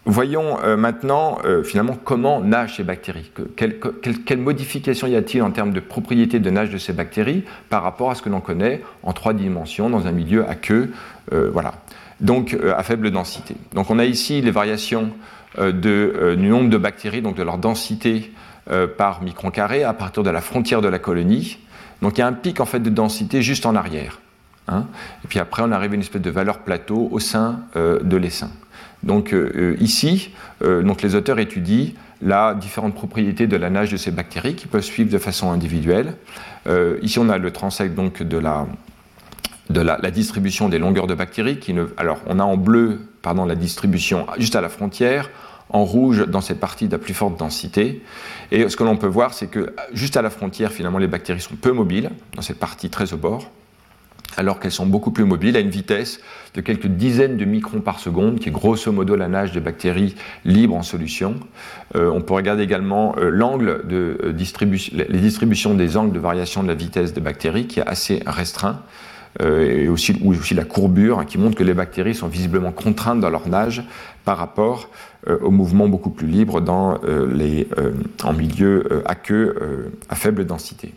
[0.06, 3.30] voyons maintenant finalement comment nagent ces bactéries.
[3.56, 3.78] Quelle,
[4.26, 8.10] quelle modification y a-t-il en termes de propriétés de nage de ces bactéries par rapport
[8.10, 10.90] à ce que l'on connaît en trois dimensions dans un milieu à queue,
[11.32, 11.72] voilà.
[12.20, 13.56] Donc à faible densité.
[13.72, 15.10] Donc on a ici les variations
[15.58, 18.32] euh, euh, du nombre de bactéries, donc de leur densité
[18.70, 21.58] euh, par micron carré à partir de la frontière de la colonie.
[22.02, 24.20] Donc il y a un pic en fait de densité juste en arrière.
[24.66, 24.86] Hein.
[25.24, 28.50] Et puis après, on arrive à une espèce de valeur plateau au sein de l'essaim.
[29.02, 29.34] Donc
[29.78, 30.30] ici,
[30.62, 31.88] donc les auteurs étudient
[32.22, 36.14] la différentes propriétés de la nage de ces bactéries qui peuvent suivre de façon individuelle.
[37.02, 38.66] ici, on a le transect donc de la
[39.70, 41.58] de la, distribution des longueurs de bactéries.
[41.96, 43.00] Alors, on a en bleu
[43.46, 45.30] la distribution juste à la frontière,
[45.70, 48.02] en rouge dans cette partie de la plus forte densité.
[48.50, 51.40] Et ce que l'on peut voir, c'est que juste à la frontière, finalement, les bactéries
[51.40, 53.50] sont peu mobiles, dans cette partie très au bord,
[54.36, 56.20] alors qu'elles sont beaucoup plus mobiles à une vitesse
[56.54, 60.14] de quelques dizaines de microns par seconde, qui est grosso modo la nage de bactéries
[60.44, 61.36] libres en solution.
[61.96, 66.62] Euh, on peut regarder également euh, l'angle de euh, les distributions des angles de variation
[66.62, 68.82] de la vitesse des bactéries, qui est assez restreint.
[69.42, 70.14] Euh, et aussi,
[70.54, 73.82] la courbure hein, qui montre que les bactéries sont visiblement contraintes dans leur nage
[74.24, 74.88] par rapport
[75.28, 77.68] euh, au mouvement beaucoup plus libre dans euh, les,
[78.22, 80.92] en milieu aqueux à faible densité.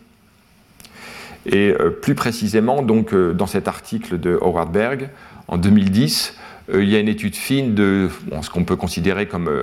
[1.46, 1.72] Et
[2.02, 5.08] plus précisément, donc, dans cet article de Howard Berg,
[5.46, 6.42] en 2010, euh,
[6.72, 8.08] il y a une étude fine de
[8.42, 9.62] ce qu'on peut considérer comme euh,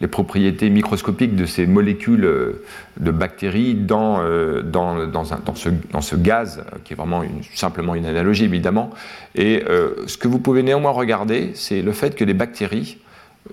[0.00, 2.64] les propriétés microscopiques de ces molécules euh,
[2.98, 4.20] de bactéries dans,
[4.62, 5.24] dans, dans,
[5.54, 7.22] ce, dans ce, gaz, qui est vraiment
[7.54, 8.90] simplement une analogie évidemment.
[9.34, 9.62] Et
[10.06, 12.98] ce que vous pouvez néanmoins regarder, c'est le fait que les bactéries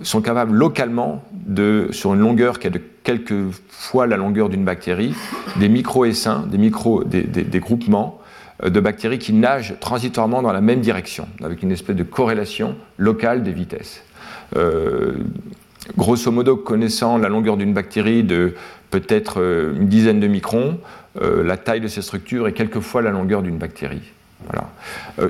[0.02, 4.66] sont capables localement de, sur une longueur qui est de quelques fois la longueur d'une
[4.66, 5.14] bactérie,
[5.58, 8.24] des micro-essaims, des, micro, des, des groupements euh,
[8.64, 13.44] de bactéries qui nagent transitoirement dans la même direction, avec une espèce de corrélation locale
[13.44, 14.04] des vitesses.
[14.56, 15.14] Euh,
[15.96, 18.56] grosso modo, connaissant la longueur d'une bactérie de
[18.90, 20.80] peut-être euh, une dizaine de microns,
[21.20, 24.04] la taille de ces structures est quelquefois la longueur d'une bactérie.
[24.52, 24.70] Voilà.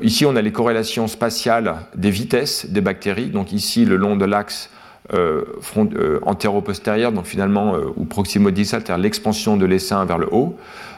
[0.04, 3.28] ici, on a les corrélations spatiales des vitesses des bactéries.
[3.28, 4.70] Donc ici, le long de l'axe
[5.14, 5.46] euh,
[6.24, 10.58] antéro-postérieur, donc finalement, ou proximo-distal, c'est-à-dire l'expansion de l'essaim vers le haut.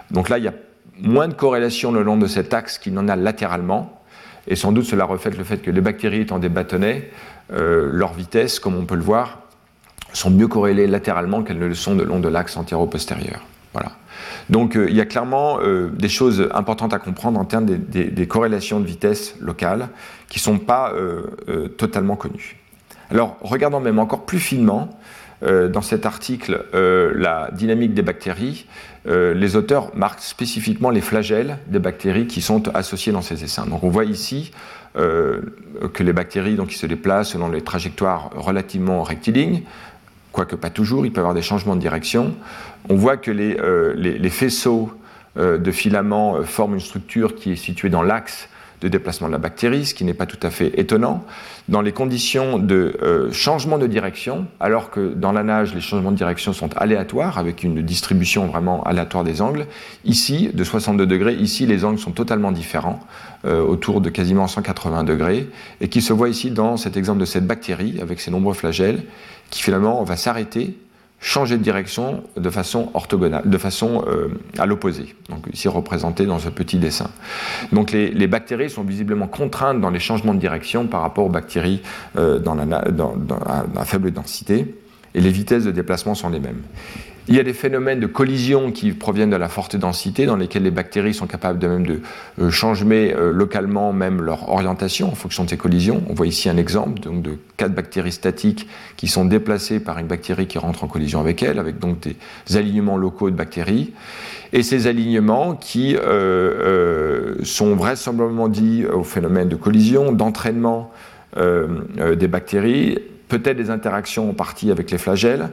[0.10, 0.54] Donc là, il a
[1.02, 4.02] moins de corrélation le long de cet axe qu'il n'en a latéralement.
[4.48, 7.10] Et sans doute cela reflète le fait que les bactéries étant des bâtonnets,
[7.54, 9.40] euh, leur vitesse, comme on peut le voir,
[10.14, 13.42] sont mieux corrélées latéralement qu'elles ne le sont le long de l'axe antéro-postérieur.
[14.50, 15.60] Donc il y a clairement
[15.94, 19.90] des choses importantes à comprendre en termes des, corrélations de vitesse locales
[20.28, 20.92] qui ne sont pas
[21.78, 22.58] totalement connues.
[23.12, 24.90] Alors regardons même encore plus finement
[25.42, 28.66] dans cet article la dynamique des bactéries.
[29.06, 33.66] Les auteurs marquent spécifiquement les flagelles des bactéries qui sont associées dans ces essaims.
[33.68, 34.52] Donc on voit ici
[34.98, 35.42] euh,
[35.94, 39.62] que les bactéries donc, se déplacent selon les trajectoires relativement rectilignes,
[40.32, 42.34] quoique pas toujours, il peut y avoir des changements de direction.
[42.90, 44.92] On voit que les, euh, faisceaux
[45.38, 48.50] euh, de filaments forment une structure qui est située dans l'axe
[48.82, 51.24] de déplacement de la bactérie, ce qui n'est pas tout à fait étonnant.
[51.68, 56.12] Dans les conditions de euh, changement de direction, alors que dans la nage, les changements
[56.12, 59.68] de direction sont aléatoires, avec une distribution vraiment aléatoire des angles,
[60.06, 63.00] ici, de 62 degrés, ici, les angles sont totalement différents,
[63.46, 65.50] euh, autour de quasiment 180 degrés,
[65.82, 69.04] et qui se voit ici dans cet exemple de cette bactérie, avec ses nombreux flagelles,
[69.50, 70.78] qui finalement va s'arrêter
[71.20, 75.16] changer de direction de façon orthogonale, de façon euh, à l'opposé.
[75.30, 77.10] Donc ici représenté dans ce petit dessin.
[77.72, 81.82] Donc les, bactéries sont visiblement contraintes dans les changements de direction par rapport aux bactéries
[82.18, 83.16] euh, dans, la, dans,
[83.76, 84.76] à faible densité,
[85.16, 86.62] et les vitesses de déplacement sont les mêmes.
[87.30, 90.64] Il y a des phénomènes de collision qui proviennent de la forte densité, dans lesquels
[90.64, 92.02] les bactéries sont capables de même de
[92.42, 96.02] euh, changer euh, localement même leur orientation en fonction de ces collisions.
[96.10, 98.68] On voit ici un exemple de quatre bactéries statiques
[98.98, 102.58] qui sont déplacées par une bactérie qui rentre en collision avec elle, avec donc des
[102.58, 103.94] alignements locaux de bactéries.
[104.52, 110.92] Et ces alignements qui euh, sont vraisemblablement dits au phénomène de collision, d'entraînement
[111.38, 112.98] des bactéries
[113.30, 115.50] peut-être des interactions en partie avec les flagelles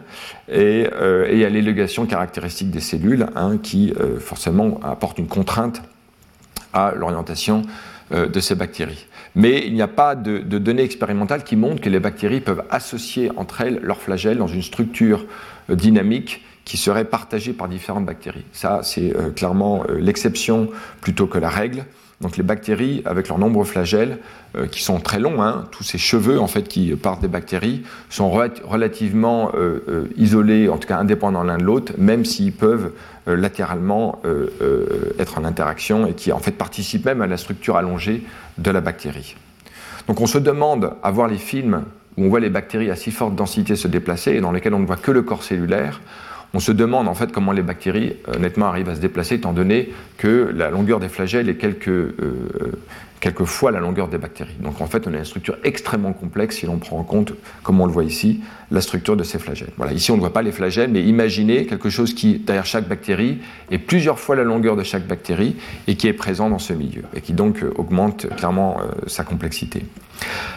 [0.49, 5.83] et, euh, à l'élégation caractéristique des cellules hein, qui euh, forcément apporte une contrainte
[6.73, 7.63] à l'orientation
[8.13, 9.07] euh, de ces bactéries.
[9.35, 13.31] Mais il n'y a pas de, données expérimentales qui montrent que les bactéries peuvent associer
[13.37, 15.27] entre elles leurs flagelles dans une structure
[15.69, 18.47] dynamique qui serait partagée par différentes bactéries.
[18.53, 20.71] Ça, c'est clairement l'exception
[21.01, 21.85] plutôt que la règle.
[22.23, 24.19] Donc les bactéries, avec leurs nombreux flagelles,
[24.57, 27.83] euh, qui sont très longs, hein, tous ces cheveux en fait qui partent des bactéries,
[28.09, 32.93] sont relativement euh, euh, isolés, en tout cas indépendants l'un de l'autre, même s'ils peuvent
[33.27, 34.23] latéralement
[35.19, 38.23] être en interaction et qui en fait participent même à la structure allongée
[38.57, 39.35] de la bactérie.
[40.07, 41.83] Donc on se demande à voir les films
[42.17, 44.79] où on voit les bactéries à si forte densité se déplacer et dans lesquels on
[44.79, 46.01] ne voit que le corps cellulaire,
[46.55, 49.53] on se demande en fait comment les bactéries euh, nettement arrivent à se déplacer, étant
[49.53, 52.73] donné que la longueur des flagelles est quelques, euh,
[53.45, 54.55] fois la longueur des bactéries.
[54.61, 57.33] Donc en fait, on a une structure extrêmement complexe si l'on prend en compte,
[57.65, 58.41] comme on le voit ici,
[58.71, 59.73] la structure de ces flagelles.
[59.77, 62.87] Voilà, ici on ne voit pas les flagelles, mais imaginez quelque chose qui, derrière chaque
[62.89, 63.39] bactérie,
[63.71, 65.57] est plusieurs fois la longueur de chaque bactérie
[65.89, 69.85] et qui est présent dans ce milieu, et qui donc euh, augmente clairement sa complexité.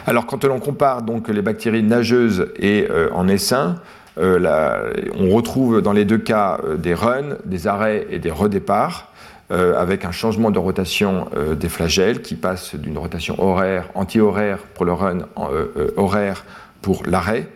[0.06, 3.80] Alors quand on compare donc les bactéries nageuses et en essaim,
[4.18, 9.08] euh, on retrouve dans les deux cas euh, des runs, des arrêts et des redéparts.
[9.52, 11.26] Euh, avec un changement de rotation
[11.58, 15.26] des flagelles qui passe d'une rotation horaire, anti-horaire pour le run,
[15.96, 16.44] horaire
[16.82, 17.48] pour l'arrêt.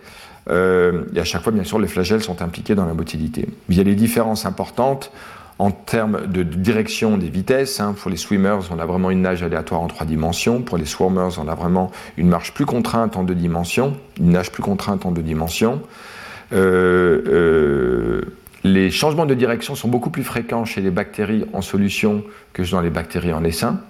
[0.51, 3.47] et à chaque fois, bien sûr, les flagelles sont impliqués dans la motilité.
[3.69, 5.13] Il y a des différences importantes
[5.59, 7.81] en termes de direction des vitesses.
[7.81, 7.95] Hein.
[7.97, 10.63] Pour les swimmers, on a vraiment une nage aléatoire en trois dimensions.
[10.63, 14.51] Pour les swarmers, on a vraiment une marche plus contrainte en deux dimensions, une nage
[14.51, 15.81] plus contrainte en deux dimensions.
[16.55, 18.21] Euh, euh,
[18.63, 22.81] les changements de direction sont beaucoup plus fréquents chez les bactéries en solution que dans
[22.81, 23.81] les bactéries en essaim.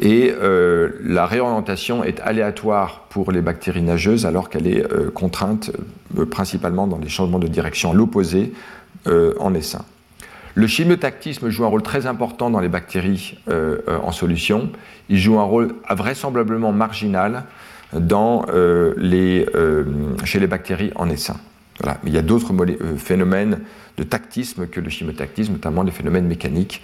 [0.00, 5.70] Et euh, la réorientation est aléatoire pour les bactéries nageuses alors qu'elle est contrainte
[6.30, 8.52] principalement dans les changements de direction à l'opposé
[9.06, 9.84] en essaim.
[10.54, 14.70] Le chimiotactisme joue un rôle très important dans les bactéries en solution.
[15.08, 17.44] Il joue un rôle vraisemblablement marginal
[17.94, 19.84] euh, les, euh,
[20.24, 21.36] chez les bactéries en essaim.
[22.04, 23.60] Il y a d'autres euh, phénomènes
[23.96, 26.82] de tactisme que le chimotactisme, notamment des phénomènes mécaniques.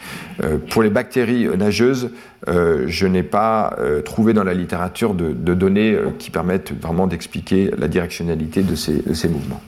[0.71, 2.11] pour les bactéries nageuses,
[2.47, 8.63] je n'ai pas trouvé dans la littérature de, données qui permettent vraiment d'expliquer la directionnalité
[8.63, 9.63] de ces, de ces, mouvements.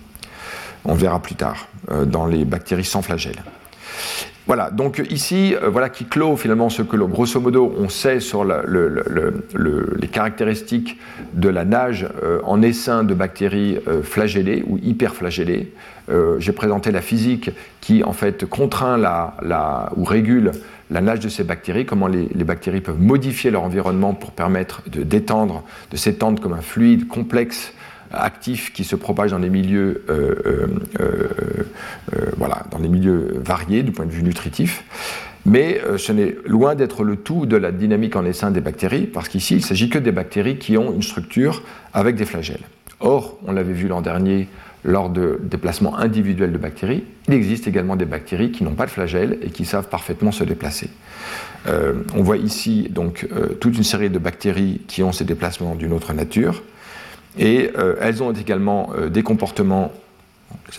[0.84, 1.68] On verra plus tard
[2.06, 3.42] dans les bactéries sans flagelles.
[4.48, 8.46] Voilà, donc ici, euh, voilà qui clôt finalement ce que, grosso modo, on sait sur
[8.46, 10.98] les caractéristiques
[11.34, 15.72] de la nage euh, en essaim de bactéries euh, flagellées ou hyperflagellées.
[16.38, 17.50] J'ai présenté la physique
[17.82, 20.52] qui, en fait, contraint la, ou régule
[20.90, 24.80] la nage de ces bactéries, comment les, les, bactéries peuvent modifier leur environnement pour permettre
[24.90, 27.74] de d'étendre, de s'étendre comme un fluide complexe
[28.12, 30.34] actif qui se propage dans des milieux, euh,
[31.00, 31.16] euh,
[32.14, 34.84] euh, voilà, dans des milieux variés du point de vue nutritif.
[35.46, 39.30] Mais ce n'est loin d'être le tout de la dynamique en essaim des bactéries, parce
[39.30, 41.62] qu'ici, il s'agit que des bactéries qui ont une structure
[41.94, 42.60] avec des flagelles.
[43.00, 44.48] Or, on l'avait vu l'an dernier
[44.84, 48.90] lors de déplacements individuels de bactéries, il existe également des bactéries qui n'ont pas de
[48.90, 50.90] flagelle et qui savent parfaitement se déplacer.
[51.66, 53.26] On voit ici donc
[53.60, 56.62] toute une série de bactéries qui ont ces déplacements d'une autre nature,
[57.38, 59.92] et euh, elles ont également des comportements,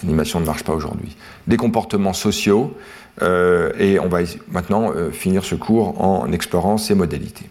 [0.03, 1.15] ne pas aujourd'hui,
[1.47, 2.75] des comportements sociaux,
[3.21, 4.19] et on va
[4.49, 7.49] maintenant finir ce cours en explorant ces modalités.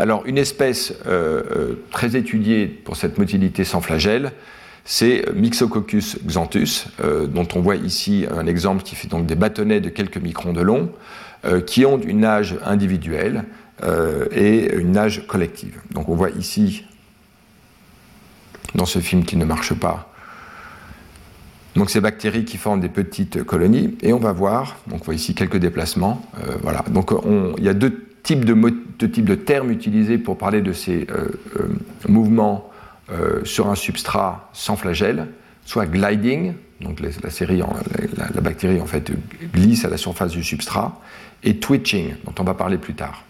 [0.00, 0.94] Alors une espèce
[1.92, 4.32] très étudiée pour cette motilité sans flagelle,
[4.88, 9.80] c'est Mixococcus xanthus, euh, dont on voit ici un exemple qui fait donc des bâtonnets
[9.80, 10.90] de quelques microns de long,
[11.44, 13.44] euh, qui ont une nage individuelle
[13.82, 15.80] euh, et une nage collective.
[15.90, 16.84] Donc on voit ici,
[18.74, 20.12] dans ce film qui ne marche pas,
[21.74, 25.14] donc ces bactéries qui forment des petites colonies, et on va voir, donc on voit
[25.14, 26.22] ici quelques déplacements.
[26.62, 26.82] voilà.
[26.88, 27.12] Donc
[27.58, 28.54] il y a deux types de,
[28.98, 31.06] deux types de termes utilisés pour parler de ces
[32.08, 32.70] mouvements
[33.12, 35.28] euh, sur un substrat sans flagelle,
[35.64, 37.10] soit gliding, donc la,
[38.16, 39.12] la, bactérie en fait
[39.54, 41.00] glisse à la surface du substrat,
[41.44, 43.22] et twitching, dont on va parler plus tard.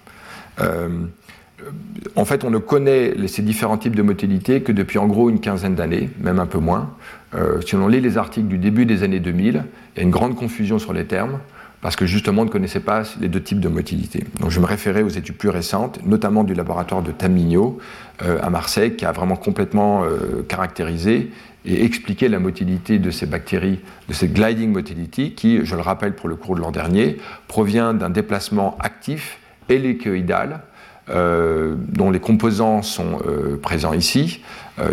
[1.63, 1.71] Euh,
[2.15, 5.41] en fait, on ne connaît ces différents types de motilité que depuis en gros une
[5.41, 6.95] quinzaine d'années, même un peu moins.
[7.35, 10.11] Euh, si on lit les articles du début des années 2000, il y a une
[10.11, 11.39] grande confusion sur les termes
[11.83, 14.25] parce que justement on ne connaissait pas les deux types de motilité.
[14.41, 17.79] Donc je me référais aux études plus récentes, notamment du laboratoire de Tamigno
[18.23, 20.05] euh, à Marseille, qui a vraiment complètement
[20.49, 21.31] caractérisé
[21.65, 26.15] et expliqué la motilité de ces bactéries, de ces gliding motility, qui, je le rappelle
[26.15, 29.39] pour le cours de l'an dernier, provient d'un déplacement actif
[29.69, 30.61] hélicoïdal,
[31.09, 33.21] dont les composants sont
[33.63, 34.43] présents ici,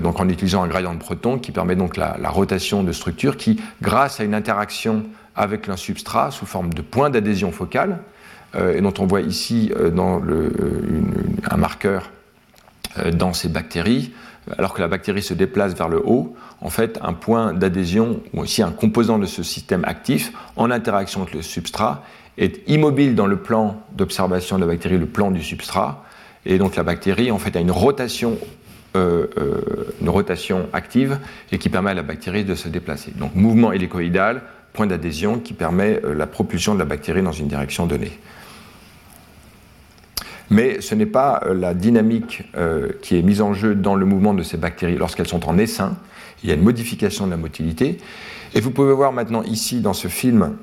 [0.02, 3.60] donc en utilisant un gradient de proton qui permet donc la, rotation de structure qui,
[3.82, 5.06] grâce à une interaction
[5.36, 8.00] avec un substrat sous forme de point d'adhésion focale,
[8.56, 10.50] euh, et dont on voit ici euh, euh,
[11.50, 12.12] un marqueur
[13.14, 14.12] dans ces bactéries,
[14.56, 18.42] alors que la bactérie se déplace vers le haut, en fait, un point d'adhésion, ou
[18.42, 22.04] aussi un composant de ce système actif, en interaction avec le substrat,
[22.38, 26.04] est immobile dans le plan d'observation de la bactérie, le plan du substrat,
[26.46, 28.38] et donc la bactérie, en fait, a une rotation
[28.96, 31.18] une rotation active
[31.52, 33.12] et qui permet à la bactérie de se déplacer.
[33.16, 37.48] Donc mouvement hélicoïdal, point d'adhésion qui permet euh, la propulsion de la bactérie dans une
[37.48, 38.20] direction donnée.
[40.50, 44.06] Mais ce n'est pas euh, la dynamique euh, qui est mise en jeu dans le
[44.06, 45.96] mouvement de ces bactéries lorsqu'elles sont en essaim.
[46.44, 48.00] Il y a une modification de la motilité.
[48.54, 50.58] Et vous pouvez voir maintenant ici dans ce film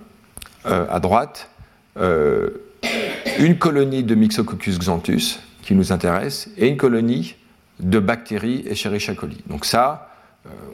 [0.65, 1.49] à droite
[1.97, 7.37] une colonie de Myxococcus xanthus qui nous intéresse et une colonie
[7.81, 9.39] de bactéries Escherichia coli.
[9.49, 10.11] Donc ça,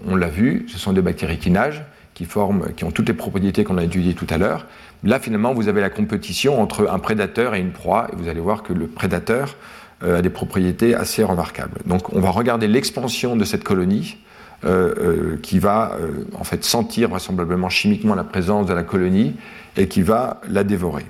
[0.07, 1.83] on l'a vu, ce sont des bactéries qui nagent
[2.17, 4.67] qui, forment, qui ont toutes les propriétés qu'on a étudiées tout à l'heure.
[5.05, 8.41] Là, finalement, vous avez la compétition entre un prédateur et une proie, et vous allez
[8.41, 9.55] voir que le prédateur
[10.03, 11.83] euh, a des propriétés assez remarquables.
[11.85, 14.17] Donc, on va regarder l'expansion de cette colonie.
[14.65, 15.99] Euh, euh, qui va
[16.33, 19.35] en fait sentir vraisemblablement chimiquement la présence de la colonie
[19.77, 21.07] et qui va la dévorer.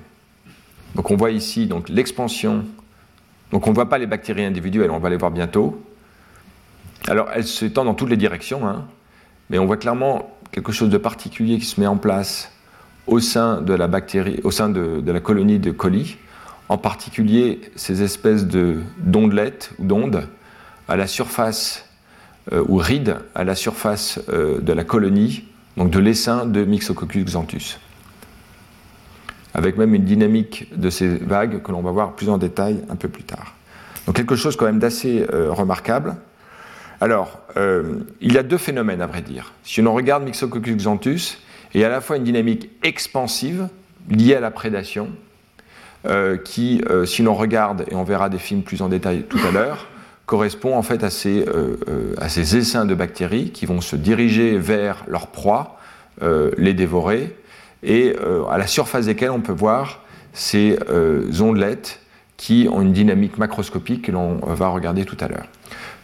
[0.94, 2.64] Donc on voit ici donc l'expansion.
[3.52, 5.82] Donc on ne voit pas les bactéries individuelles, on va les voir bientôt.
[7.06, 8.86] Alors elles s'étendent dans toutes les directions, hein,
[9.50, 12.50] mais on voit clairement quelque chose de particulier qui se met en place
[13.06, 16.16] au sein de la bactérie, au sein de, la colonie de colis,
[16.68, 20.28] en particulier ces espèces de d'ondelettes ou d'ondes
[20.88, 21.88] à la surface
[22.52, 25.44] euh, ou rides à la surface euh, de la colonie,
[25.76, 27.78] donc de l'essaim de Myxococcus xanthus.
[29.56, 32.96] Avec même une dynamique de ces vagues que l'on va voir plus en détail un
[32.96, 33.54] peu plus tard.
[34.06, 36.16] Donc quelque chose quand même d'assez euh, remarquable.
[37.00, 39.54] Alors, euh, il y a deux phénomènes à vrai dire.
[39.64, 41.38] Si on regarde Myxococcus xanthus,
[41.72, 43.68] il y a à la fois une dynamique expansive
[44.10, 45.08] liée à la prédation,
[46.06, 49.50] euh, qui, si l'on regarde, et on verra des films plus en détail tout à
[49.50, 49.88] l'heure,
[50.26, 51.46] correspond en fait à ces,
[52.18, 55.78] à ces, essaims de bactéries qui vont se diriger vers leur proie,
[56.56, 57.36] les dévorer,
[57.86, 58.14] et
[58.50, 60.78] à la surface desquelles on peut voir ces
[61.40, 62.00] ondelettes
[62.36, 65.46] qui ont une dynamique macroscopique que l'on va regarder tout à l'heure.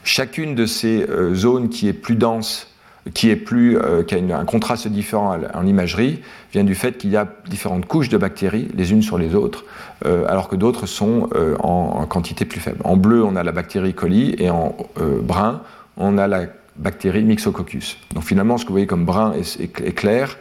[0.05, 2.69] Chacune de ces euh, zones qui est plus dense,
[3.15, 6.21] qui, est plus, euh, a un contraste différent en imagerie,
[6.53, 9.65] vient du fait qu'il y a différentes couches de bactéries les unes sur les autres,
[10.05, 11.29] euh, alors que d'autres sont
[11.61, 12.81] en, quantité plus faible.
[12.85, 14.77] En bleu, on a la bactérie coli et en
[15.23, 15.63] brun,
[15.97, 17.99] on a la bactérie Myxococcus.
[18.15, 20.37] Donc finalement, ce que vous voyez comme brun est clair, euh,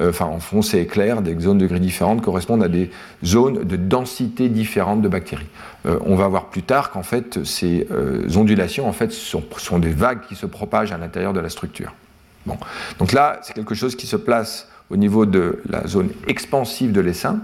[0.00, 2.90] enfin en foncé clair, des zones de gris différentes correspondent à des
[3.24, 5.46] zones de densité différentes de bactéries.
[5.86, 9.78] Euh, on va voir plus tard qu'en fait ces euh, ondulations en fait sont, sont,
[9.78, 11.94] des vagues qui se propagent à l'intérieur de la structure.
[12.46, 12.58] Bon.
[12.98, 17.00] Donc là, c'est quelque chose qui se place au niveau de la zone expansive de
[17.00, 17.40] l'essaim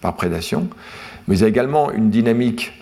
[0.00, 0.68] par prédation,
[1.26, 2.72] mais il y a également une dynamique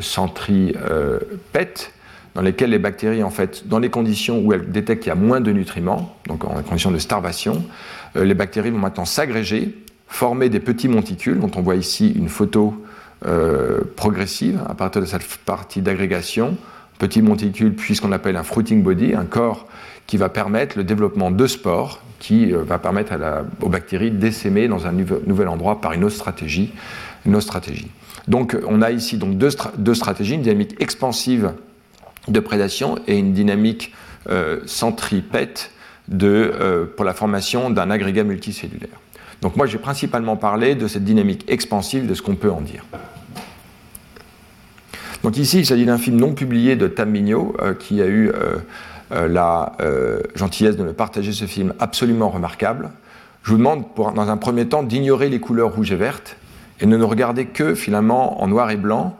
[0.00, 1.92] centripète
[2.34, 5.16] dans lesquelles les bactéries, en fait, dans les conditions où elles détectent qu'il y a
[5.16, 7.64] moins de nutriments, donc en conditions de starvation,
[8.16, 9.76] euh, les bactéries vont maintenant s'agréger,
[10.08, 12.74] former des petits monticules, dont on voit ici une photo
[13.26, 16.56] euh, progressive à partir de cette partie d'agrégation,
[16.98, 19.66] petit monticule, puis ce qu'on appelle un fruiting body, un corps
[20.06, 23.12] qui va permettre le développement de spores, qui euh, va permettre
[23.60, 26.72] aux bactéries d'essaimer dans un nouvel endroit par une autre stratégie.
[27.26, 27.90] Une autre stratégie.
[28.28, 31.52] Donc on a ici donc deux, stratégies, une dynamique expansive
[32.28, 33.94] de prédation et une dynamique
[34.28, 35.70] euh, centripète
[36.12, 39.00] euh, pour la formation d'un agrégat multicellulaire.
[39.40, 42.84] Donc moi j'ai principalement parlé de cette dynamique expansive, de ce qu'on peut en dire.
[45.22, 48.30] Donc ici il s'agit d'un film non publié de Tam Mignot qui a eu
[49.12, 52.90] euh, la euh, gentillesse de me partager ce film absolument remarquable.
[53.42, 56.36] Je vous demande, dans un premier temps, d'ignorer les couleurs rouge et verte
[56.80, 59.18] et de ne regarder que finalement en noir et blanc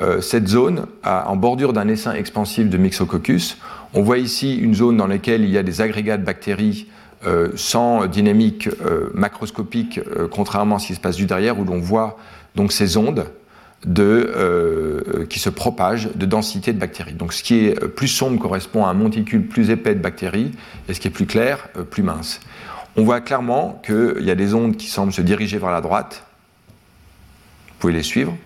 [0.00, 3.58] euh, cette zone en bordure d'un essaim expansif de Myxococcus.
[3.94, 6.88] On voit ici une zone dans laquelle il y a des agrégats de bactéries
[7.56, 8.68] sans dynamique
[9.14, 12.18] macroscopique, contrairement à ce qui se passe du derrière, où l'on voit
[12.54, 13.26] donc ces ondes
[13.84, 17.14] de, euh, qui se propage de densité de bactéries.
[17.14, 20.52] Donc ce qui est plus sombre correspond à un monticule plus épais de bactéries,
[20.88, 22.40] et ce qui est plus clair, euh, plus mince.
[22.96, 26.24] On voit clairement qu'il y a des ondes qui semblent se diriger vers la droite,
[27.68, 28.36] vous pouvez les suivre,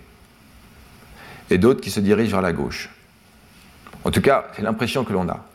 [1.51, 2.89] et d'autres qui se dirigent vers la gauche.
[4.03, 5.45] En tout cas, c'est l'impression que l'on a.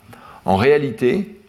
[0.44, 1.40] En réalité,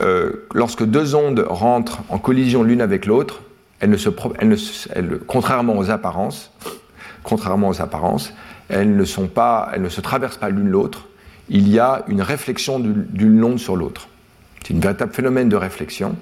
[0.00, 3.42] euh, lorsque deux ondes rentrent en collision l'une avec l'autre,
[3.80, 4.10] elles ne se,
[4.40, 6.52] elles, contrairement aux apparences,
[7.22, 8.32] contrairement aux apparences,
[8.68, 11.06] elles ne, sont pas, elles ne se traversent pas l'une l'autre,
[11.48, 14.08] il y a une réflexion d'une onde sur l'autre.
[14.66, 16.16] C'est un véritable phénomène de réflexion.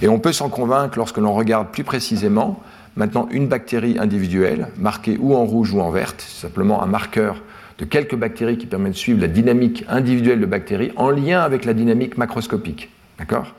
[0.00, 2.62] Et on peut s'en convaincre lorsque l'on regarde plus précisément
[2.96, 7.42] maintenant une bactérie individuelle, marquée ou en rouge ou en verte, c'est simplement un marqueur
[7.78, 11.64] de quelques bactéries qui permet de suivre la dynamique individuelle de bactéries en lien avec
[11.64, 12.90] la dynamique macroscopique.
[13.18, 13.54] D'accord?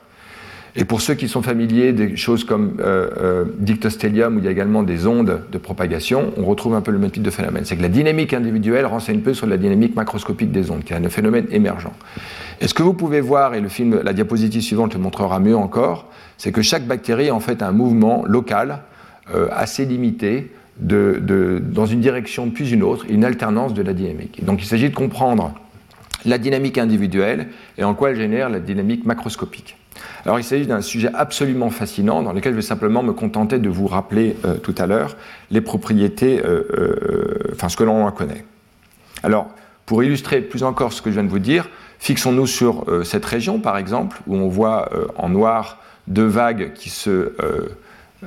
[0.76, 4.48] Et pour ceux qui sont familiers des choses comme euh, euh, dictostellium, où il y
[4.48, 7.64] a également des ondes de propagation, on retrouve un peu le même type de phénomène.
[7.64, 10.96] C'est que la dynamique individuelle renseigne peu sur la dynamique macroscopique des ondes, qui est
[10.96, 11.92] un phénomène émergent.
[12.60, 15.56] Et ce que vous pouvez voir, et le film, la diapositive suivante le montrera mieux
[15.56, 18.80] encore, c'est que chaque bactérie en fait un mouvement local
[19.52, 24.44] assez limité de, de, dans une direction puis une autre, une alternance de la dynamique.
[24.44, 25.54] donc il s'agit de comprendre
[26.24, 27.48] la dynamique individuelle
[27.78, 29.76] et en quoi elle génère la dynamique macroscopique.
[30.24, 33.68] Alors il s'agit d'un sujet absolument fascinant dans lequel je vais simplement me contenter de
[33.68, 35.16] vous rappeler euh, tout à l'heure
[35.50, 38.44] les propriétés, euh, euh, enfin ce que l'on en connaît.
[39.22, 39.48] Alors
[39.86, 41.68] pour illustrer plus encore ce que je viens de vous dire,
[41.98, 47.32] fixons-nous sur cette région par exemple où on voit en noir deux vagues qui se...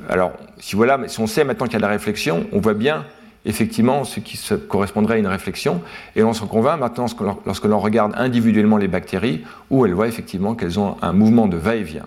[0.08, 3.04] alors si on sait maintenant qu'il y a de la réflexion, on voit bien
[3.44, 4.38] effectivement ce qui
[4.68, 5.80] correspondrait à une réflexion.
[6.16, 7.06] Et on s'en convainc maintenant
[7.46, 11.56] lorsque l'on regarde individuellement les bactéries, où elles voient effectivement qu'elles ont un mouvement de
[11.56, 12.06] va-et-vient.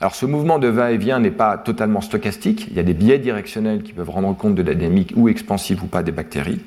[0.00, 3.82] Alors ce mouvement de va-et-vient n'est pas totalement stochastique, il y a des biais directionnels
[3.82, 6.60] qui peuvent rendre compte de la dynamique ou expansive ou pas des bactéries,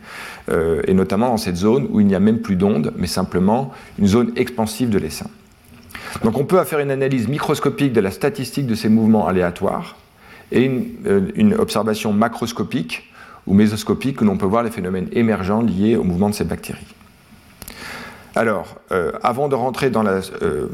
[0.49, 3.72] euh, et notamment dans cette zone où il n'y a même plus d'ondes, mais simplement
[3.99, 5.30] une zone expansive de l'essaim.
[6.24, 9.97] Donc on peut faire une analyse microscopique de la statistique de ces mouvements aléatoires
[10.52, 13.12] et une, euh, une observation macroscopique
[13.45, 16.93] ou mésoscopique que l'on peut voir les phénomènes émergents liés au mouvement de ces bactéries.
[18.36, 20.68] Alors, euh, avant de rentrer dans euh,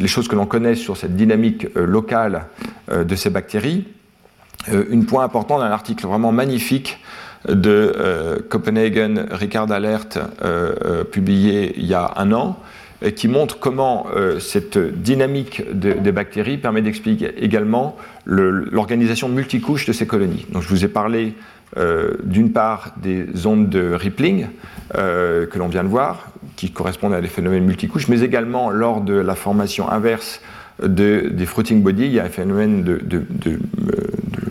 [0.00, 2.46] les choses que l'on connaît sur cette dynamique locale
[2.90, 3.86] de ces bactéries,
[4.68, 6.98] un point important d'un article vraiment magnifique
[7.48, 10.18] de Copenhagen Ricard Alert,
[11.10, 12.58] publié il y a un an,
[13.16, 14.06] qui montre comment
[14.38, 17.96] cette dynamique des bactéries permet d'expliquer également
[18.26, 20.46] l'organisation multicouche de ces colonies.
[20.52, 21.34] Donc, je vous ai parlé
[21.76, 24.48] euh, d'une part des ondes de rippling
[24.96, 29.00] euh, que l'on vient de voir, qui correspondent à des phénomènes multicouches, mais également lors
[29.02, 30.40] de la formation inverse
[30.82, 32.82] des fruiting bodies, il y a un phénomène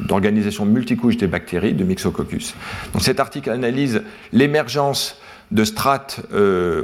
[0.07, 2.53] d'organisation multicouche des bactéries, de Myxococcus.
[2.93, 5.19] Donc cet article analyse l'émergence
[5.51, 6.83] de strates euh,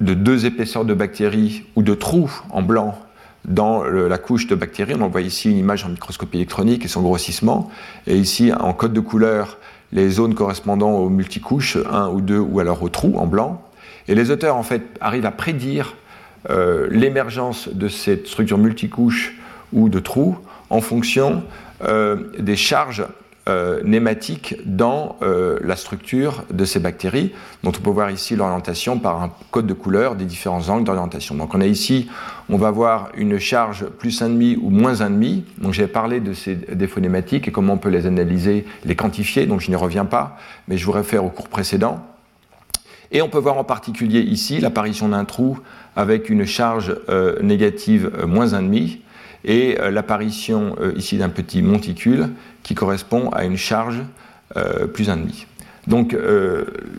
[0.00, 2.98] de deux épaisseurs de bactéries ou de trous en blanc
[3.44, 4.94] dans la couche de bactéries.
[5.00, 7.70] On voit ici une image en microscopie électronique et son grossissement.
[8.06, 9.58] Et ici, en code de couleur,
[9.92, 13.62] les zones correspondant aux multicouches, 1 ou 2, ou alors aux trous en blanc.
[14.06, 15.94] Et les auteurs, en fait, arrivent à prédire
[16.50, 19.34] euh, l'émergence de cette structure multicouche
[19.72, 20.36] ou de trous
[20.70, 21.42] en fonction
[21.82, 23.04] euh, des charges
[23.48, 27.32] euh, nématiques dans euh, la structure de ces bactéries,
[27.62, 31.34] dont on peut voir ici l'orientation par un code de couleur des différents angles d'orientation.
[31.34, 32.10] Donc on a ici,
[32.50, 35.44] on va voir une charge plus 1,5 ou moins 1,5.
[35.62, 39.46] Donc j'ai parlé de ces défauts nématiques et comment on peut les analyser, les quantifier,
[39.46, 40.36] donc je n'y reviens pas,
[40.66, 42.04] mais je vous réfère au cours précédent.
[43.12, 45.58] Et on peut voir en particulier ici l'apparition d'un trou
[45.96, 48.98] avec une charge euh, négative moins 1,5
[49.44, 52.30] et l'apparition ici d'un petit monticule
[52.68, 54.02] qui correspond à une charge
[54.92, 55.46] plus 1,5.
[55.86, 56.14] Donc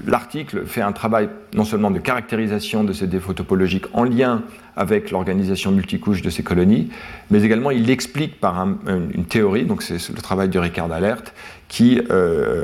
[0.07, 4.41] l'article fait un travail non seulement de caractérisation de ces défauts topologiques en lien
[4.75, 6.89] avec l'organisation multicouche de ces colonies,
[7.29, 11.35] mais également il l'explique par une théorie, donc c'est le travail de Ricard Alert,
[11.67, 12.01] qui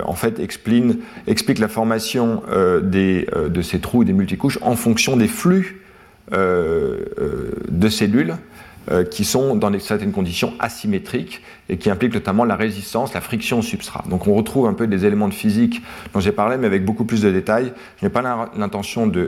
[0.03, 5.86] en fait explique, explique la formation de ces trous des multicouches en fonction des flux
[6.34, 8.36] euh, euh, de cellules euh,
[9.09, 13.61] qui sont dans certaines conditions asymétriques et qui impliquent notamment la résistance, la friction au
[13.61, 14.03] substrat.
[14.09, 15.81] Donc on retrouve un peu des éléments de physique
[16.13, 17.73] dont j'ai parlé, mais avec beaucoup plus de détails.
[17.99, 18.21] Je n'ai pas
[18.55, 19.25] l'intention de,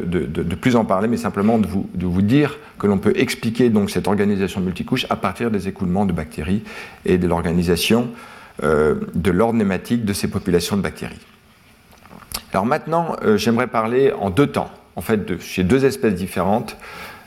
[0.60, 3.90] plus en parler, mais simplement de vous, de vous dire que l'on peut expliquer donc
[3.90, 6.64] cette organisation multicouche à partir des écoulements de bactéries
[7.06, 8.10] et de l'organisation
[8.62, 11.20] de l'ordre nématique de ces populations de bactéries.
[12.54, 16.76] Alors maintenant, j'aimerais parler en deux temps en fait, de, chez deux espèces différentes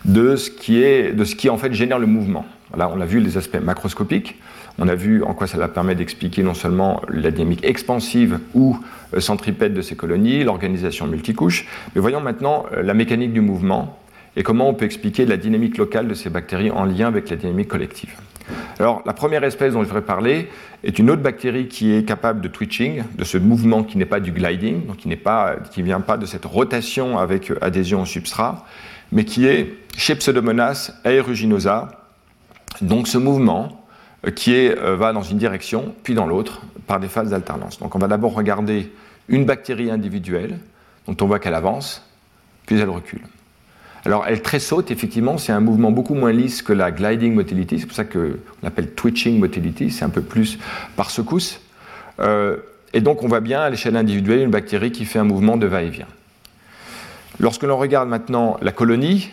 [0.05, 2.47] de ce qui, est, de ce qui en fait génère le mouvement.
[2.77, 4.37] Là, on a vu les aspects macroscopiques,
[4.79, 8.79] on a vu en quoi ça permet d'expliquer non seulement la dynamique expansive ou
[9.15, 13.99] euh, centripète de ces colonies, l'organisation multicouche, mais voyons maintenant euh, la mécanique du mouvement
[14.37, 17.37] et comment on peut expliquer la dynamique locale de ces bactéries en lien avec la
[17.37, 18.15] dynamique collective.
[18.79, 20.49] Alors, la première espèce dont je voudrais parler
[20.83, 24.21] est une autre bactérie qui est capable de twitching, de ce mouvement qui n'est pas
[24.21, 28.65] du gliding, donc qui ne vient pas de cette rotation avec adhésion au substrat,
[29.13, 31.89] mais qui est chez Pseudomonas aeruginosa,
[32.81, 33.85] donc ce mouvement
[34.27, 37.79] euh, qui euh, va dans une direction, puis dans l'autre, par des phases d'alternance.
[37.79, 38.93] Donc on va d'abord regarder
[39.29, 40.59] une bactérie individuelle,
[41.07, 42.07] dont on voit qu'elle avance,
[42.67, 43.23] puis elle recule.
[44.05, 47.87] Alors elle tressaute, effectivement, c'est un mouvement beaucoup moins lisse que la gliding motility, c'est
[47.87, 48.33] pour ça qu'on
[48.63, 50.59] l'appelle twitching motility, c'est un peu plus
[50.97, 51.61] par secousse.
[52.19, 52.57] Euh,
[52.93, 55.67] et donc on voit bien à l'échelle individuelle une bactérie qui fait un mouvement de
[55.67, 56.09] va-et-vient.
[57.41, 59.31] Lorsque l'on regarde maintenant la colonie,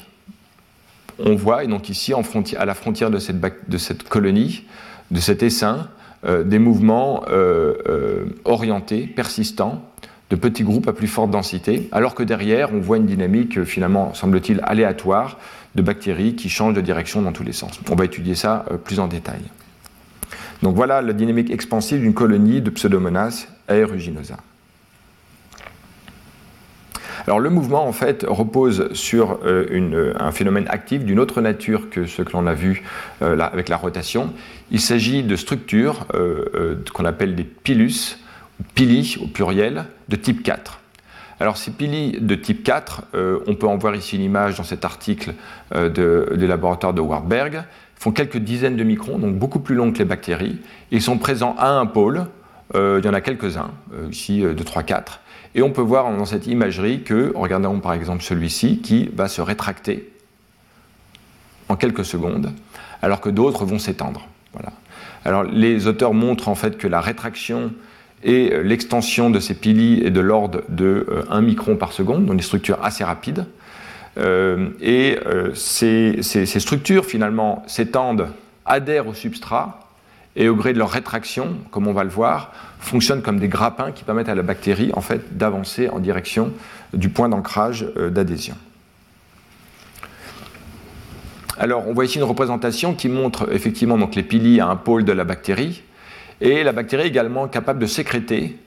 [1.20, 4.64] on voit, et donc ici à la frontière de cette, colonie,
[5.12, 5.90] de cet essaim,
[6.26, 9.84] euh, des mouvements euh, orientés, persistants,
[10.30, 13.66] de petits groupes à plus forte densité, alors que derrière, on voit une dynamique, euh,
[13.66, 15.38] finalement, semble-t-il, aléatoire
[15.76, 17.80] de bactéries qui changent de direction dans tous les sens.
[17.90, 19.42] On va étudier ça euh, plus en détail.
[20.64, 24.38] Donc voilà la dynamique expansive d'une colonie de Pseudomonas aeruginosa.
[27.28, 32.22] Le mouvement en fait repose sur euh, un phénomène actif d'une autre nature que ce
[32.22, 32.84] que l'on a vu
[33.22, 34.34] avec la rotation.
[34.72, 36.08] Il s'agit de structures
[36.94, 38.18] qu'on appelle des pilus,
[38.76, 40.80] pili au pluriel de type 4.
[41.40, 44.64] Alors ces pili de type 4, euh, on peut en voir ici une image dans
[44.64, 45.34] cet article
[45.76, 47.64] euh, de, des laboratoires de Wartberg,
[47.96, 50.60] font quelques dizaines de microns, donc beaucoup plus longs que les bactéries.
[50.92, 52.26] Ils sont présents à un pôle,
[52.76, 53.72] euh, il y en a quelques-uns,
[54.10, 55.20] ici de 3-4.
[55.58, 59.42] Et on peut voir dans cette imagerie que, regardons par exemple celui-ci, qui va se
[59.42, 60.14] rétracter
[61.68, 62.54] en quelques secondes,
[63.02, 64.28] alors que d'autres vont s'étendre.
[64.54, 64.72] Voilà.
[65.26, 67.74] Alors les auteurs montrent en fait que la rétraction
[68.24, 72.26] et euh, l'extension de ces pili est de l'ordre de 1 euh, micron par seconde,
[72.26, 73.46] donc des structures assez rapides.
[74.18, 75.18] Euh, et
[75.54, 78.30] ces, structures, finalement, s'étendent,
[78.66, 79.87] adhèrent au substrat,
[80.38, 83.92] et au gré de leur rétraction, comme on va le voir, fonctionnent comme des grappins
[83.92, 86.54] qui permettent à la bactérie, en fait, d'avancer en direction
[86.94, 88.56] du point d'ancrage d'adhésion.
[91.60, 95.04] Alors, on voit ici une représentation qui montre effectivement donc, les pili à un pôle
[95.04, 95.82] de la bactérie,
[96.40, 98.58] et la bactérie est également capable de sécréter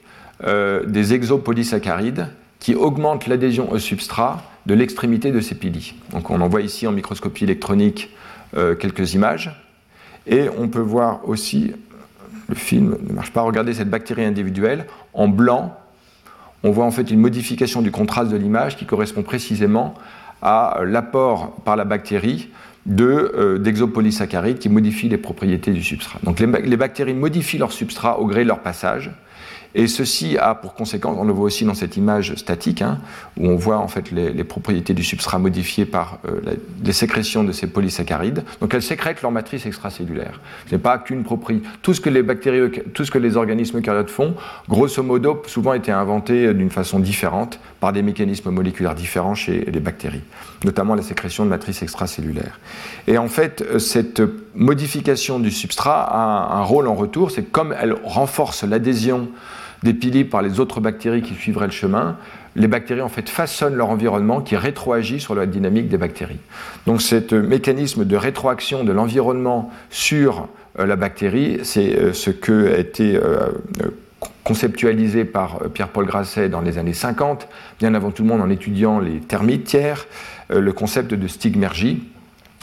[0.43, 2.27] euh, des exopolysaccharides
[2.59, 5.93] qui augmentent l'adhésion au substrat de l'extrémité de ces pili.
[6.11, 8.09] Donc on en voit ici en microscopie électronique
[8.57, 9.51] euh, quelques images.
[10.27, 11.73] Et on peut voir aussi,
[12.47, 15.77] le film ne marche pas, regardez cette bactérie individuelle, en blanc,
[16.63, 19.95] on voit en fait une modification du contraste de l'image qui correspond précisément
[20.41, 22.49] à l'apport par la bactérie
[22.99, 26.19] euh, d'exopolysaccharides qui modifient les propriétés du substrat.
[26.23, 29.11] Donc les, bactéries modifient leur substrat au gré de leur passage
[29.73, 32.99] et ceci a pour conséquence, on le voit aussi dans cette image statique, hein,
[33.37, 36.41] où on voit en fait les, propriétés du substrat modifiées par euh,
[36.83, 38.43] les sécrétions de ces polysaccharides.
[38.59, 40.39] Donc elles sécrètent leur matrice extracellulaire.
[40.67, 41.65] Ce n'est pas qu'une propriété.
[41.81, 44.35] Tout ce que les bactéries, tout ce que les organismes eucaryotes font,
[44.67, 49.79] grosso modo, souvent été inventé d'une façon différente par des mécanismes moléculaires différents chez les
[49.79, 50.23] bactéries,
[50.65, 52.59] notamment la sécrétion de matrices extracellulaires.
[53.07, 54.21] Et en fait, cette
[54.55, 59.29] modification du substrat a un rôle en retour, c'est comme elle renforce l'adhésion
[59.83, 62.17] pili par les autres bactéries qui suivraient le chemin,
[62.55, 66.39] les bactéries en fait façonnent leur environnement qui rétroagit sur la dynamique des bactéries.
[66.85, 70.47] Donc ce mécanisme de rétroaction de l'environnement sur
[70.79, 73.49] euh, la bactérie, c'est euh, ce que a été euh,
[74.43, 77.47] conceptualisé par Pierre-Paul Grasset dans les années 50,
[77.79, 80.07] bien avant tout le monde en étudiant les termites tiers,
[80.49, 82.03] le concept de stigmergie,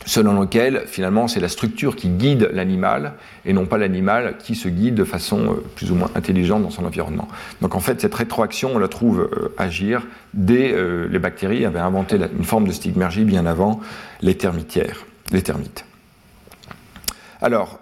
[0.06, 3.14] selon lequel finalement c'est la structure qui guide l'animal
[3.44, 6.70] et non pas l'animal qui se guide de façon euh, plus ou moins intelligente dans
[6.70, 7.28] son environnement.
[7.60, 11.78] Donc en fait cette rétroaction on la trouve euh, agir dès euh, les bactéries avaient
[11.78, 13.80] inventé une forme de stigmergie bien avant
[14.22, 15.84] les termitières, les termites.
[17.40, 17.78] Alors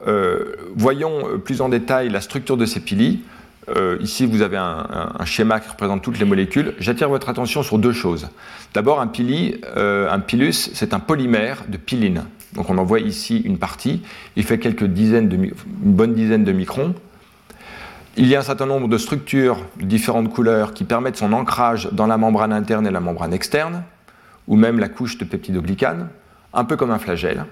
[0.74, 3.20] voyons plus en détail la structure de ces piliers.
[3.68, 6.74] Euh, ici, vous avez un, schéma qui représente toutes les molécules.
[6.78, 8.28] J'attire votre attention sur deux choses.
[8.74, 9.04] D'abord,
[9.76, 12.24] euh, un pilus, c'est un polymère de piline.
[12.54, 14.02] Donc, on en voit ici une partie.
[14.36, 15.52] Il fait quelques dizaines une
[15.92, 16.94] bonne dizaine de microns.
[18.16, 21.90] Il y a un certain nombre de structures de différentes couleurs qui permettent son ancrage
[21.92, 23.82] dans la membrane interne et la membrane externe,
[24.46, 26.08] ou même la couche de peptidoglycane,
[26.54, 27.44] un peu comme un flagelle.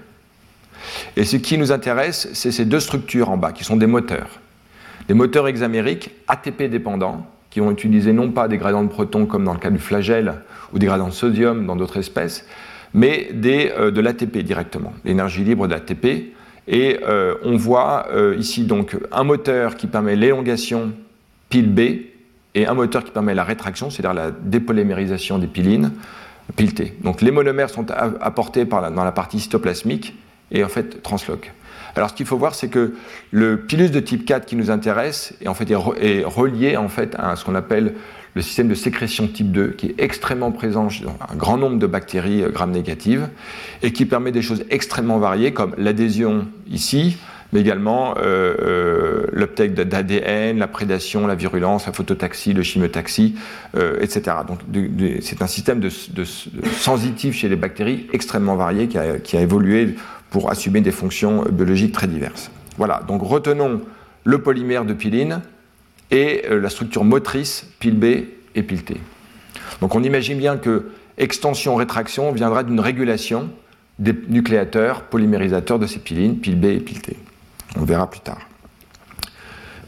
[1.17, 4.39] Et ce qui nous intéresse, c'est ces deux structures en bas, qui sont des moteurs.
[5.07, 9.45] Des moteurs hexamériques ATP dépendants, qui vont utiliser non pas des gradients de protons comme
[9.45, 10.33] dans le cas du flagelle
[10.73, 12.45] ou des gradients de sodium dans d'autres espèces,
[12.93, 16.33] mais euh, de l'ATP directement, l'énergie libre d'ATP.
[16.67, 20.91] Et euh, on voit euh, ici donc un moteur qui permet l'élongation
[21.49, 21.79] pile B
[22.55, 25.91] et un moteur qui permet la rétraction, c'est-à-dire la dépolymérisation des pilines,
[26.55, 26.93] pile T.
[27.03, 30.15] Donc les monomères sont apportés dans la partie cytoplasmique
[30.51, 31.51] et en fait transloquent.
[31.95, 32.93] Alors ce qu'il faut voir, c'est que
[33.31, 37.35] le pilus de type 4 qui nous intéresse est, en fait, relié en fait, à
[37.35, 37.93] ce qu'on appelle
[38.35, 41.87] le système de sécrétion type 2, qui est extrêmement présent dans un grand nombre de
[41.87, 43.29] bactéries euh, gram-négatives,
[43.81, 47.17] et qui permet des choses extrêmement variées, comme l'adhésion ici,
[47.53, 53.35] mais également euh, euh d'ADN, la prédation, la virulence, la phototaxie, le chimiotaxie,
[53.77, 54.37] euh, etc.
[54.47, 54.59] Donc
[55.21, 59.95] c'est un système de, sensitif chez les bactéries extrêmement varié qui a évolué
[60.29, 62.51] pour assumer des fonctions biologiques très diverses.
[62.77, 63.81] Voilà, donc retenons
[64.23, 65.41] le polymère de piline
[66.11, 68.05] et euh, la structure motrice pile B
[68.55, 68.97] et pile T.
[69.81, 73.49] Donc on imagine bien que extension-rétraction viendra d'une régulation
[73.99, 77.15] des nucléateurs polymérisateurs de ces pilines, pile B et pile T.
[77.77, 78.49] On verra plus tard.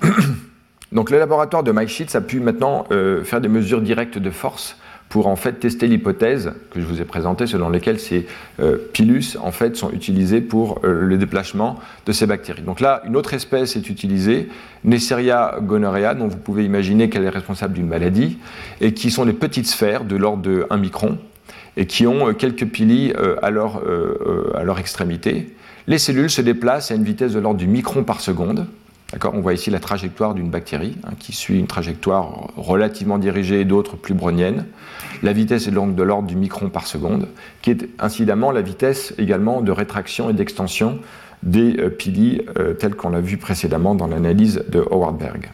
[0.91, 4.29] Donc le laboratoire de Mike Sheets a pu maintenant euh, faire des mesures directes de
[4.31, 4.77] force
[5.09, 8.27] pour en fait tester l'hypothèse que je vous ai présentée, selon laquelle ces
[8.59, 12.61] euh, pilus en fait sont utilisés pour euh, le déplacement de ces bactéries.
[12.61, 14.49] Donc là, une autre espèce est utilisée,
[14.83, 18.37] Neisseria gonorrhea, dont vous pouvez imaginer qu'elle est responsable d'une maladie,
[18.81, 21.17] et qui sont des petites sphères de l'ordre de 1 micron,
[21.77, 23.81] et qui ont euh, quelques pili à leur,
[24.55, 25.55] à leur extrémité.
[25.87, 28.67] Les cellules se déplacent à une vitesse de l'ordre du micron par seconde.
[29.23, 33.65] On voit ici la trajectoire d'une bactérie hein, qui suit une trajectoire relativement dirigée et
[33.65, 34.65] d'autres plus browniennes.
[35.23, 37.27] La vitesse est donc de l'ordre du micron par seconde,
[37.61, 40.99] qui est incidemment la vitesse également de rétraction et d'extension
[41.43, 45.51] des euh, pili euh, tels qu'on l'a vu précédemment dans l'analyse de Howard Berg.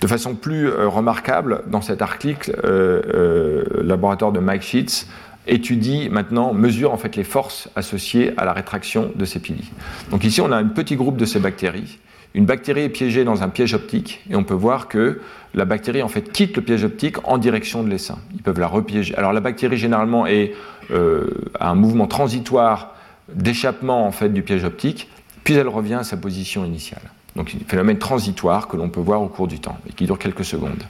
[0.00, 5.06] De façon plus euh, remarquable, dans cet article, le laboratoire de Mike Sheets
[5.46, 9.70] étudie maintenant, mesure en fait les forces associées à la rétraction de ces pili.
[10.10, 11.98] Donc ici, on a un petit groupe de ces bactéries.
[12.34, 15.20] Une bactérie est piégée dans un piège optique et on peut voir que
[15.54, 18.18] la bactérie en fait quitte le piège optique en direction de l'essaim.
[18.34, 19.14] Ils peuvent la repiéger.
[19.16, 20.52] Alors la bactérie généralement est
[20.90, 22.94] euh, à un mouvement transitoire
[23.32, 25.08] d'échappement en fait du piège optique,
[25.44, 27.00] puis elle revient à sa position initiale.
[27.36, 30.18] Donc un phénomène transitoire que l'on peut voir au cours du temps et qui dure
[30.18, 30.82] quelques secondes.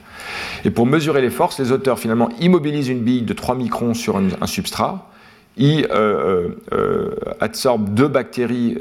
[0.65, 4.17] Et pour mesurer les forces, les auteurs finalement immobilisent une bille de 3 microns sur
[4.17, 5.11] un, substrat,
[5.57, 8.79] ils euh, euh, absorbent deux bactéries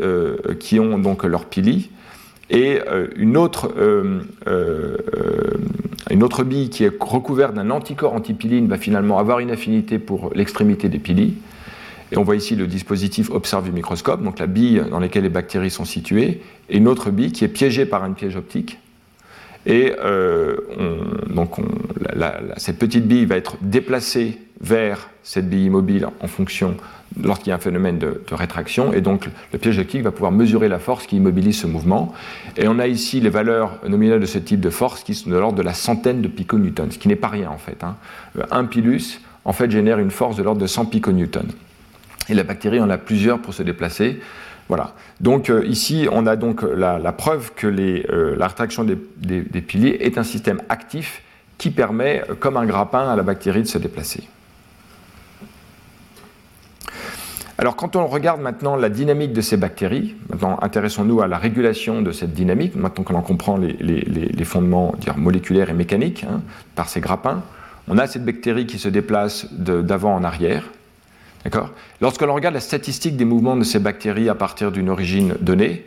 [0.60, 1.90] qui ont donc leur pili,
[2.52, 2.80] et
[3.16, 3.74] une autre
[6.12, 10.32] une autre bille qui est recouverte d'un anticorps antipiline va finalement avoir une affinité pour
[10.36, 11.36] l'extrémité des pili.
[12.18, 15.72] On voit ici le dispositif observé au microscope, donc la bille dans laquelle les bactéries
[15.72, 18.80] sont situées, et une autre bille qui est piégée par une piège optique.
[19.66, 20.58] Et euh,
[21.28, 21.56] donc
[22.58, 26.78] cette petite bille va être déplacée vers cette bille immobile en fonction
[27.22, 30.70] lorsqu'il y a un phénomène de, rétraction, et donc le piège optique va pouvoir mesurer
[30.70, 32.14] la force qui immobilise ce mouvement.
[32.58, 35.36] Et on a ici les valeurs nominales de ce type de force qui sont de
[35.36, 37.84] l'ordre de la centaine de piconewtons, ce qui n'est pas rien en fait.
[37.84, 37.96] Hein.
[38.52, 41.48] Un pilus en fait génère une force de l'ordre de 100 piconewtons.
[42.30, 44.19] Et la bactérie en a plusieurs pour se déplacer.
[44.68, 44.93] Voilà.
[45.22, 48.95] Donc euh, ici, on a donc la, preuve que euh, la rétraction des,
[49.61, 51.22] piliers est un système actif
[51.57, 54.27] qui permet, euh, comme un grappin, à la bactérie de se déplacer.
[57.57, 62.02] Alors quand on regarde maintenant la dynamique de ces bactéries, maintenant intéressons-nous à la régulation
[62.02, 66.41] de cette dynamique, maintenant qu'on en comprend les, fondements moléculaires et mécaniques hein,
[66.76, 67.43] par ces grappins,
[67.88, 70.65] on a cette bactérie qui se déplace d'avant en arrière.
[72.01, 75.85] Lorsque l'on regarde la statistique des mouvements de ces bactéries à partir d'une origine donnée,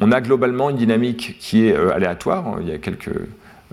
[0.00, 2.58] on a globalement une dynamique qui est euh, aléatoire.
[2.60, 3.10] Il y a quelques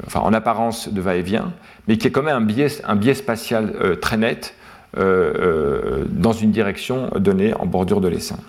[0.06, 1.54] enfin en apparence de va-et-vient,
[1.88, 4.56] mais qui est quand même un biais, spatial très net
[4.98, 8.40] dans une direction donnée en bordure de l'essaim.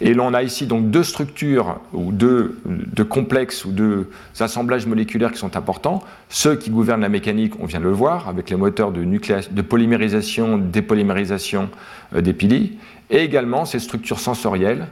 [0.00, 2.56] Et l'on a ici donc deux structures ou deux,
[3.08, 4.08] complexes ou deux
[4.38, 6.02] assemblages moléculaires qui sont importants.
[6.28, 10.56] Ceux qui gouvernent la mécanique, on vient de le voir, avec les moteurs de, polymérisation,
[10.58, 11.68] dépolymérisation
[12.14, 12.78] euh, des pili,
[13.10, 14.86] et également ces structures sensorielles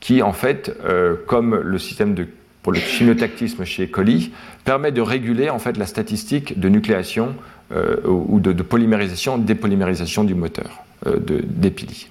[0.00, 2.26] qui, en fait, euh, comme le système de,
[2.62, 4.32] pour le chimiotactisme chez coli,
[4.64, 7.34] permet de réguler en fait la statistique de nucléation
[7.72, 12.08] euh, ou de, polymérisation, dépolymérisation du moteur de, des pili.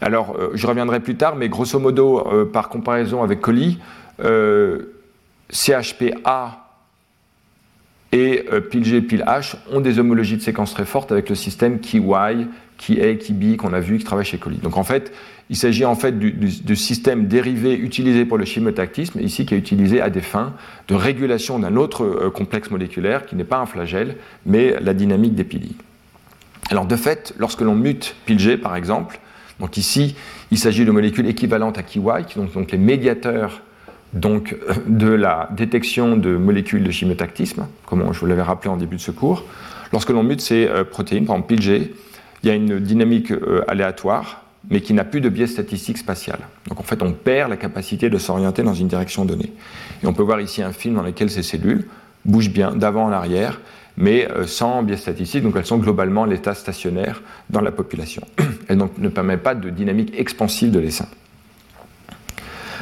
[0.00, 3.78] Alors, euh, je reviendrai plus tard, mais grosso modo, euh, par comparaison avec Coli,
[4.24, 4.94] euh,
[5.50, 6.66] CHPA
[8.12, 12.00] et PILG, PILH ont des homologies de séquences très fortes avec le système KY,
[12.76, 14.56] KA, KB qu'on a vu qui travaille chez Coli.
[14.56, 15.12] Donc en fait,
[15.48, 20.00] il s'agit en fait du, système dérivé utilisé pour le chimiotactisme, ici qui est utilisé
[20.00, 20.54] à des fins
[20.88, 25.44] de régulation d'un autre complexe moléculaire qui n'est pas un flagelle, mais la dynamique des
[25.44, 25.76] pili.
[26.68, 29.20] Alors de fait, lorsque l'on mute PILG par exemple,
[29.60, 30.16] donc ici,
[30.50, 33.62] il s'agit de molécules équivalentes à KY, qui sont donc les médiateurs
[34.12, 34.56] donc,
[34.86, 39.00] de la détection de molécules de chimiotactisme, comme je vous l'avais rappelé en début de
[39.00, 39.44] ce cours.
[39.92, 41.90] Lorsque l'on mute ces euh, protéines, par exemple PILG,
[42.42, 46.38] il y a une dynamique euh, aléatoire, mais qui n'a plus de biais statistique spatial.
[46.68, 49.52] Donc en fait, on perd la capacité de s'orienter dans une direction donnée.
[50.02, 51.86] Et on peut voir ici un film dans lequel ces cellules
[52.24, 53.60] bougent bien d'avant en arrière,
[54.00, 54.96] mais euh, sans biais
[55.42, 58.22] donc elles sont globalement à l'état stationnaire dans la population.
[58.68, 61.06] Elles ne permettent pas de dynamique expansive de l'essaim.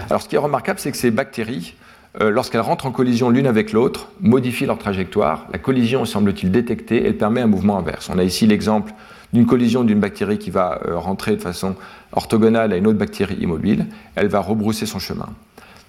[0.09, 1.75] Alors ce qui est remarquable, c'est que ces bactéries,
[2.21, 5.47] euh, lorsqu'elles rentrent en collision l'une avec l'autre, modifient leur trajectoire.
[5.53, 8.09] La collision, semble-t-il, détectée, elle permet un mouvement inverse.
[8.13, 8.93] On a ici l'exemple
[9.33, 11.75] d'une collision d'une bactérie qui va euh, rentrer de façon
[12.13, 13.87] orthogonale à une autre bactérie immobile.
[14.15, 15.29] Elle va rebrousser son chemin.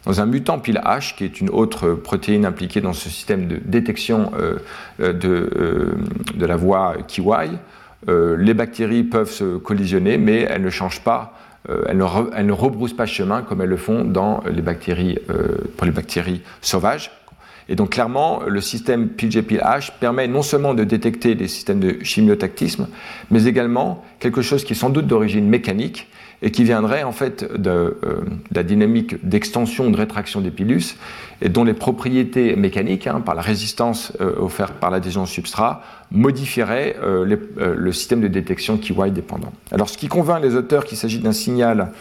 [0.06, 3.58] Dans un mutant pile H, qui est une autre protéine impliquée dans ce système de
[3.64, 4.58] détection euh,
[5.02, 5.94] euh, euh,
[6.36, 7.58] de, la voie KY,
[8.08, 11.34] les bactéries peuvent se collisionner, mais elles ne changent pas,
[11.68, 15.20] elles ne, rebroussent pas chemin comme elles le font dans les bactéries,
[15.76, 17.12] pour les bactéries sauvages.
[17.68, 22.88] Et donc clairement, le système PGPH permet non seulement de détecter des systèmes de chimiotactisme,
[23.32, 26.08] mais également quelque chose qui est sans doute d'origine mécanique,
[26.42, 28.22] et qui viendrait en fait de, euh,
[28.52, 30.96] la dynamique d'extension de rétraction des pilus
[31.42, 35.84] et dont les propriétés mécaniques, hein, par la résistance euh, offerte par l'adhésion au substrat,
[36.12, 37.38] modifieraient euh,
[37.76, 39.52] le système de détection KY dépendant.
[39.72, 41.92] Alors ce qui convainc les auteurs qu'il s'agit d'un signal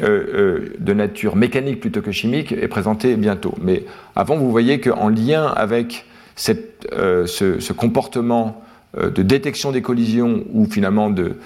[0.00, 3.54] de nature mécanique plutôt que chimique est présenté bientôt.
[3.62, 3.84] Mais
[4.16, 6.04] avant, vous voyez qu'en lien avec
[6.34, 8.63] ce, comportement
[8.96, 11.36] de détection des collisions ou finalement de,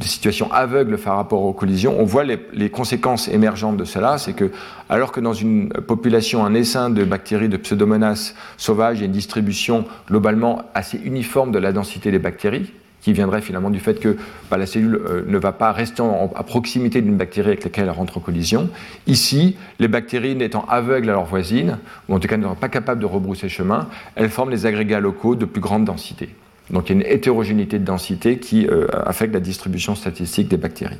[0.00, 4.18] situations aveugles par rapport aux collisions, on voit les, conséquences émergentes de cela.
[4.18, 4.50] C'est que,
[4.88, 9.84] alors que dans une population, un essaim de bactéries de pseudomonas sauvages, a une distribution
[10.08, 12.72] globalement assez uniforme de la densité des bactéries,
[13.06, 14.16] qui viendrait finalement du fait que
[14.50, 16.02] bah, la cellule euh, ne va pas rester
[16.34, 18.68] à proximité d'une bactérie avec laquelle elle rentre en collision.
[19.06, 21.78] Ici, les bactéries n'étant aveugles à leurs voisines,
[22.08, 23.86] ou en tout cas n'étant pas capables de rebrousser chemin,
[24.16, 26.30] elles forment des agrégats locaux de plus grande densité.
[26.70, 30.56] Donc il y a une hétérogénéité de densité qui euh, affecte la distribution statistique des
[30.56, 30.98] bactéries.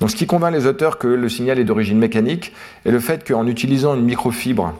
[0.00, 2.52] Donc ce qui convainc les auteurs que le signal est d'origine mécanique
[2.84, 4.74] est le fait qu'en utilisant une microfibre,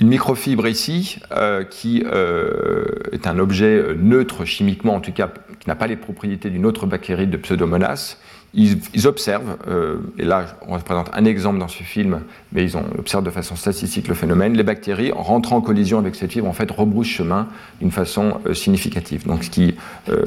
[0.00, 5.30] une microfibre ici, euh, qui euh, est un objet neutre chimiquement, en tout cas
[5.60, 8.18] qui n'a pas les propriétés d'une autre bactérie de Pseudomonas,
[8.54, 12.20] ils, observent, euh, et là on représente un exemple dans ce film,
[12.52, 16.14] mais ils observent de façon statistique le phénomène, les bactéries, en rentrant en collision avec
[16.14, 17.48] cette fibre, en fait rebroussent chemin
[17.80, 19.26] d'une façon euh, significative.
[19.26, 19.74] Donc ce qui
[20.08, 20.24] euh,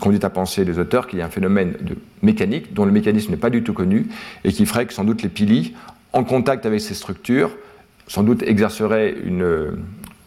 [0.00, 3.32] conduit à penser les auteurs qu'il y a un phénomène de mécanique dont le mécanisme
[3.32, 4.06] n'est pas du tout connu
[4.44, 5.74] et qui ferait que sans doute les pili,
[6.12, 7.50] en contact avec ces structures,
[8.06, 9.76] sans doute exerceraient une...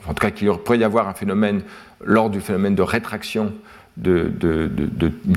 [0.05, 1.61] En tout cas qu'il pourrait y avoir un phénomène
[2.03, 3.53] lors du phénomène de rétraction
[3.97, 4.31] de,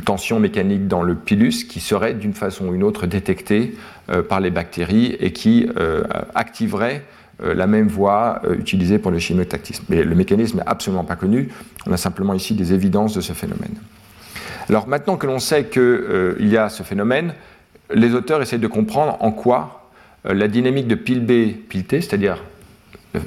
[0.04, 3.74] tension mécanique dans le pilus qui serait d'une façon ou une autre détectée
[4.10, 6.04] euh, par les bactéries et qui euh,
[6.34, 7.02] activerait
[7.42, 9.84] euh, la même voie utilisée pour le chimiotactisme.
[9.88, 11.50] Mais le mécanisme n'est absolument pas connu,
[11.86, 13.74] on a simplement ici des évidences de ce phénomène.
[14.68, 17.34] Alors maintenant que l'on sait qu'il y a ce phénomène,
[17.94, 19.90] les auteurs essaient de comprendre en quoi
[20.24, 22.42] la dynamique de pile B, pile T, c'est-à-dire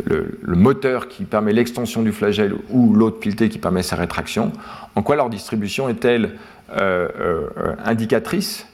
[0.05, 4.51] le, moteur qui permet l'extension du flagelle ou l'autre pileté qui permet sa rétraction,
[4.95, 6.35] en quoi leur distribution est-elle
[6.71, 8.67] euh, euh, indicatrice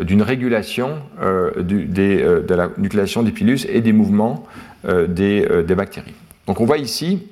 [0.00, 4.46] d'une régulation euh, de la nucléation des pilus et des mouvements
[4.84, 5.46] des,
[5.76, 6.14] bactéries.
[6.46, 7.26] Donc on voit ici,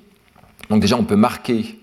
[0.70, 1.78] donc déjà on peut marquer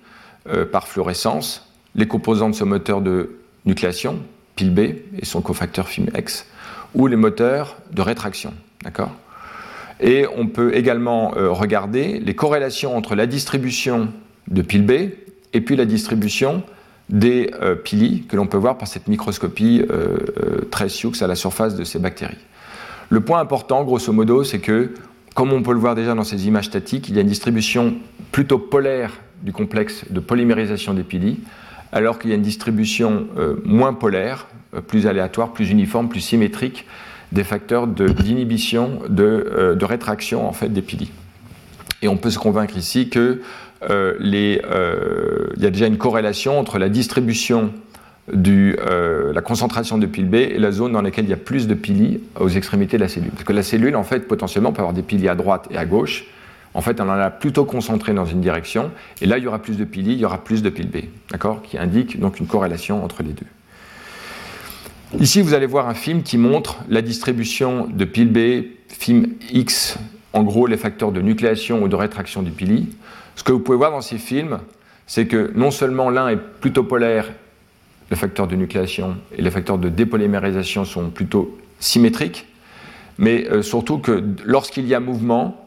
[0.72, 4.20] par fluorescence les composants de ce moteur de nucléation,
[4.56, 6.46] pile B et son cofacteur FIMX,
[6.96, 8.54] ou les moteurs de rétraction.
[8.84, 9.12] D'accord?
[10.00, 14.10] Et on peut également regarder les corrélations entre la distribution
[14.48, 14.92] de pile B
[15.54, 16.64] et puis la distribution
[17.10, 17.52] des
[17.84, 19.84] pili que l'on peut voir par cette microscopie
[20.72, 22.38] très sioux à la surface de ces bactéries.
[23.10, 24.94] Le point important, grosso modo, c'est que,
[25.34, 27.96] comme on peut le voir déjà dans ces images statiques, il y a une distribution
[28.32, 31.40] plutôt polaire du complexe de polymérisation des pili,
[31.92, 34.46] alors qu'il y a une distribution euh, moins polaire,
[34.76, 36.86] euh, plus aléatoire, plus uniforme, plus symétrique
[37.32, 41.12] des facteurs d'inhibition, de, euh, de, rétraction en fait, des pili.
[42.02, 43.40] Et on peut se convaincre ici qu'il
[43.82, 47.72] y a déjà une corrélation entre la distribution
[48.48, 51.68] euh, la concentration de pile B et la zone dans laquelle il y a plus
[51.68, 53.32] de pili aux extrémités de la cellule.
[53.32, 55.86] Parce que la cellule, en fait, potentiellement, peut avoir des pili à droite et à
[55.86, 56.26] gauche.
[56.74, 58.92] En fait, elle en a plutôt concentré dans une direction.
[59.22, 60.98] Et là, il y aura plus de pili, il y aura plus de pile B.
[61.32, 61.62] D'accord?
[61.64, 63.48] Qui indique donc une corrélation entre les deux.
[65.18, 69.98] Ici, vous allez voir un film qui montre la distribution de pile B, film X,
[70.34, 72.96] en gros les facteurs de nucléation ou de rétraction du pili.
[73.36, 74.60] Ce que vous pouvez voir dans ces films,
[75.08, 77.26] c'est que non seulement l'un est plutôt polaire
[78.12, 82.46] le facteur de nucléation et les facteurs de dépolymérisation sont plutôt symétriques,
[83.18, 85.66] mais euh, surtout que lorsqu'il y a mouvement,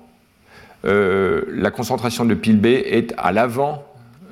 [0.84, 3.84] euh, la concentration de pile B est à l'avant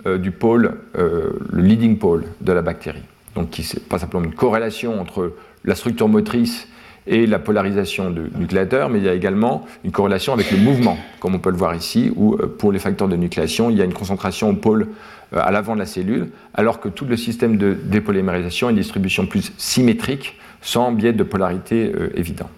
[0.06, 3.02] euh, du pôle, le leading pôle de la bactérie.
[3.40, 5.32] Donc, qui pas simplement une corrélation entre
[5.64, 6.68] la structure motrice
[7.06, 10.98] et la polarisation du nucléateur, mais il y a également une corrélation avec le mouvement,
[11.20, 13.86] comme on peut le voir ici, où pour les facteurs de nucléation, il y a
[13.86, 14.88] une concentration au pôle
[15.32, 18.76] euh, à l'avant de la cellule, alors que tout le système de dépolymérisation a une
[18.76, 22.50] distribution plus symétrique, sans biais de polarité euh, évident.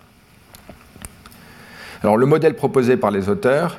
[2.03, 3.79] Alors le modèle proposé par les auteurs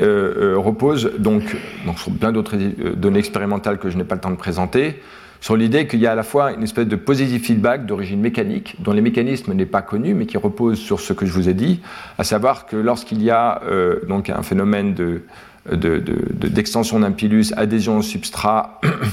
[0.00, 1.56] euh, repose donc,
[1.96, 2.56] sur plein d'autres
[2.96, 5.00] données expérimentales que je n'ai pas le temps de présenter,
[5.40, 8.76] sur l'idée qu'il y a à la fois une espèce de positive feedback d'origine mécanique,
[8.80, 11.54] dont les mécanismes n'est pas connu, mais qui repose sur ce que je vous ai
[11.54, 11.80] dit,
[12.18, 13.62] à savoir que lorsqu'il y a
[14.06, 15.22] donc un phénomène de,
[15.66, 19.06] d'extension de, d'un pilus, adhésion au substrat, euh, euh,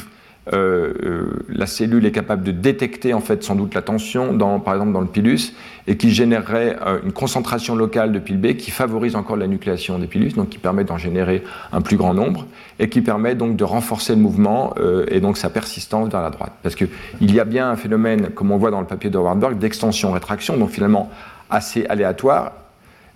[0.52, 4.94] la cellule est capable de détecter en fait sans doute la tension, dans, par exemple
[4.94, 5.54] dans le pilus,
[5.88, 10.00] et qui générerait euh, une concentration locale de pile B qui favorise encore la nucléation
[10.00, 12.46] des pilus, donc qui permet d'en générer un plus grand nombre,
[12.80, 14.74] et qui permet donc de renforcer le mouvement
[15.10, 16.54] et donc sa persistance vers la droite.
[16.62, 19.58] Parce qu'il y a bien un phénomène, comme on voit dans le papier de Warburg,
[19.58, 21.10] d'extension-rétraction, donc finalement
[21.50, 22.52] assez aléatoire,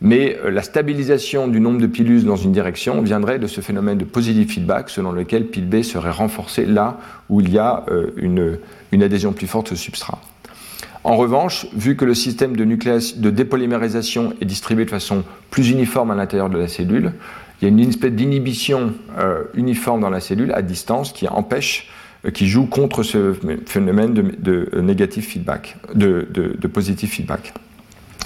[0.02, 4.00] mais euh, la stabilisation du nombre de pilus dans une direction viendrait de ce phénomène
[4.00, 6.98] de positive feedback selon lequel pile B serait renforcé là
[7.30, 10.20] où il y a euh, une, adhésion plus forte au substrat.
[11.04, 16.12] En revanche, vu que le système de, de dépolymérisation est distribué de façon plus uniforme
[16.12, 17.14] à l'intérieur de la cellule,
[17.62, 21.90] il y a une espèce d'inhibition euh, uniforme dans la cellule à distance qui empêche,
[22.34, 23.34] qui joue contre ce
[23.66, 27.54] phénomène de, négatif feedback, de, positive feedback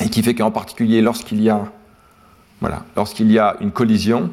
[0.01, 1.71] et qui fait qu'en particulier lorsqu'il y a,
[2.95, 4.29] lorsqu'il y a une collision,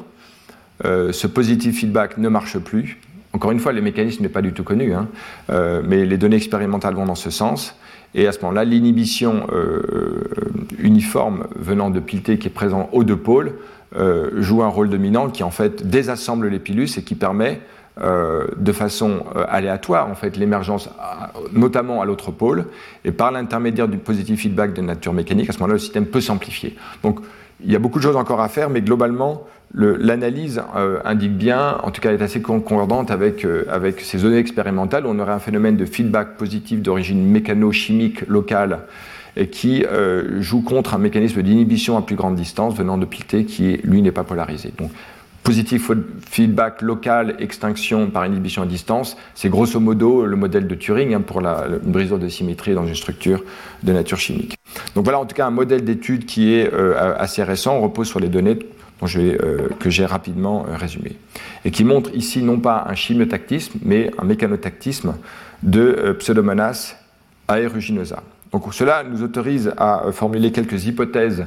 [0.85, 2.99] euh, ce positive feedback ne marche plus.
[3.31, 5.07] Encore une fois, le mécanisme n'est pas du tout connu, hein,
[5.49, 7.75] euh, mais les données expérimentales vont dans ce sens.
[8.15, 10.23] Et à ce moment-là, l'inhibition euh,
[10.77, 13.53] uniforme venant de Pilté qui est présent aux deux pôles
[14.37, 17.61] joue un rôle dominant qui en fait désassemble les pilus et qui permet
[18.01, 20.89] euh, de façon euh, aléatoire, en fait, l'émergence,
[21.51, 22.65] notamment à l'autre pôle,
[23.05, 26.19] et par l'intermédiaire du positive feedback de nature mécanique, à ce moment-là, le système peut
[26.19, 26.75] s'amplifier.
[27.03, 27.19] Donc,
[27.63, 29.43] il y a beaucoup de choses encore à faire, mais globalement,
[29.75, 35.05] l'analyse euh, indique bien, en tout cas, est assez concordante avec, avec ces données expérimentales,
[35.05, 38.79] où on aurait un phénomène de feedback positif d'origine mécano-chimique locale
[39.35, 39.83] et qui
[40.39, 44.11] joue contre un mécanisme d'inhibition à plus grande distance venant de Pilté qui, lui, n'est
[44.11, 44.71] pas polarisé.
[44.77, 44.91] Donc,
[45.43, 45.91] Positif
[46.25, 51.19] feedback local, extinction par inhibition à distance, c'est grosso modo le modèle de Turing hein,
[51.19, 53.43] pour la, une brisure de symétrie dans une structure
[53.83, 54.55] de nature chimique.
[54.95, 58.07] Donc voilà en tout cas un modèle d'étude qui est euh, assez récent, on repose
[58.07, 58.57] sur les données
[59.01, 61.17] dont je vais, euh, que j'ai rapidement euh, résumées,
[61.65, 65.15] et qui montre ici non pas un chimiotactisme, mais un mécanotactisme
[65.61, 66.95] de Pseudomonas
[67.49, 68.23] aeruginosa.
[68.53, 71.45] Donc cela nous autorise à formuler quelques hypothèses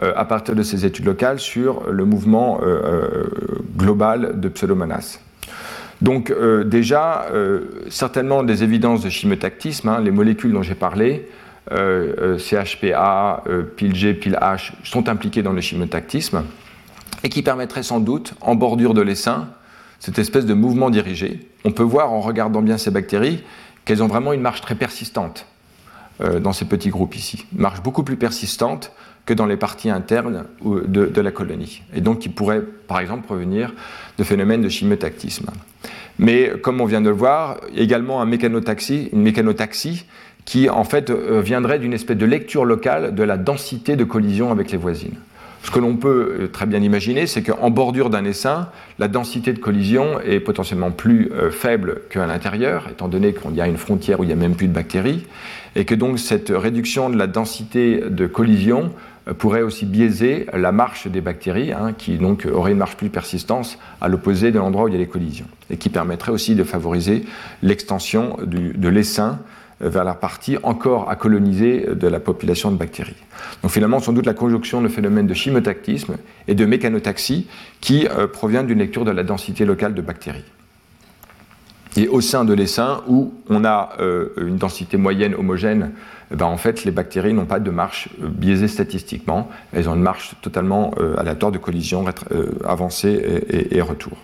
[0.00, 3.26] à partir de ces études locales sur le mouvement euh, euh,
[3.76, 5.18] global de Pseudomonas.
[6.00, 6.32] Donc
[6.64, 7.26] déjà,
[7.88, 11.28] certainement des évidences de chimiotactisme, hein, les molécules dont j'ai parlé,
[11.72, 13.42] CHPA,
[13.74, 16.44] PILG, PILH, sont impliquées dans le chimiotactisme
[17.24, 19.48] et qui permettraient sans doute, en bordure de l'essaim,
[19.98, 21.48] cette espèce de mouvement dirigé.
[21.64, 23.42] On peut voir en regardant bien ces bactéries
[23.84, 25.46] qu'elles ont vraiment une marche très persistante
[26.20, 27.44] dans ces petits groupes ici.
[27.52, 28.92] Marche beaucoup plus persistante
[29.28, 33.74] que dans les parties internes de, la colonie, et donc qui pourrait par exemple provenir
[34.16, 35.50] de phénomènes de chimiotactisme.
[36.18, 40.06] Mais comme on vient de le voir, également un mécanotaxie, une mécanotaxie
[40.46, 44.50] qui en fait euh, viendrait d'une espèce de lecture locale de la densité de collision
[44.50, 45.18] avec les voisines.
[45.62, 48.68] Ce que l'on peut euh, très bien imaginer, c'est qu'en bordure d'un essaim,
[48.98, 53.60] la densité de collision est potentiellement plus euh, faible qu'à l'intérieur, étant donné qu'il y
[53.60, 55.26] a une frontière où il n'y a même plus de bactéries,
[55.76, 58.92] et que donc cette réduction de la densité de collision
[59.36, 63.78] pourrait aussi biaiser la marche des bactéries, hein, qui donc aurait une marche plus persistante
[64.00, 66.64] à l'opposé de l'endroit où il y a les collisions, et qui permettrait aussi de
[66.64, 67.24] favoriser
[67.62, 69.38] l'extension de l'essaim
[69.80, 73.14] vers la partie encore à coloniser de la population de bactéries.
[73.62, 76.16] Donc finalement, sans doute la conjonction de phénomènes de chimotactisme
[76.48, 77.46] et de mécanotaxie
[77.80, 80.44] qui euh, provient d'une lecture de la densité locale de bactéries.
[81.96, 85.92] Et au sein de l'essaim, où on a euh, une densité moyenne homogène,
[86.30, 89.48] eh ben, en fait, les bactéries n'ont pas de marche euh, biaisée statistiquement.
[89.72, 92.04] Elles ont une marche totalement aléatoire de collision
[92.64, 94.18] avancée et retour.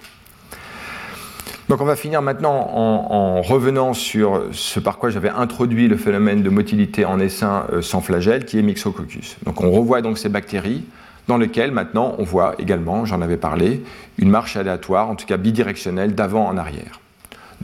[1.68, 6.42] Donc on va finir maintenant en, revenant sur ce par quoi j'avais introduit le phénomène
[6.42, 9.38] de motilité en essaim euh, sans flagelle, qui est Myxococcus.
[9.44, 10.84] Donc on revoit donc ces bactéries
[11.26, 13.82] dans lesquelles maintenant on voit également, j'en avais parlé,
[14.18, 17.00] une marche aléatoire, en tout cas bidirectionnelle, d'avant en arrière.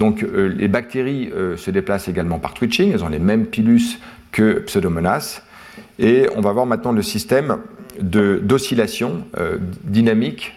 [0.01, 4.01] Donc euh, les bactéries euh, se déplacent également par twitching, elles ont les mêmes pilus
[4.32, 5.43] que Pseudomonas,
[5.98, 7.59] et on va voir maintenant le système
[8.01, 10.55] d'oscillation euh, dynamique,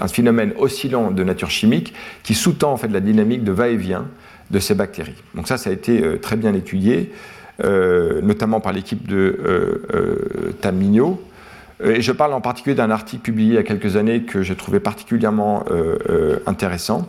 [0.00, 1.92] un phénomène oscillant de nature chimique
[2.22, 4.06] qui sous-tend en fait la dynamique de va-et-vient
[4.50, 5.22] de ces bactéries.
[5.34, 7.12] Donc ça, ça a été très bien étudié,
[7.62, 11.20] notamment par l'équipe de Tamigno.
[11.82, 14.52] Et je parle en particulier d'un article publié il y a quelques années que je
[14.54, 15.64] trouvais particulièrement
[16.46, 17.08] intéressant.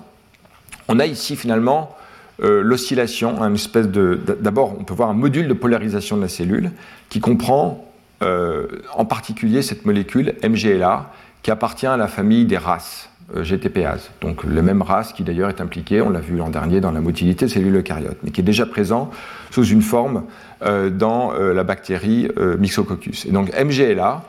[0.88, 1.96] On a ici finalement
[2.40, 4.20] l'oscillation, une espèce de.
[4.42, 6.72] D'abord, on peut voir un module de polarisation de la cellule
[7.10, 7.86] qui comprend
[8.24, 11.12] euh, en particulier cette molécule MGLA
[11.44, 15.50] qui appartient à la famille des races euh, GTPase, donc le même race qui d'ailleurs
[15.50, 18.46] est impliqué, on l'a vu l'an dernier, dans la motilité cellule eucaryote, mais qui est
[18.46, 19.12] déjà présent
[19.52, 20.24] sous une forme
[20.64, 23.26] euh, dans la bactérie Myxococcus.
[23.26, 24.24] Et donc MGLA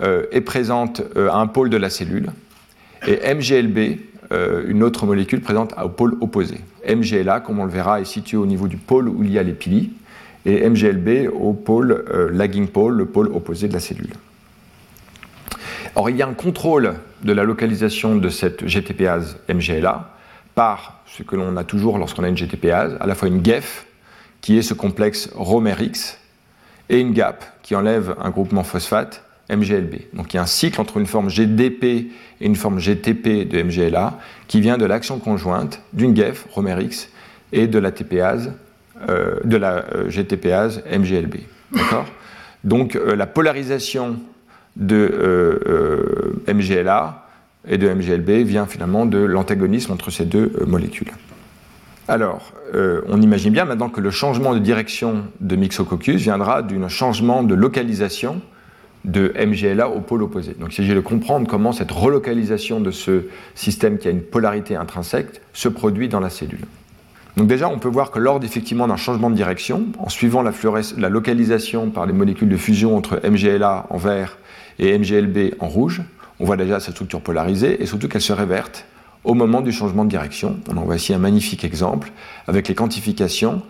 [0.00, 2.32] est présente à un pôle de la cellule,
[3.06, 6.60] et MGLB, une autre molécule présente au pôle opposé.
[6.86, 9.42] MGLA, comme on le verra, est situé au niveau du pôle où il y a
[9.42, 9.90] les pili,
[10.48, 14.14] et MGLB au pôle euh, lagging pole, le pôle opposé de la cellule.
[15.94, 20.10] Or, il y a un contrôle de la localisation de cette GTPase MGLA
[20.54, 23.86] par ce que l'on a toujours lorsqu'on a une GTPase, à la fois une GEF,
[24.40, 26.18] qui est ce complexe ROMERX,
[26.88, 30.14] et une GAP, qui enlève un groupement phosphate MGLB.
[30.14, 33.62] Donc il y a un cycle entre une forme GDP et une forme GTP de
[33.62, 37.10] MGLA qui vient de l'action conjointe d'une GEF, ROMERX,
[37.52, 37.90] et de la
[39.08, 41.36] euh, de la euh, GTPase MGLB.
[42.64, 44.16] Donc euh, la polarisation
[44.76, 47.26] de MGLA
[47.66, 51.10] et de MGLB vient finalement de l'antagonisme entre ces deux molécules.
[52.06, 52.52] Alors,
[53.08, 57.56] on imagine bien maintenant que le changement de direction de Myxococcus viendra d'un changement de
[57.56, 58.40] localisation
[59.08, 60.54] de MGLA au pôle opposé.
[60.58, 63.24] Donc il s'agit de comprendre comment cette relocalisation de ce
[63.54, 66.60] système qui a une polarité intrinsèque se produit dans la cellule.
[67.36, 71.08] Donc déjà, on peut voir que lors effectivement d'un changement de direction, en suivant la,
[71.08, 74.38] localisation par les molécules de fusion entre MGLA en vert
[74.78, 76.02] et MGLB en rouge,
[76.40, 78.86] on voit déjà cette structure polarisée et surtout qu'elle se réverte
[79.24, 80.56] au moment du changement de direction.
[80.68, 82.12] On en voit ici un magnifique exemple
[82.46, 83.62] avec les quantifications.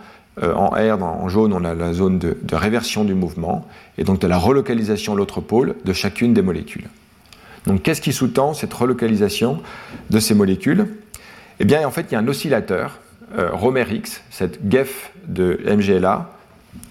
[0.43, 3.67] Euh, en R, en jaune, on a la zone de, réversion du mouvement
[3.97, 6.89] et donc de la relocalisation l'autre pôle de chacune des molécules.
[7.67, 9.61] Donc qu'est-ce qui sous-tend cette relocalisation
[10.11, 10.87] de ces molécules?
[11.61, 13.01] Eh bien, en fait, il y a un oscillateur
[13.37, 16.31] euh, Romerix, cette GEF de MGLA,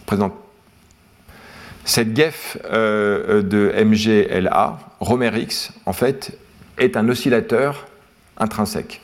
[0.05, 0.33] présente
[1.85, 6.37] cette GEF euh, de MGLA, Romerix, en fait,
[6.77, 7.87] est un oscillateur
[8.37, 9.01] intrinsèque.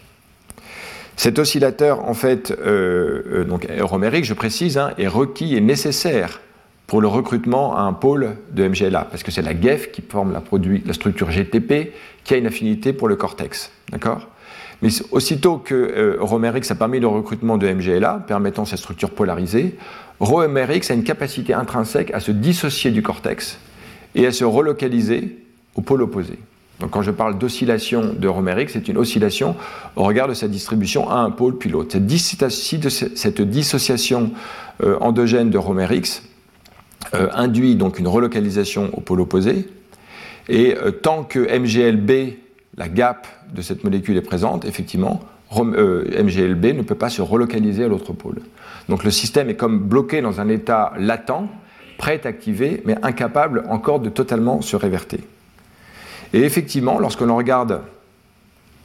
[1.15, 6.41] Cet oscillateur, en fait, euh, donc Romerix, je précise, hein, est requis et nécessaire
[6.88, 10.34] pour le recrutement à un pôle de MGLA, parce que c'est la GEF qui forme
[10.34, 10.44] la,
[10.85, 13.72] la structure GTP qui a une affinité pour le cortex.
[13.91, 14.27] D'accord?
[14.81, 19.77] Mais aussitôt que euh, Romerix a permis le recrutement de MGLA, permettant cette structure polarisée,
[20.19, 23.57] Romerix a une capacité intrinsèque à se dissocier du cortex
[24.14, 25.38] et à se relocaliser
[25.76, 26.38] au pôle opposé.
[26.79, 29.55] Donc quand je parle d'oscillation de Romerix, c'est une oscillation
[29.95, 31.97] au regard de sa distribution à un pôle puis l'autre.
[31.97, 34.31] Cette, dissociation
[34.83, 36.23] euh, endogène de Romerix
[37.13, 39.67] euh, induit donc une relocalisation au pôle opposé.
[40.49, 42.43] Et tant que MGLB
[42.77, 45.21] la gap de cette molécule est présente, effectivement,
[45.57, 48.39] euh, MGLB ne peut pas se relocaliser à l'autre pôle.
[48.89, 51.47] Donc le système est comme bloqué dans un état latent,
[51.97, 55.19] prêt à activer, mais incapable encore de totalement se réverter.
[56.34, 57.81] Et effectivement, lorsque l'on regarde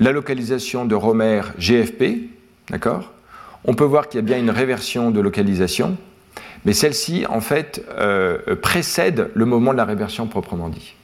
[0.00, 2.28] la localisation de Romer GFP,
[3.64, 5.96] on peut voir qu'il y a bien une réversion de localisation,
[6.64, 10.94] mais celle-ci, en fait, euh, précède le moment de la réversion proprement dit.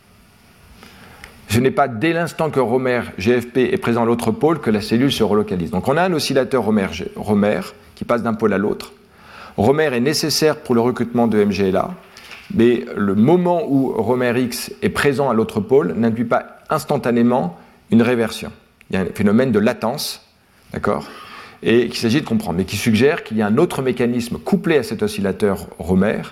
[1.49, 4.81] ce n'est pas dès l'instant que Romer GFP est présent à l'autre pôle que la
[4.81, 5.71] cellule se relocalise.
[5.71, 7.61] Donc on a un oscillateur Romer, Romer
[7.95, 8.93] qui passe d'un pôle à l'autre.
[9.57, 11.91] Romer est nécessaire pour le recrutement de MGLA,
[12.55, 17.59] mais le moment où Romer X est présent à l'autre pôle n'induit pas instantanément
[17.91, 18.51] une réversion.
[18.91, 20.27] Il y a un phénomène de latence,
[20.73, 21.07] d'accord
[21.63, 24.79] Et qu'il s'agit de comprendre, mais qui suggère qu'il y a un autre mécanisme couplé
[24.79, 26.23] à cet oscillateur Romer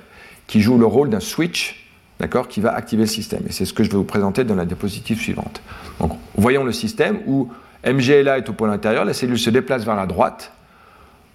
[0.47, 1.82] qui joue le rôle d'un switch
[2.23, 3.43] d'accord, qui va activer le système.
[3.49, 5.61] Et c'est ce que je vais vous présenter dans la diapositive suivante.
[5.99, 7.49] Donc, voyons le système où
[7.85, 10.53] MGLA est au pôle intérieur, la cellule se déplace vers la droite,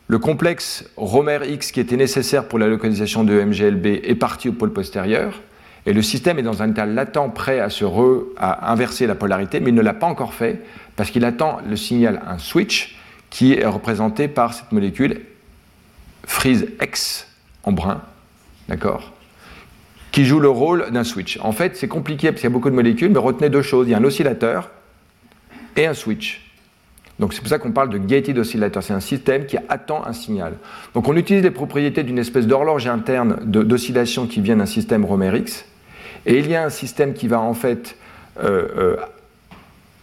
[0.07, 4.53] le complexe Romer X qui était nécessaire pour la localisation de MGLB est parti au
[4.53, 5.41] pôle postérieur,
[5.85, 7.85] et le système est dans un état latent prêt à, se
[8.37, 10.63] à inverser la polarité, mais il ne l'a pas encore fait
[10.95, 12.97] parce qu'il attend le signal, un switch,
[13.29, 15.21] qui est représenté par cette molécule
[16.25, 17.27] frise X
[17.63, 18.01] en brun,
[18.67, 19.13] d'accord
[20.17, 21.37] qui joue le rôle d'un switch.
[21.43, 23.87] En fait, c'est compliqué parce qu'il y a beaucoup de molécules, mais retenez deux choses.
[23.87, 24.71] Il y a un oscillateur
[25.75, 26.46] et un switch.
[27.19, 28.83] Donc c'est pour ça qu'on parle de gated oscillator.
[28.83, 30.53] C'est un système qui attend un signal.
[30.93, 35.65] Donc on utilise les propriétés d'une espèce d'horloge interne d'oscillation qui vient d'un système Romer-X.
[36.25, 37.95] Et il y a un système qui va en fait
[38.43, 38.95] euh, euh,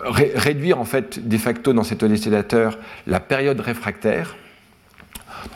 [0.00, 4.36] réduire en fait de facto dans cet oscillateur la période réfractaire.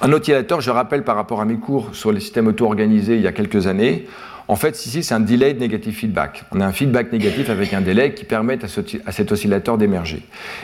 [0.00, 3.26] Un oscillateur, je rappelle par rapport à mes cours sur les systèmes auto-organisés il y
[3.26, 4.06] a quelques années,
[4.48, 6.44] en fait, ici, c'est un delay de negative feedback.
[6.52, 10.22] On a un feedback négatif avec un délai qui permet à, cet oscillateur d'émerger.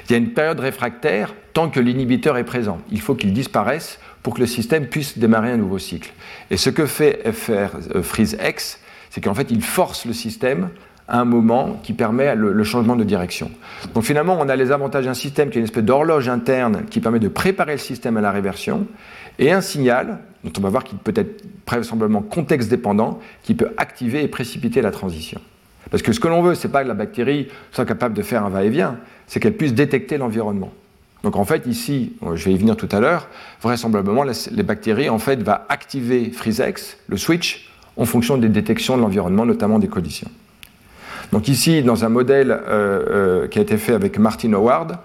[0.09, 2.78] Il y a une période réfractaire tant que l'inhibiteur est présent.
[2.90, 6.12] Il faut qu'il disparaisse pour que le système puisse démarrer un nouveau cycle.
[6.51, 8.81] Et ce que fait FR euh, freeze X,
[9.11, 10.70] c'est qu'en fait, il force le système
[11.06, 13.51] à un moment qui permet le, changement de direction.
[13.94, 17.01] Donc finalement, on a les avantages d'un système qui est une espèce d'horloge interne qui
[17.01, 18.86] permet de préparer le système à la réversion,
[19.39, 23.73] et un signal, dont on va voir qu'il peut être vraisemblablement contexte dépendant, qui peut
[23.77, 25.40] activer et précipiter la transition.
[25.90, 28.23] Parce que ce que l'on veut, ce n'est pas que la bactérie soit capable de
[28.23, 30.73] faire un va-et-vient, c'est qu'elle puisse détecter l'environnement.
[31.23, 33.28] Donc en fait, ici, je vais y venir tout à l'heure,
[33.62, 39.02] vraisemblablement, les bactéries en fait, vont activer FreezeX, le switch, en fonction des détections de
[39.02, 40.31] l'environnement, notamment des collisions.
[41.32, 44.98] Donc ici, dans un modèle euh, euh, qui a été fait avec Martin Howard,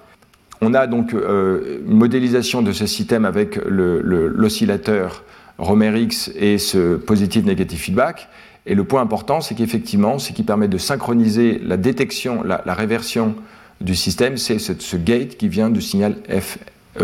[0.61, 5.23] on a donc euh, une modélisation de ce système avec l'oscillateur
[5.57, 8.27] Romer-X et ce positive-negative feedback.
[8.65, 13.36] Et le point important, c'est qu'effectivement, ce qui permet de synchroniser la détection, la, réversion
[13.81, 16.60] du système, c'est ce, gate qui vient du signal F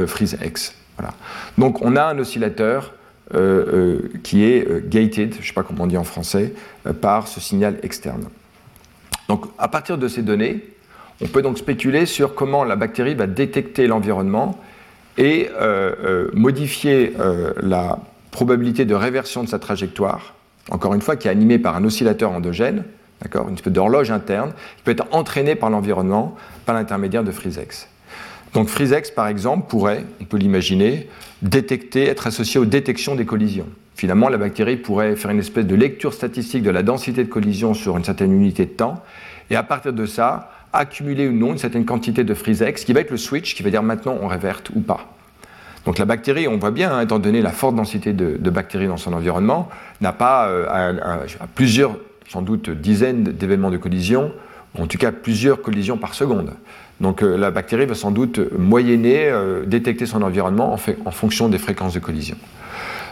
[0.06, 0.76] freeze X.
[1.58, 2.94] Donc on a un oscillateur
[4.24, 6.54] qui est gated, je ne sais pas comment on dit en français,
[7.02, 8.26] par ce signal externe.
[9.28, 10.75] Donc à partir de ces données,
[11.22, 14.60] on peut donc spéculer sur comment la bactérie va détecter l'environnement
[15.18, 18.00] et euh, euh, modifier euh, la
[18.32, 20.34] probabilité de réversion de sa trajectoire,
[20.70, 22.84] encore une fois qui est animée par un oscillateur endogène,
[23.34, 26.36] une espèce d'horloge interne, qui peut être entraînée par l'environnement
[26.66, 27.88] par l'intermédiaire de FreezeX.
[28.54, 31.10] Donc FreezeX, par exemple, pourrait, on peut l'imaginer,
[31.42, 33.68] détecter, être associé aux détections des collisions.
[33.96, 37.74] Finalement, la bactérie pourrait faire une espèce de lecture statistique de la densité de collision
[37.74, 39.02] sur une certaine unité de temps,
[39.50, 43.02] et à partir de ça, accumuler ou non une certaine quantité de FreezeX, qui va
[43.02, 45.16] être le switch, qui va dire maintenant on réverte ou pas.
[45.86, 48.98] Donc la bactérie, on voit bien, hein, étant donné la forte densité de, bactéries dans
[48.98, 49.70] son environnement,
[50.02, 50.94] n'a pas euh,
[51.54, 51.96] plusieurs,
[52.28, 54.32] sans doute dizaines d'événements de collision,
[54.78, 56.54] ou en tout cas plusieurs collisions par seconde.
[57.02, 61.50] Donc euh, la bactérie va sans doute moyenner, euh, détecter son environnement en, en fonction
[61.50, 62.38] des fréquences de collision.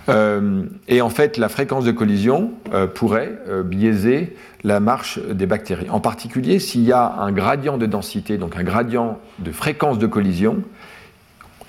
[0.09, 5.45] Euh, et en fait, la fréquence de collision euh, pourrait euh, biaiser la marche des
[5.45, 5.89] bactéries.
[5.89, 10.07] En particulier, s'il y a un gradient de densité, donc un gradient de fréquence de
[10.07, 10.61] collision,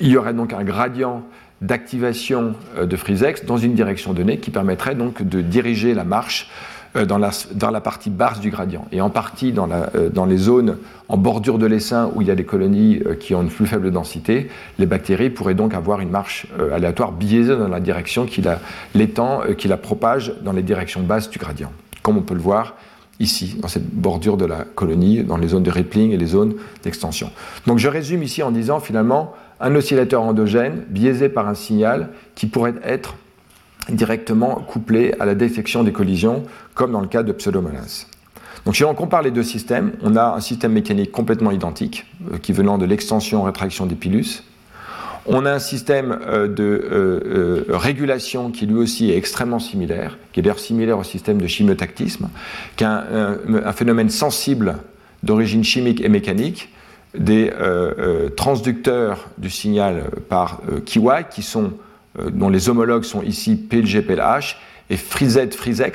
[0.01, 1.23] il y aurait donc un gradient
[1.61, 6.51] d'activation de FreezeX dans une direction donnée qui permettrait donc de diriger la marche
[6.95, 8.87] dans la, dans la, partie basse du gradient.
[8.93, 12.35] Et en partie euh, dans les zones en bordure de l'essaim où il y a
[12.35, 14.49] des colonies euh, qui ont une plus faible densité,
[14.79, 18.61] les bactéries pourraient donc avoir une marche aléatoire biaisée dans la direction qui la,
[18.95, 21.73] l'étend, qui la propage dans les directions basses du gradient,
[22.03, 22.75] comme on peut le voir
[23.21, 26.55] ici, dans cette bordure de la colonie, dans les zones de rippling et les zones
[26.83, 27.31] d'extension.
[27.67, 32.47] Donc je résume ici en disant finalement un oscillateur endogène biaisé par un signal qui
[32.47, 33.15] pourrait être
[33.89, 36.45] directement couplé à la détection des collisions,
[36.75, 38.07] comme dans le cas de Pseudomonas.
[38.65, 42.39] Donc si on compare les deux systèmes, on a un système mécanique complètement identique, euh,
[42.39, 44.43] qui venant de l'extension-rétraction des pilus.
[45.27, 50.41] On a un système euh, de euh, régulation qui lui aussi est extrêmement similaire, qui
[50.41, 52.29] est d'ailleurs similaire au système de chimiotactisme,
[52.77, 54.77] qui est un, phénomène sensible
[55.23, 56.71] d'origine chimique et mécanique,
[57.17, 57.53] des
[58.37, 61.73] transducteurs du signal par Kiwai qui sont
[62.33, 64.57] dont les homologues sont ici PLG, PLH,
[64.91, 65.49] et FreeZ,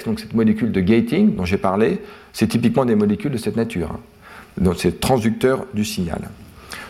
[0.05, 2.01] donc cette molécule de gating dont j'ai parlé,
[2.33, 3.91] c'est typiquement des molécules de cette nature.
[3.91, 3.99] Hein.
[4.57, 6.21] donc c'est transducteur du signal.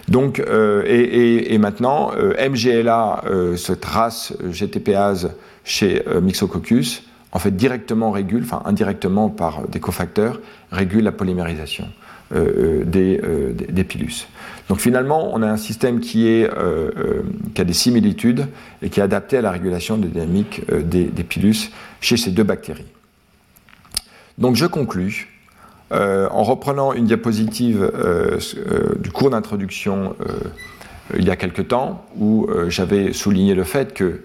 [0.07, 3.23] Donc, et, maintenant, MGLA,
[3.57, 10.39] cette race GTPase chez Mixococcus, en fait directement régule, enfin indirectement par des cofacteurs,
[10.72, 11.88] régule la polymérisation
[12.31, 13.22] des,
[13.69, 14.27] des, pilus.
[14.68, 18.47] Donc finalement, on a un système qui, a des similitudes
[18.81, 22.85] et qui est adapté à la régulation des dynamiques des, pilus chez ces deux bactéries.
[24.38, 25.27] Donc je conclus
[25.91, 30.15] euh, en reprenant une diapositive euh, euh, du cours d'introduction
[31.18, 34.22] il y a quelque temps, où j'avais souligné le fait que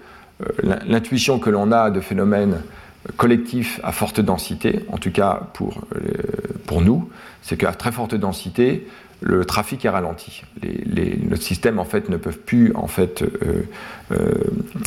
[0.62, 2.60] l'intuition que l'on a de phénomènes
[3.16, 5.82] collectifs à forte densité, en tout cas pour,
[6.66, 7.10] pour nous,
[7.42, 8.86] c'est qu'à très forte densité,
[9.24, 10.42] le trafic est ralenti.
[10.62, 13.62] Les, systèmes en fait ne peuvent plus en fait euh,
[14.12, 14.32] euh,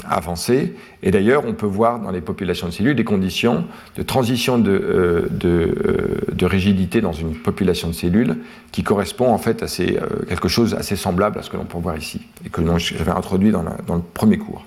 [0.09, 0.76] avancer.
[1.03, 3.65] Et d'ailleurs, on peut voir dans les populations de cellules des conditions
[3.95, 8.38] de transition de, euh, de, rigidité dans une population de cellules
[8.72, 9.99] qui correspond en fait à ces,
[10.30, 13.51] quelque chose assez semblable à ce que l'on peut voir ici et que j'avais introduit
[13.51, 14.65] dans, dans, le premier cours.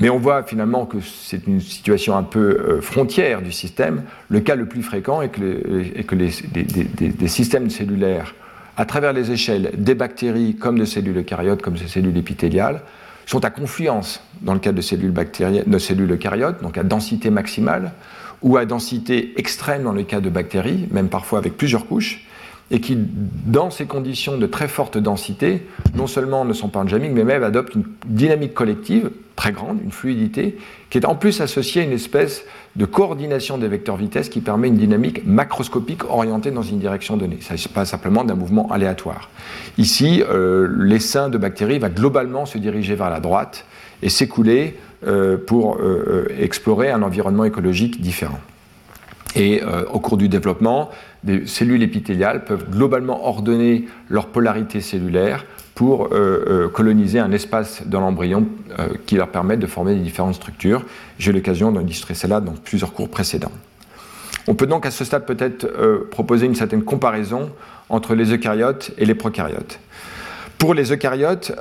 [0.00, 4.02] Mais on voit finalement que c'est une situation un peu frontière du système.
[4.28, 8.34] Le cas le plus fréquent est que, que les, des, des systèmes cellulaires
[8.80, 12.80] à travers les échelles des bactéries comme de cellules eucaryotes, comme de cellules épithéliales,
[13.26, 17.92] sont à confluence dans le cas de cellules, de cellules eucaryotes, donc à densité maximale,
[18.40, 22.26] ou à densité extrême dans le cas de bactéries, même parfois avec plusieurs couches,
[22.70, 25.66] et qui, dans ces conditions de très forte densité,
[25.96, 29.90] non seulement ne sont pas endogamiques, mais même adoptent une dynamique collective très grande, une
[29.90, 30.58] fluidité,
[30.90, 32.44] qui est en plus associée à une espèce
[32.76, 37.36] de coordination des vecteurs vitesse qui permet une dynamique macroscopique orientée dans une direction donnée.
[37.36, 39.30] Il ne s'agit pas simplement d'un mouvement aléatoire.
[39.78, 43.64] Ici, euh, l'essaim de bactéries va globalement se diriger vers la droite
[44.02, 48.40] et s'écouler euh, pour euh, explorer un environnement écologique différent.
[49.36, 50.90] Et au cours du développement,
[51.24, 55.44] des cellules épithéliales peuvent globalement ordonner leur polarité cellulaire
[55.74, 58.46] pour euh, euh, coloniser un espace dans l'embryon
[58.78, 60.84] euh, qui leur permet de former des différentes structures.
[61.18, 63.52] J'ai eu l'occasion d'illustrer cela dans plusieurs cours précédents.
[64.46, 65.66] On peut donc à ce stade peut-être
[66.10, 67.50] proposer une certaine comparaison
[67.88, 69.78] entre les eucaryotes et les prokaryotes.
[70.58, 71.52] Pour les eucaryotes,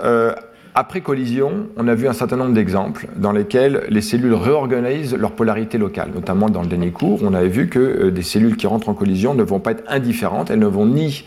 [0.80, 5.34] après collision, on a vu un certain nombre d'exemples dans lesquels les cellules réorganisent leur
[5.34, 6.12] polarité locale.
[6.16, 9.34] Notamment dans le dernier cours, on avait vu que des cellules qui rentrent en collision
[9.34, 11.26] ne vont pas être indifférentes, elles ne vont ni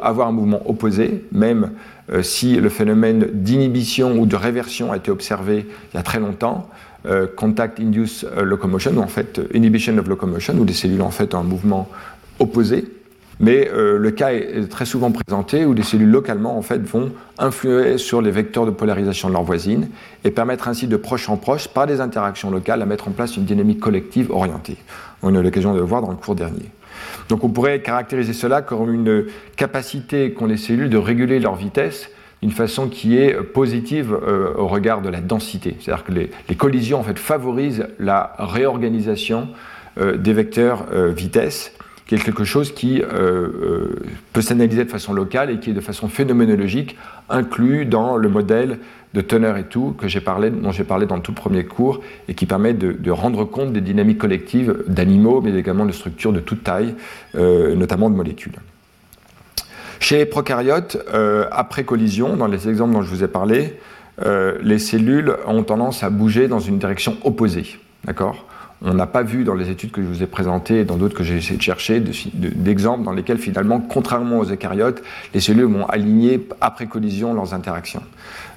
[0.00, 1.72] avoir un mouvement opposé, même
[2.12, 6.20] euh, si le phénomène d'inhibition ou de réversion a été observé il y a très
[6.20, 6.68] longtemps,
[7.06, 11.10] euh, contact induced euh, locomotion, ou en fait inhibition of locomotion, où des cellules en
[11.10, 11.88] fait ont un mouvement
[12.38, 12.84] opposé.
[13.40, 17.98] Mais le cas est très souvent présenté où des cellules localement en fait vont influer
[17.98, 19.88] sur les vecteurs de polarisation de leurs voisines
[20.22, 23.36] et permettre ainsi de proche en proche, par des interactions locales, à mettre en place
[23.36, 24.76] une dynamique collective orientée.
[25.22, 26.70] On a eu l'occasion de le voir dans le cours dernier.
[27.28, 32.10] Donc on pourrait caractériser cela comme une capacité qu'ont les cellules de réguler leur vitesse
[32.42, 35.76] d'une façon qui est positive euh, au regard de la densité.
[35.80, 39.48] C'est-à-dire que les, collisions en fait, favorisent la réorganisation
[39.98, 41.72] euh, des vecteurs euh, vitesse
[42.06, 43.02] qui est quelque chose qui
[44.32, 46.96] peut s'analyser de façon locale et qui est de façon phénoménologique
[47.30, 48.78] inclus dans le modèle
[49.14, 52.00] de teneur et tout que j'ai parlé, dont j'ai parlé dans tout le premier cours
[52.28, 56.40] et qui permet de, rendre compte des dynamiques collectives d'animaux, mais également de structures de
[56.40, 56.96] toute taille,
[57.36, 58.56] euh, notamment de molécules.
[60.00, 63.78] Chez les prokaryotes, euh, après collision, dans les exemples dont je vous ai parlé,
[64.24, 67.78] euh, les cellules ont tendance à bouger dans une direction opposée.
[68.04, 68.46] D'accord?
[68.84, 71.16] On n'a pas vu dans les études que je vous ai présentées et dans d'autres
[71.16, 75.02] que j'ai essayé de chercher d'exemples dans lesquels finalement, contrairement aux eucaryotes,
[75.32, 78.02] les cellules vont aligner après collision leurs interactions.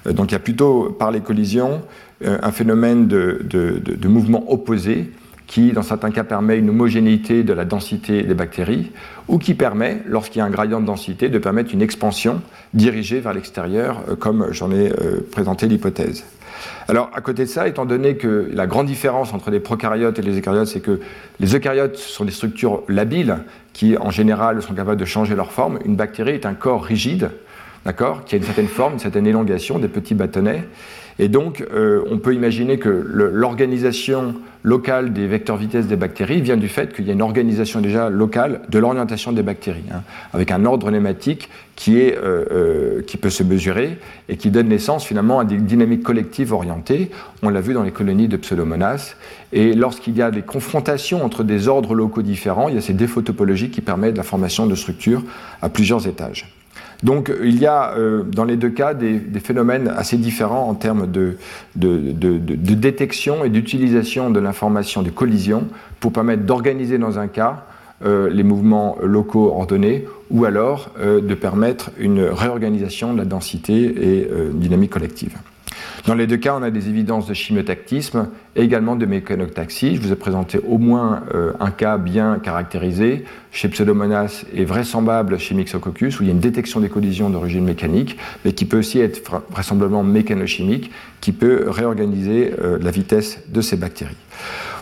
[0.06, 1.82] Euh, donc il y a plutôt par les collisions
[2.24, 5.10] euh, un phénomène de, de mouvement opposé
[5.46, 8.92] qui, dans certains cas, permet une homogénéité de la densité des bactéries,
[9.28, 12.42] ou qui permet, lorsqu'il y a un gradient de densité, de permettre une expansion
[12.74, 14.92] dirigée vers l'extérieur, euh, comme j'en ai
[15.32, 16.24] présenté l'hypothèse.
[16.88, 20.22] Alors, à côté de ça, étant donné que la grande différence entre les prokaryotes et
[20.22, 21.00] les eucaryotes, c'est que
[21.40, 23.38] les eucaryotes sont des structures labiles
[23.72, 25.78] qui, en général, sont capables de changer leur forme.
[25.84, 27.30] Une bactérie est un corps rigide,
[27.84, 30.64] d'accord, qui a une certaine forme, une certaine élongation, des petits bâtonnets.
[31.18, 36.56] Et donc, euh, on peut imaginer que l'organisation locale des vecteurs vitesse des bactéries vient
[36.56, 40.50] du fait qu'il y a une organisation déjà locale de l'orientation des bactéries, hein, avec
[40.50, 45.04] un ordre nématique qui, est, euh, euh, qui peut se mesurer et qui donne naissance
[45.04, 47.10] finalement à des dynamiques collectives orientées.
[47.42, 49.14] On l'a vu dans les colonies de Pseudomonas.
[49.52, 52.94] Et lorsqu'il y a des confrontations entre des ordres locaux différents, il y a ces
[52.94, 55.22] défauts topologiques qui permettent la formation de structures
[55.62, 56.57] à plusieurs étages.
[57.02, 61.06] Donc il y a euh, dans les deux cas des, phénomènes assez différents en termes
[61.06, 61.36] de,
[61.76, 65.64] détection et d'utilisation de l'information des collisions
[66.00, 67.64] pour permettre d'organiser dans un cas
[68.04, 74.90] les mouvements locaux ordonnés ou alors de permettre une réorganisation de la densité et dynamique
[74.90, 75.36] collective.
[76.06, 79.96] Dans les deux cas, on a des évidences de chimiotactisme et également de mécanotaxie.
[79.96, 85.38] Je vous ai présenté au moins euh, un cas bien caractérisé chez Pseudomonas et vraisemblable
[85.38, 88.78] chez Myxococcus, où il y a une détection des collisions d'origine mécanique, mais qui peut
[88.78, 94.16] aussi être vraisemblablement mécanochimique, qui peut réorganiser euh, la vitesse de ces bactéries.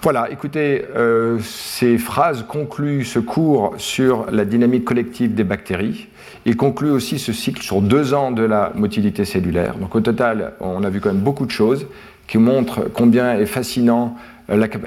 [0.02, 6.08] Voilà, écoutez, euh, ces phrases concluent ce cours sur la dynamique collective des bactéries.
[6.48, 9.78] Il conclut aussi ce cycle sur deux ans de la motilité cellulaire.
[9.78, 11.88] Donc au total, on a vu quand même beaucoup de choses
[12.28, 14.16] qui montrent combien est fascinant